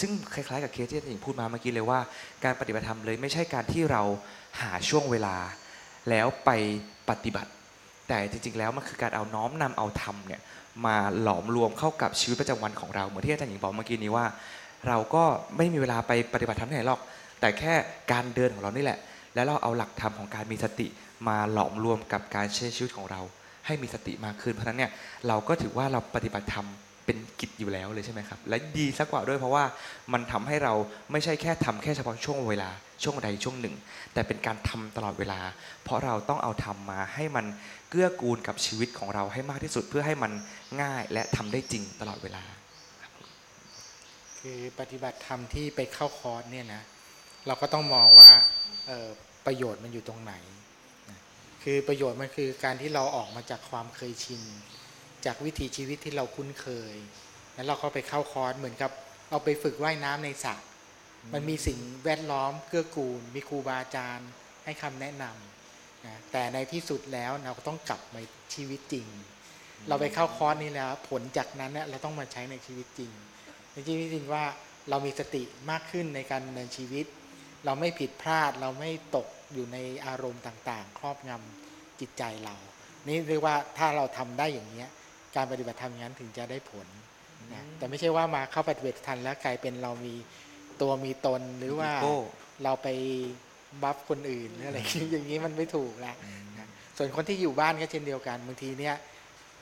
[0.00, 2.00] ซึ่งคล้ายๆกับเคสที่อาจารย์หญิงพูดมาเมื่อกี้เลยว่า
[2.44, 4.02] การปฏิบัติธรรมเลยไม่ใช่การที่เรา
[4.60, 5.36] หาช่วงเวลา
[6.10, 6.50] แล้วไป
[7.10, 7.50] ปฏิบัติ
[8.08, 10.40] แต่จริงๆแล้วมันคือการเอาน้อมนำเอาธรรมเนี่ย
[10.86, 14.26] มาหลอมรวมเข้ากับชีวิตประจำวันของเรา เหมือนที่อาจารย์หญิงบอกเมื่อกี้นี้ว่า
[14.88, 15.24] เราก็
[15.56, 17.00] ไม่มีเวลาไปปฏิบัติธรรมที่ไหนหรอก
[17.40, 17.74] แต่แค่
[18.12, 18.98] การเดินของเรานี่แหละ
[19.34, 20.86] แล้วเราเอาหลักธรรมของการมีสติ
[21.28, 23.20] มาหลอมรวมกับการใช้ชีวิตของเรา
[23.66, 24.92] ให้มีสติมากขึ้นเพราะนั้นเนี่ย
[25.28, 26.68] เราก็ถือว่าเราปฏิบัติธรรม
[27.06, 29.64] เป็นกิจอยู่แล้วเลยใช่ไหมครับ และดีสักกว่าด้วยเพราะว่า
[30.12, 30.74] มันทำให้เรา
[31.12, 32.70] ไม่ใช่แค่ทำแค่เฉพาะช่วงเวลา
[33.02, 33.74] ช่วงใดช่วงหนึ่ง
[34.12, 35.40] แต่เป็นการทำตลอดเวลา
[35.84, 37.46] เพราะเราต้องเอาธรรมาให้มัน
[37.90, 40.32] เกื้อกูลกับชีวิตของเราให้มากที่สุดเพื่อให้มัน
[40.82, 42.44] ง่ายและทำได้จริงตลอดเวลา
[44.40, 46.82] คือปฏิบัติธรรมที่ไปเข้าคอร์สเนี่ยนะ
[47.46, 48.30] เราก็ต้องมองว่า
[49.46, 50.34] ประโยชน์มันอยู่ตรงไหน
[51.64, 54.42] คือประโยชน์มันคือการที่เราออกมาจากความเคยชิน
[55.24, 56.94] จากวิถีชีวิตที่เราคุ้นเคย
[57.54, 58.90] แล้วเราก็ไปเข้าคอร์สเหมือนกับ
[59.30, 60.54] เอาไปฝึกว่ายน้ำในสระ
[61.32, 64.28] มันมีสิ่งแวดล้อมเกื้อกูล มีครูบาอาจารย์
[64.64, 68.20] ให้คำแนะนำนะแต่ในที่สุดแล้วเราก็ต้องกลับมา
[68.54, 69.06] ชีวิตจริง
[69.88, 73.10] เราไปเข้าคอร์สนี้แล้ว ผลจากนั้นเนี่ยเราต้องมาใช้ในชีวิตจริง
[73.72, 74.44] ในชีวิตจริงว่า
[74.90, 77.06] เรามีสติมากขึ้นในการดำเนินชีวิต
[77.64, 82.54] เราไม่ผิดพลาดเราไม่ตก อยู่ในอารมณ์ต่างๆ ครอบงำจิตใจเรา
[83.08, 84.88] นี่เรียกว่าถ้าเราทำได้อย่างนี้ย
[85.36, 86.86] การปฏิบัติธรรมอย่างนั้นถึงจะได้ผล
[87.52, 90.14] นะแต่ไม่ใช่ว่ามาเข้าปฏิบัติธรรมแล้วกลายเป็นเรามี
[90.80, 92.16] ตัวมีตนหรือว่าอีโก้
[92.64, 92.88] เราไป
[93.82, 94.78] บัฟคนอื่นหรืออะไร
[95.12, 96.14] อย่างนี้มันไม่ถูกละ
[96.58, 98.96] นะส่วนคนที่อยู่บ้านก็เช่นเดียวกันบางทีเนี่ย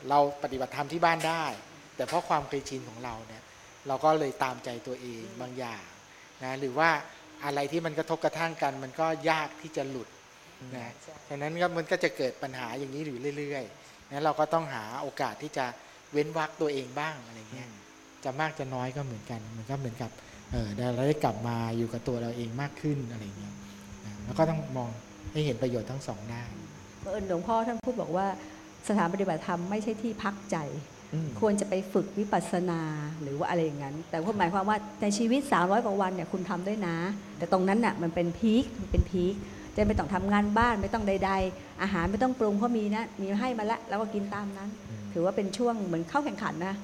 [0.08, 1.44] เราปฏิบัติธรรมที่บ้านได้
[1.96, 3.42] แต่เพราะความเคยชินของเราเนี่ย
[3.88, 5.82] เราก็เลยตามใจตัวเองบางอย่าง
[6.42, 6.90] นะหรือว่า
[7.44, 10.08] อะไรที่มันกระทบกระทั่งกัน มันก็ยากที่จะหลุด
[10.76, 10.92] นะ
[11.28, 15.66] ฉะนั้นก็มันก็จะเกิดปัญหาอย่างนี้อยู่เรื่อยๆนะเราก็ต้องหาโอกาสที่จะ
[16.12, 17.68] เว้นวักตัวเองบ้างอะไรเงี้ย
[18.24, 20.10] จะมากจะน้อยก็เหมือนกัน มันก็เหมือนกับ
[20.52, 23.54] เออเราได้กลับมาอยู่กับตัวเราเองมากขึ้นอะไรเงี้ย
[24.04, 24.88] นะแล้วก็ต้องมอง
[25.32, 26.50] ให้เห็นประโยชน์ทั้งสองด้าน
[27.02, 28.26] เอิญหลวงพ่อท่านพูดบอกว่า
[28.88, 30.91] สถานปฏิบัติธรรมไม่ใช่ที่พักใจอืม
[31.40, 32.80] ควรจะไปฝึกวิปัสสนา
[33.22, 36.96] หรือว่าอะไรอย่างนั้น แต่ความหมายความว่าในชีวิต 300 กว่าวันเนี่ยคุณทำด้วยนะ
[37.38, 39.34] แต่ตรงนั้นน่ะมันเป็นพีคมันเป็นพีค
[39.76, 44.68] จะไม่ต้องทำงานบ้านไม่ต้องใด ๆ อาหารไม่ต้องปรุงเพราะมีนะมีให้มาแล้วแล้วก็กินตามนั้น
[45.12, 46.74] ถือว่าเป็นช่วงเหมือนเข้าแข่งขันนะ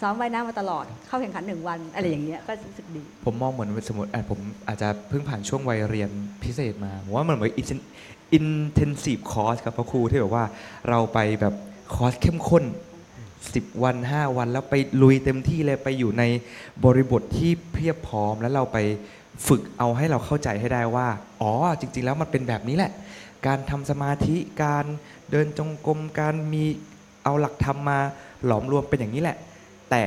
[0.00, 6.10] ซ้อมว่ายน้ำมาตลอดเข้าแข่งขันหนึ่งวันอะไรอย่างเงี้ยก็รู้สึกดี ผมมองเหมือนสมมติอะผมอาจจะเพิ่งผ่านช่วงวัยเรียน
[6.44, 10.44] พิเศษมาผมว่ามันเหมือนอินเทนซีฟคอร์สครับพระครูที่แบบว่า
[10.88, 11.54] เราไปแบบ
[11.94, 12.64] คอร์สเข้มข้น
[13.50, 16.24] 10 วัน 5 วัน แล้วไปลุยเต็มที่เลยไปอยู่ใน
[16.84, 18.78] บริบทที่เพียบพร้อม แล้วเราไป
[19.46, 21.08] ฝึกเอาให้เราเข้าใจให้ได้ว่า
[21.40, 22.92] อ๋อ จริง ๆ แล้วมันเป็นแบบนี้แหละ
[23.46, 24.84] การทำสมาธิการ
[25.30, 26.64] เดินจงกรมการมี
[27.24, 27.98] เอาหลักธรรมมา
[28.46, 29.36] หลอมรวมเป็นอย่างนี้แหละ
[29.90, 30.04] แต่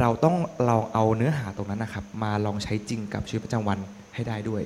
[0.00, 0.36] เราต้อง
[0.68, 3.78] ลองเอาเนื้อหาตรงนั้นนะครับ มาลองใช้จริงกับชีวิตประจำวัน
[4.14, 4.62] ให้ได้ด้วย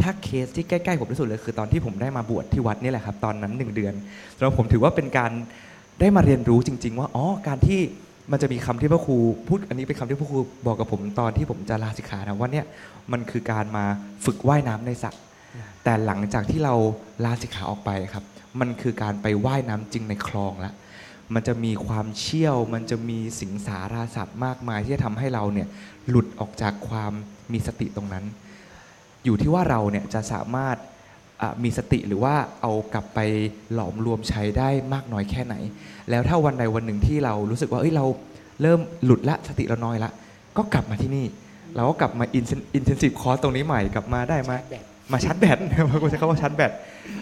[0.00, 3.94] ถ้าเคสที่ใกล้ ๆ ผมที่สุดเลยคือตอนที่ผมได้มาบวชที่วัดนี่แหละครับ ตอนนั้นหนึ่งเดือน
[4.38, 5.32] แล้วผมถือว่าเป็นการ
[6.00, 7.80] ได้มาเรียนรู้จริง ๆ ว่าอ๋อการที่
[8.32, 9.16] มันจะมีคำที่พระครู
[9.48, 12.66] พูดอันนี้เป็นคำที่พระครูบอกกับผมตอนที่ผมจะลาสิกขานะว่าเนี่ย
[13.12, 13.84] มันคือการมา
[14.24, 15.10] ฝึกว่ายน้ำในสระ
[15.84, 16.74] แต่หลังจากที่เรา
[17.24, 18.24] ลาสิกขาออกไปครับ
[18.60, 20.74] มันคือการไปว่ายน้ำจริงในคลองล้ว
[21.34, 25.68] มันจะมีความเชี่ยว มันจะมีสิงสาราสัตว์มากมายที่จะทำให้เราเนี่ย
[26.08, 27.12] หลุดออกจากความ
[27.52, 28.24] มีสติตรงนั้น
[29.24, 30.76] อยู่ที่ว่าเราเนี่ยจะสามารถ
[31.62, 33.20] มีสติหรือว่าเอากลับไป
[33.74, 35.54] หลอมรวมใช้ได้มากน้อยแค่ไหน
[36.10, 38.04] แล้วถ้าวันใดวันหนึ่งที่เรารู้สึกว่าเอ้ยเรา
[38.62, 40.10] เริ่มหลุดละสติเราน้อยละ
[40.56, 41.26] ก็กลับมาที่นี่
[41.76, 45.58] เราก็กลับมา in intensive course ตรงนี้ใหม่กลับมาได้ไหมแบบมาชาร์จแบต
[45.90, 46.72] พระครูใช้คำว่าชาร์จแบต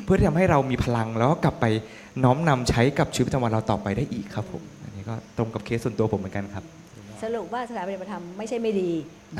[0.05, 1.67] เพื่อที่ทำให้เรามีพลังแล้วก็กลับไป
[2.25, 6.65] น้อมนำใช้กับชีวิตประจำวันเราต่อไปได้อีกครับผมอันนี้ก็ตรงกับเคสส่วนตัวผมเหมือนกันครับ
[7.23, 8.91] สรุปว่าสถานปฏิบัติธรรมไม่ใช่ไม่ดี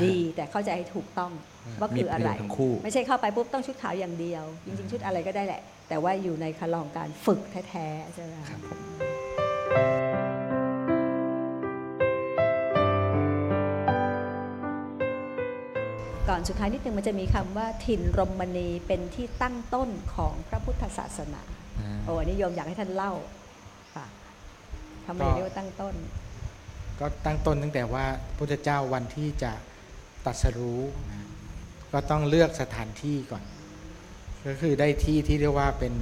[0.03, 1.31] ดี แต่เข้าใจให้ถูกต้อง
[1.79, 7.39] ว่ามีคือปอะระโยไรชน์ทั้งคู่ไม่ใช่เข้าไปปุ๊บต้องชุดขาวอย่างเดียว จริง ๆ ชุดอะไรก็ได้แหละ แต่ว่าอยู่ในคันลองการฝึก
[7.69, 8.79] แท้ๆใช่ไหมคะครับผม
[16.29, 21.41] ก่อนสุดท้ายนิดนึงมันจะมีคำว่าถิ่นรมณีเป็นที่ตั้งต้นของพระพุทธศาสนา
[21.79, 23.13] อ่าโอ้อันนี้โยมอยากให้ท่านเล่า
[23.95, 24.05] ค่ะ
[25.05, 25.95] ทำไมเรียกว่าตั้งต้น
[26.99, 28.05] ก็ตั้งต้นตั้งแต่ว่า
[28.37, 29.51] พุทธเจ้าวันที่จะ
[30.25, 31.22] ตรัสรู้นะ
[31.93, 33.43] ก็ต้องเลือกสถานที่ก่อน
[34.45, 35.93] ก็คือได้ที่ที่เรียกว่าเป็น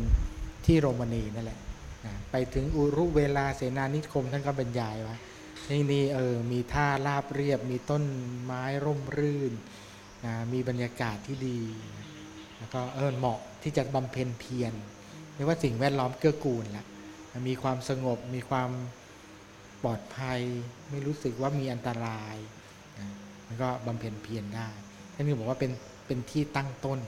[0.65, 1.59] ที่โรมานีนั่นแหละ
[2.05, 5.17] นะไปถึงอุรุเวลาเสนานิคมท่านก็บรรยายว่า
[5.67, 8.03] ที่นี่เออมีท่าราบเรียบ มีต้น
[8.43, 9.53] ไม้ร่มรื่น
[10.25, 11.59] นะมีบรรยากาศที่ดี
[11.97, 12.07] นะ
[12.57, 14.73] แล้วก็เออเหมาะที่จะบำเพ็ญเพียร
[15.35, 16.85] เรียกว่าสิ่งแวดล้อมเกื้อกูลแล้ว
[17.31, 18.69] นะมีความสงบมีความ
[19.83, 20.39] ปลอดภัย
[20.89, 22.35] ไม่รู้สึกว่ามีอันตราย
[22.99, 23.07] นะ
[23.45, 25.71] มันก็บำเพ็ญเพียรได้านก็บอกว่าเป็น
[26.07, 26.99] เป็นที่ตั้งต้น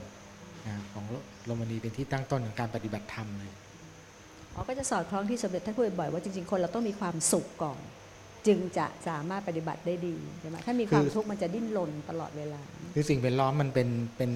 [0.68, 1.06] นะของ
[1.46, 3.52] โรมานีเป็นที่ตั้งต้นของการปฏิบัติธรรมเลย
[4.56, 7.82] อ๋อก็จะสอดคล้องที่สมเด็จท่านพูดบ่อยๆว่าจริงๆ คนเราต้องมีความสุขก่อน
[8.48, 12.62] จึงจะสามารถปฏิบัติได้ดีใช่ไหมถ้ามีความคือทุกข์มันจะดิ้นรนตลอดเวลา
[12.94, 14.32] คือสิ่งเป็นล้อมมันเป็นเป็น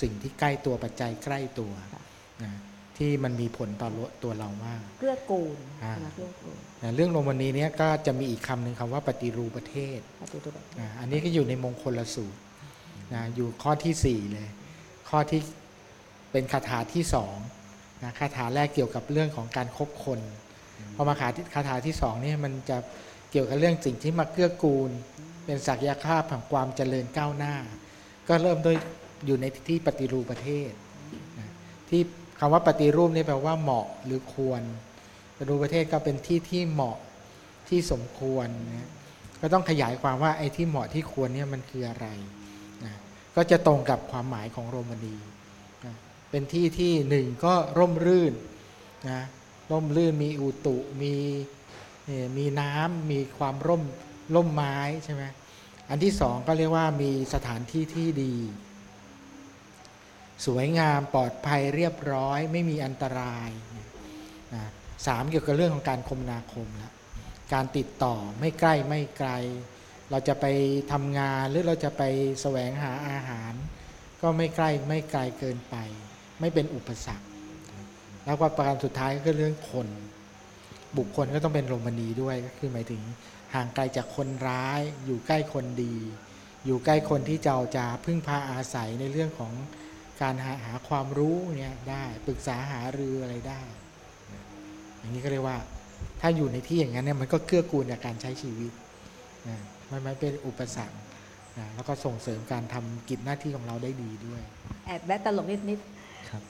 [0.00, 2.02] สิ่งที่ใกล้ตัวปัจจัยใกล้ตัวค่ะ
[2.42, 2.52] นะ
[2.98, 3.88] ที่มันมีผลต่อ
[4.22, 12.38] ตัวเรามากเกื้อกูลอ่าใช่ไหมเกื้อกูลนะเรื่องโรมานีเนี้ยก็จะมีอีกคำหนึ่งคำว่าปฏิรูปประเทศปฏิรูปนะอันนี้ก็อยู่ในมงคลสูตร
[13.14, 14.48] นะอยู่ข้อที่สี่เลย
[15.08, 15.40] ข้อที่
[16.32, 17.36] เป็นคาถาที่สอง
[18.02, 20.20] นะคาถาแรกเกี่ยวกับเรื่องของการคบคน
[20.94, 22.76] พอมาคาคาถาที่สองนี่มันจะ
[23.30, 24.90] เกี่ยวกับเรื่องสิ่งที่มาเกื้อกูล
[25.44, 27.54] เป็นศักยภาพแห่งความเจริญก้าวหน้า
[28.28, 28.76] ก็เริ่มด้วย
[29.26, 30.70] อยู่ในที่ปฏิรูปประเทศ
[31.38, 31.50] นะ
[31.88, 32.00] ที่
[32.38, 34.62] คำว่าปฏิรูปนี่แปลว่าเหมาะหรือควร
[35.36, 36.98] ปฏิรูปประเทศก็เป็นที่ที่เหมาะ
[37.68, 38.88] ที่สมควรนะ
[39.40, 42.06] ก็ต้องขยายความว่าไอ้ที่เหมาะที่ควรเนี่ยมันคืออะไร
[43.36, 45.16] ก็จะตรงกับความหมายของโรมานี
[45.84, 45.94] นะ
[46.30, 48.32] เป็นที่ที่หนึ่งก็ร่มรื่น
[49.10, 49.22] นะ
[49.70, 51.14] ร่มรื่นมีอุตุมี
[52.36, 53.82] มีน้ำมีความร่ม
[54.34, 55.24] ร่มไม้ใช่ไหม
[55.88, 58.34] อันที่สองก็เรียกว่ามีสถานที่ที่ดี
[60.46, 63.50] สวยงามปลอดภัยเรียบร้อย ไม่มีอันตราย
[64.54, 64.64] นะ
[65.06, 66.92] สามเกี่ยวกับเรื่องของการคมนาคมละ
[67.52, 69.30] การติดต่อไม่ใกล้ไม่ไกล
[70.12, 70.46] เราจะไป
[70.92, 72.02] ทำงานหรือเราจะไป
[72.40, 73.52] แสวงหาอาหาร
[74.22, 75.76] ก็ไม่ใกล้ไม่ไกลเกินไป
[76.40, 77.26] ไม่เป็นอุปสรรค
[78.24, 79.88] แล้วก็ประการสุดท้ายก็คือเรื่องคน
[80.98, 83.02] บุคคลก็ต้องเป็นโรมานีด้วยก็คือหมายถึง
[83.54, 85.96] ห่างไกลจากคนร้าย อยู่ใกล้คนดี
[86.66, 89.52] อยู่ใกล้คนที่เจะเอาจะพึ่งพาอาศัยในเรื่องของ
[90.22, 93.60] การหาหาความรู้เนี่ยได้ปรึกษาหารืออะไรได้
[94.98, 95.58] อย่างนี้ก็เรียกว่า
[96.20, 98.72] ถ้าอยู่ในที่อย่างนั้นเนี่ยมันก็เกื้อกูลในการใช้ชีวิต
[99.48, 99.58] นะ
[99.92, 100.96] ไม่ไม่เป็นอุปสรรค
[101.58, 104.42] นะแล้วก็ส่งเสริมการทำกิจหน้าที่ของเราได้ดีด้วย
[104.86, 105.78] แอบแวะตลกนิดนิด
[106.28, 106.42] ครับ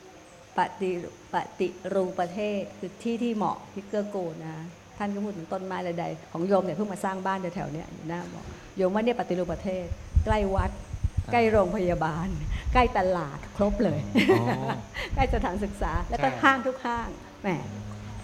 [0.00, 0.90] ๆปฏิ
[1.34, 4.56] ปฏิรูปประเทศคือที่ที่เหมาะที่เกื้อกูลนะ
[4.98, 8.44] ท่านก็พูดถึงต้นไม้ใดๆของโยมเนี่ยเพิ่งมาสร้างบ้านแถวๆเนี้ยอยู่หน้าบอก
[8.76, 9.86] โยมว่าเนี่ยปฏิรูปประเทศ
[10.24, 10.70] ใกล้วัด
[11.32, 12.28] ใกล้โรงพยาบาล
[12.72, 14.00] ใกล้ตลาดครบเลย
[14.32, 14.44] อ๋อ
[15.14, 17.08] ใกล้สถานศึกษาแล้วก็ใช่ห้างทุกห้าง
[17.42, 17.48] แหม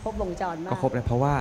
[0.02, 1.34] ครบวงจรมาก็กครบเลยเพราะว่า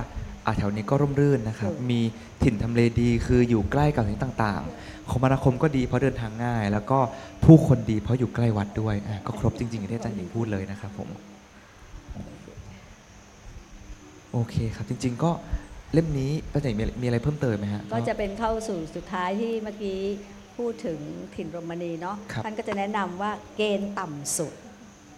[0.46, 2.00] อะแถวนี้ก็ร่มรื่นนะครับถูกมี
[2.42, 6.98] ถิ่นทำเลดีคืออยู่ใกล้กับสิ่งต่างๆ คมนาคมก็ดีเพราะเดินทางง่าย แล้วก็
[7.44, 11.08] ผู้คนดีเพราะอยู่ใกล้วัดด้วยอะก็ครบจริงๆอย่างที่อาจารย์หญิงพูดเลยนะครับผม
[14.32, 15.30] โอเคครับ จริง ๆ ก็
[15.92, 19.98] เล่มนี้อาจารย์หญิงมีมีอะไรเพิ่มเติมไหมฮะ ก็จะเป็นเข้าสู่สุดท้ายที่เมื่อกี้
[20.56, 20.98] พูดถึง
[21.34, 24.54] ถิ่นโรมานีเนาะครับท่านก็จะแนะนำว่าเกณฑ์ต่ำสุด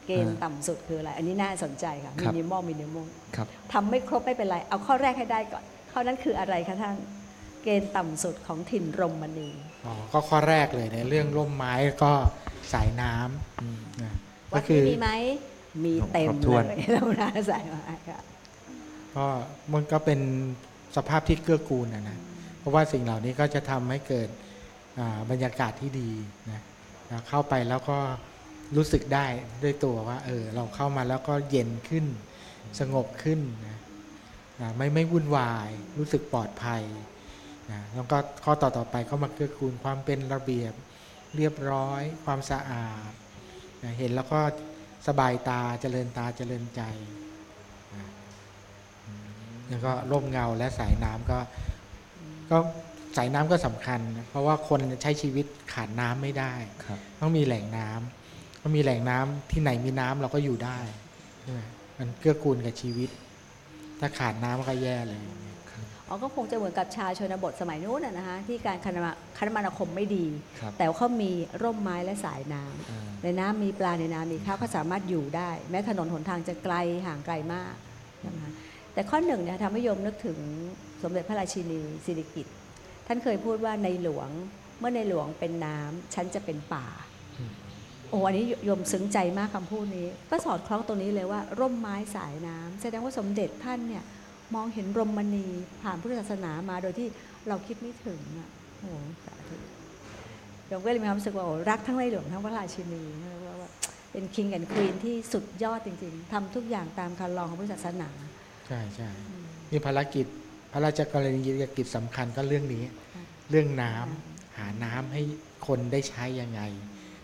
[0.06, 6.94] เกณฑ์อ่าต่ำสุดคืออะไร อันนี้น่าสนใจค่ะคมิรับนิมอลมินิมอลครับทำไม่ครบไม่เป็นไร เอาข้อแรกให้ได้ก่อน ข้อนั้นคืออะไรคะท่าน
[7.62, 9.50] เกณฑ์ต่ำสุดของถิ่นโรมานี
[9.86, 12.12] อ๋อก็ข้อแรกเลยในเรื่องร่มไม้ก็
[12.72, 13.12] สายน้
[13.62, 14.12] อืมำนะ
[14.52, 15.08] วัก็ดคืนี้อมีไหม
[15.84, 18.20] มีเต็มครบถ้เลวนยเราน่าใส่มาค่ะ
[19.16, 19.26] ก็
[19.72, 20.20] มันก็เป็น
[20.96, 22.18] สภาพที่เกื้อกูลนะนะ
[22.58, 24.28] เพราะว่าสิ่งเหล่านี้ก็จะทำให้เกิด
[24.98, 26.10] อ่าบรรยากาศที่ดี
[26.50, 26.60] นะ
[27.10, 27.98] นะเข้าไปแล้วก็
[28.76, 29.26] รู้สึกได้
[29.62, 32.06] ด้วยตัวว่า เออ เราเข้ามาแล้วก็เย็นขึ้น
[32.80, 33.78] สงบขึ้นนะ
[34.60, 36.82] นะไม่ไม่วุ่นวาย รู้สึกปลอดภัย
[37.70, 40.72] นะแล้วก็ข้อต่อต่อไปก็มาเกื้อกูลความเป็นระเบียบ
[41.36, 43.10] เรียบร้อย ความสะอาด
[43.82, 44.40] นะเห็นแล้วก็
[45.06, 46.82] สบายตาเจริญตาเจริญใจ
[49.68, 51.38] แล้วก็ร่มเงาและสายน้ำก็
[52.50, 52.58] ก็
[53.16, 56.52] สายน้ำก็สำคัญนะเพราะว่าคนใช้ชีวิตขาดน้ำไม่ได้
[56.84, 58.21] ครับต้องมีแหล่งน้ำ
[58.62, 60.78] ต้องมีแหล่งน้ำที่ไหนมีน้ำเราก็อยู่ได้
[61.40, 61.60] ใช่ไหม
[61.98, 63.08] มันเกื้อกูลกับชีวิต
[64.00, 65.20] ถ้าขาดน้ำก็แย่เลย
[66.08, 70.26] อ๋อก็คงจะเหมือนกับชาวชนบทสมัยนู้นนะนะคะที่การคมนาคมนาคมไม่ดี
[70.60, 71.32] ครับแต่ว่าเขามี
[71.62, 76.74] ร่มไม้และสายน้ำอ่าในน้ำมีปลาในน้ำมีข้าวก็สามารถอยู่ได้ แม้ถนนหนทางจะไกล
[77.06, 77.74] ห่างไกลมาก
[78.26, 78.50] นะคะ
[78.94, 80.38] แต่ข้อหนึ่งเนี่ยทำให้โยมนึกถึง
[81.02, 82.54] สมเด็จพระราชินีสิริกิติ์
[83.06, 84.28] ท่านเคยพูดว่าในหลวง
[84.78, 86.86] เมื่อในหลวงเป็นน้ำฉันจะเป็นป่า
[88.12, 94.02] โอ้อันนี้โยมซึ้งใจมากคำพูดนี้ ก็สอดคล้องตรงนี้เลยว่า ร่มไม้สายน้ำแสดงว่าสมเด็จท่านเนี่ย
[94.54, 95.46] มองเห็นรมณี
[95.82, 97.08] ผ่านพุทธศาสนามาโดยที่
[97.48, 98.48] เราคิดไม่ถึงอะ
[98.80, 98.92] โอ้
[99.24, 99.54] สาธุ
[100.66, 103.70] โยมก็เลยมีความรู้สึกว่าโอ้รักทั้งในหลวงทั้งพระราชินีว่าว่าว่า
[104.12, 108.08] เป็น king and queen ที่สุดยอดจริง ๆทำทุกอย่างตามคันลองของพุทธศาสนา
[108.66, 109.08] ใช่ใช่
[109.70, 110.26] นี่ภารกิจ
[110.72, 112.84] พระราชกรณียกิจสำคัญก็เรื่องนี้
[113.50, 115.22] เรื่องน้ำหาน้ำให้
[115.66, 116.62] คนได้ใช้ยังไง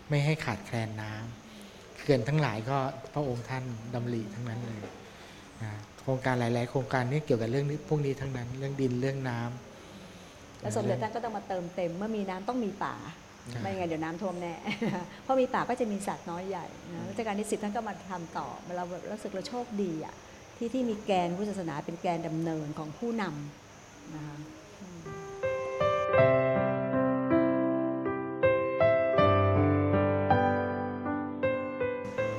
[0.09, 2.77] ไม่ให้ขาดแคลนน้ำเขื่อนทั้งหลายก็
[3.13, 3.63] พระองค์ท่าน
[3.93, 4.81] ดำริทั้งนั้นเลย
[5.61, 5.71] นะ
[6.01, 12.95] โครงการหลาย ๆ โครงการนี่เกี่ยวกับเรื่องนี้พวกนี้ทั้งนั้น เรื่องดินเรื่องน้ำแล้วสมเด็จท่านก็ต้องมาเติมเต็ม เมื่อมีน้ำต้องมีป่า
[13.51, 14.55] ใช่ไม่งั้นเดี๋ยวน้ำท่วมแน่
[15.23, 20.15] เพราะมีป่าก็จะมีสัตว์น้อยใหญ่นะรัชกาลที่สิบท่านก็มาทำต่อเราแบบรู้สึกเราโชคดีอะ
[20.57, 24.37] ที่ที่มีแกนพุทธศาสนาเป็นแกนดำเนินของผู้นำนะคะ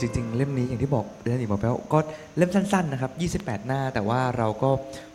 [0.03, 1.99] จริง ๆ เล่มนี้อย่างที่บอกเดือนอีกบอกไปว่าก็
[2.37, 4.71] เล่มสั้นๆนะครับ28 หน้า แต่ว่าเราก็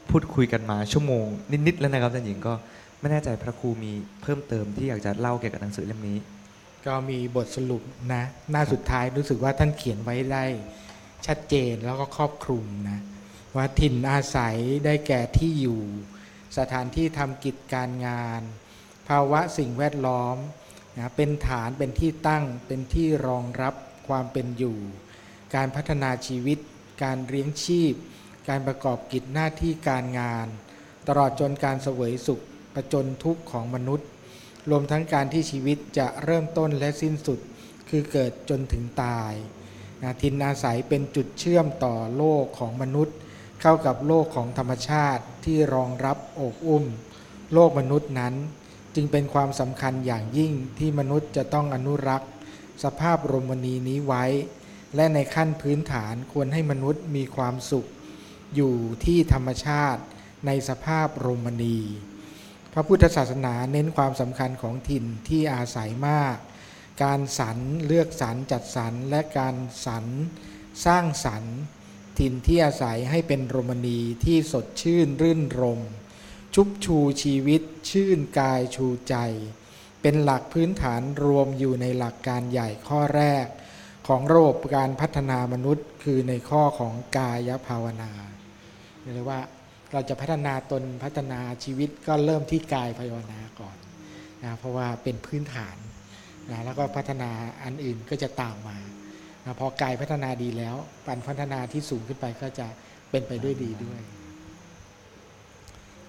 [0.10, 1.26] พูดคุยกันมาชั่วโมง
[1.68, 2.53] นิดๆแล้วนะครับอาจารย์หญิงก็
[2.99, 3.91] ไม่แน่ใจพระครูมี
[4.22, 6.18] เพิ่มเติมที่อยากจะเล่าเกี่ยวกับหนังสือเล่มนี้
[6.86, 7.82] ก็มีบทสรุป
[8.14, 10.44] นะ หน้าสุดท้ายรู้สึกว่าท่านเขียนไว้ได้
[11.28, 12.99] ชัดเจนแล้วก็ครอบคลุมนะ
[13.56, 15.82] ว่าถิ่นอาศัยได้แก่ที่อยู่
[16.57, 18.41] สถานที่ทำกิจการงาน
[19.07, 20.38] ภาวะสิ่งแวดล้อม
[20.98, 23.74] นะเป็นฐานเป็นที่ตั้งเป็นที่รองรับ
[24.07, 24.77] ความเป็นอยู่
[25.56, 26.57] การพัฒนาชีวิต
[27.03, 27.94] การเลี้ยงชีพ
[28.49, 30.48] การประกอบกิจหน้าที่การงาน
[31.07, 32.44] ตลอดจนการเสวยสุข
[32.76, 34.07] ประจนทุกข์ของมนุษย์
[34.69, 37.40] รวมทั้งการที่ชีวิตจะเริ่มต้นและสิ้นสุด
[37.90, 39.34] คือเกิดจนถึงตาย
[40.02, 43.15] นะทินอาศัยเป็นจุดเชื่อมต่อโลกของมนุษย์
[43.61, 46.86] เข้ากับโลกของธรรมชาติที่รองรับโอบอุ้ม
[47.53, 48.34] โลกมนุษย์นั้น
[48.95, 52.30] จึงเป็นความสำคัญอย่างยิ่งที่มนุษย์จะต้องอนุรักษ์
[52.84, 54.26] สภาพรมณีนี้ไว้
[54.95, 57.85] และในขั้นพื้นฐานควรให้มนุษย์มีความสุข
[58.56, 58.76] อยู่
[59.06, 60.02] ที่ธรรมชาติ
[60.45, 61.80] ในสภาพรมณี
[62.73, 66.38] พระพุทธศาสนาเน้นความสำคัญของถิ่นที่อาศัยมาก
[67.03, 70.06] การสรรเลือกสรรจัดสรรและการสรร
[70.85, 71.43] สร้างสรร
[72.19, 75.81] ถิ่นที่อาศัยให้เป็นรมณีที่สดชื่นรื่นรม
[76.56, 79.15] ชุบชูชีวิตชื่นกายชูใจ
[80.07, 83.45] เป็นหลักพื้นฐานรวมอยู่ในหลักการใหญ่ข้อแรก
[84.07, 88.11] ของระบบการพัฒนามนุษย์ คือในข้อของกายภาวนา
[89.14, 89.40] เรียกว่า
[89.94, 93.77] เราจะพัฒนาตนพัฒนาชีวิตก็เริ่มที่กายภาวนาก่อน
[94.44, 95.77] นะเพราะว่าเป็นพื้นฐาน
[96.52, 97.30] นะแล้วก็พัฒนา
[97.64, 98.77] อันอื่นก็จะตามมา
[99.44, 100.76] นะพอกายพัฒนาดีแล้ว
[101.06, 102.68] ปันพัฒนาที่สูงขึ้นไปก็จะ
[103.10, 104.02] เป็นไปด้วยดีด้วย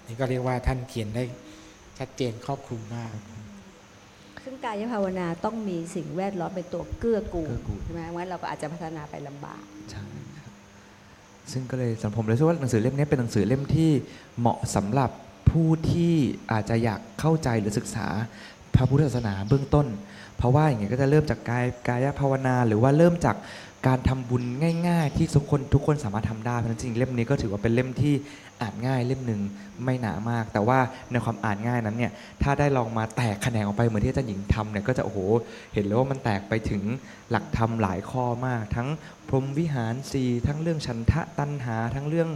[0.07, 1.23] นี่ก็เรียกว่าท่านเขียนได้
[1.99, 3.15] ชัดเจนครอบคลุมมาก
[4.43, 9.61] ซึ่งกายภาวนาต้องมีสิ่งแวดล้อมเป็นตัวเกื้อกูลเกื้อกูลใช่ไหมงั้นเราก็อาจจะพัฒนาไปลำบาก
[9.91, 10.03] ใช่
[10.37, 10.51] ครับ
[11.51, 13.91] ซึ่งก็เลยสำหรับผมเลยคิดว่าหนังสือเล่มนี้เป็นหนังสือเล่มที่
[14.39, 15.11] เหมาะสำหรับ
[15.49, 16.13] ผู้ที่
[16.51, 18.07] อาจจะอยากเข้าใจหรือศึกษา
[18.75, 19.87] พระพุทธศาสนาเบื้องต้น
[20.37, 23.35] เพราะว่าอย่างเงี้ยก็จะเริ่มจากกายกายภาวนา หรือว่าเริ่มจาก
[23.87, 24.43] การทำบุญ
[24.87, 28.13] ง่าย ๆ ที่ทุกคนทุกคนสามารถทำได้เพราะฉะนั้นจริงๆเล่มนี้ก็ถือว่าเป็นเล่มที่
[28.61, 29.41] อ่านง่ายเล่มหนึ่ง
[29.83, 30.79] ไม่หนามาก แต่ว่า
[31.11, 32.11] ในความอ่านง่ายนั้นเนี่ย
[32.43, 35.19] ถ้าได้ลองมาแตกแขนงออกไปเหมือนที่อาจารย์หญิงทำเนี่ยก็จะโอ้โห
[35.73, 36.83] เห็นเลยว่ามันแตกไปถึง
[37.31, 38.87] หลักธรรมหลายข้อมาก ทั้ง
[39.27, 42.29] พรหมวิหารสีทั้งเรื่องฉันทะตัณหาทั้งเรื่อง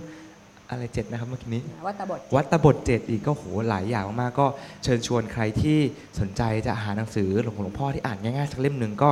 [0.69, 4.47] อะไรเจ็ดนะครับเมื่อกี้นี้วัตตบทวัตตบทเจ็ดอีกก็โหหลายอย่างมากๆก็
[4.84, 5.77] เชิญชวนใครที่
[6.19, 9.09] สนใจจะหาหนังสือหลวงหลวงพ่อที่อ่านง่ายๆสักเล่มหนึ่งก็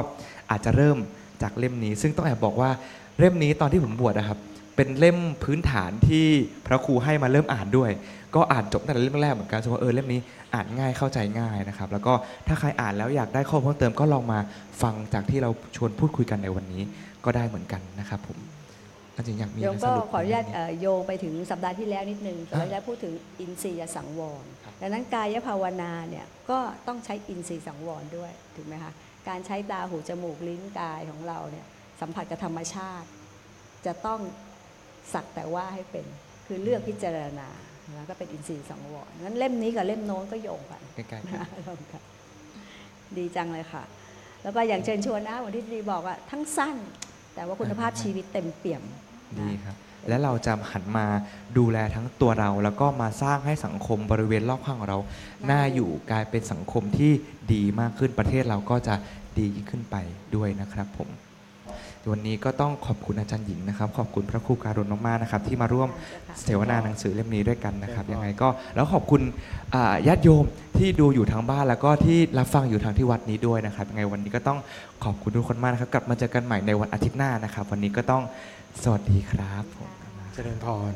[0.52, 0.98] อาจจะเริ่ม
[1.42, 2.70] จากเล่มนี้ ซึ่งต้องแอบบอกว่า
[3.20, 4.40] เล่มนี้ตอนที่ผมบวชนะครับ
[4.76, 6.26] เป็นเล่มพื้นฐานที่
[6.66, 7.92] พระครูให้มาเริ่มอ่านด้วย
[8.36, 10.20] ก็อ่านจบตั้งแต่เล่มแรกเหมือนกันสมมติว่าเออเล่มนี้
[10.54, 12.14] อ่านง่ายเข้าใจง่ายนะครับ แล้วก็
[12.48, 14.40] ถ้าใครอ่านแล้วอยากได้ข้อมูลเพิ่มเติมก็ลองมา
[14.82, 16.82] ฟังจากที่เราชวนพูดคุยกันในวันนี้
[17.26, 18.38] ก็ได้เหมือนกันนะครับผม
[19.16, 24.44] อาจารย์อยากมีโยมะไรก็สรุปขออนุญาตไหมเอ่อโยงไปถึงสัปดาห์ที่แล้วนิดนึงสัปดาห์ที่แล้วพูดถึงอินทรียสังวร
[24.82, 28.92] ดังนั้นกายภาวนาเนี่ยก็ต้องใช้อินทรีย์สังวรด้วยถูกไหมคะ
[29.30, 31.66] การใช้ตาหูจมูกลิ้นกายของเราเนี่ย
[32.02, 33.08] สัมผัสกับธรรมชาติ
[33.86, 34.20] จะต้อง
[35.14, 36.06] สักแต่ว่าให้เป็น
[36.48, 37.50] คือเลือกพิจารณา
[37.96, 41.22] แล้วก็เป็นอินทรีย์สังวรงั้นเล่มนี้กับเล่มโน้นก็โยงกันใกล้ๆกัน
[41.68, 42.04] ลองกัน
[43.18, 43.84] ดีจังเลยค่ะ
[44.44, 46.76] แล้วก็อย่างเชิญชวนนะเหมือนที่ดีบอกว่าทั้งสั้น
[47.36, 48.84] แต่ว่าคุณภาพชีวิตเต็มเปี่ยม
[49.40, 49.76] ดีครับ
[50.08, 51.06] และเราจะหันมา
[51.58, 55.00] ดูแลทั้งตัวเรา แล้วก็มาสร้างให้สังคมบริเวณรอบข้างของเรา
[55.50, 57.12] น่าอยู่กลายเป็นสังคมที่
[57.54, 58.96] ดีมากขึ้นประเทศเราก็จะ
[59.38, 59.96] ดียิ่งขึ้นไป
[60.36, 61.10] ด้วยนะครับผม
[62.12, 65.90] วันนี้ก็ต้องขอบคุณอาจารย์หญิงนะครับ ขอบคุณพระครูการุณมากๆนะครับ ที่มาร่วม
[66.42, 69.22] เสวนาหนังสือเล่มนี้ด้วยกันนะครับยังไงก็แล้วขอบคุณ
[70.08, 70.46] ญาติโยม
[70.78, 74.60] ที่ดูอยู่ทางบ้านแล้วก็ที่รับฟังอยู่ทางที่วัดนี้ด้วยนะครับยังไงวันนี้ก็ต้อง
[75.04, 78.24] ขอบคุณทุกคนมากนะครับ กลับมาเจอกันใหม่ในวันอาทิตย์หน้านะครับ วันนี้ก็ต้อง
[78.84, 79.92] สวัสดีครับผม
[80.34, 80.94] เจริญพร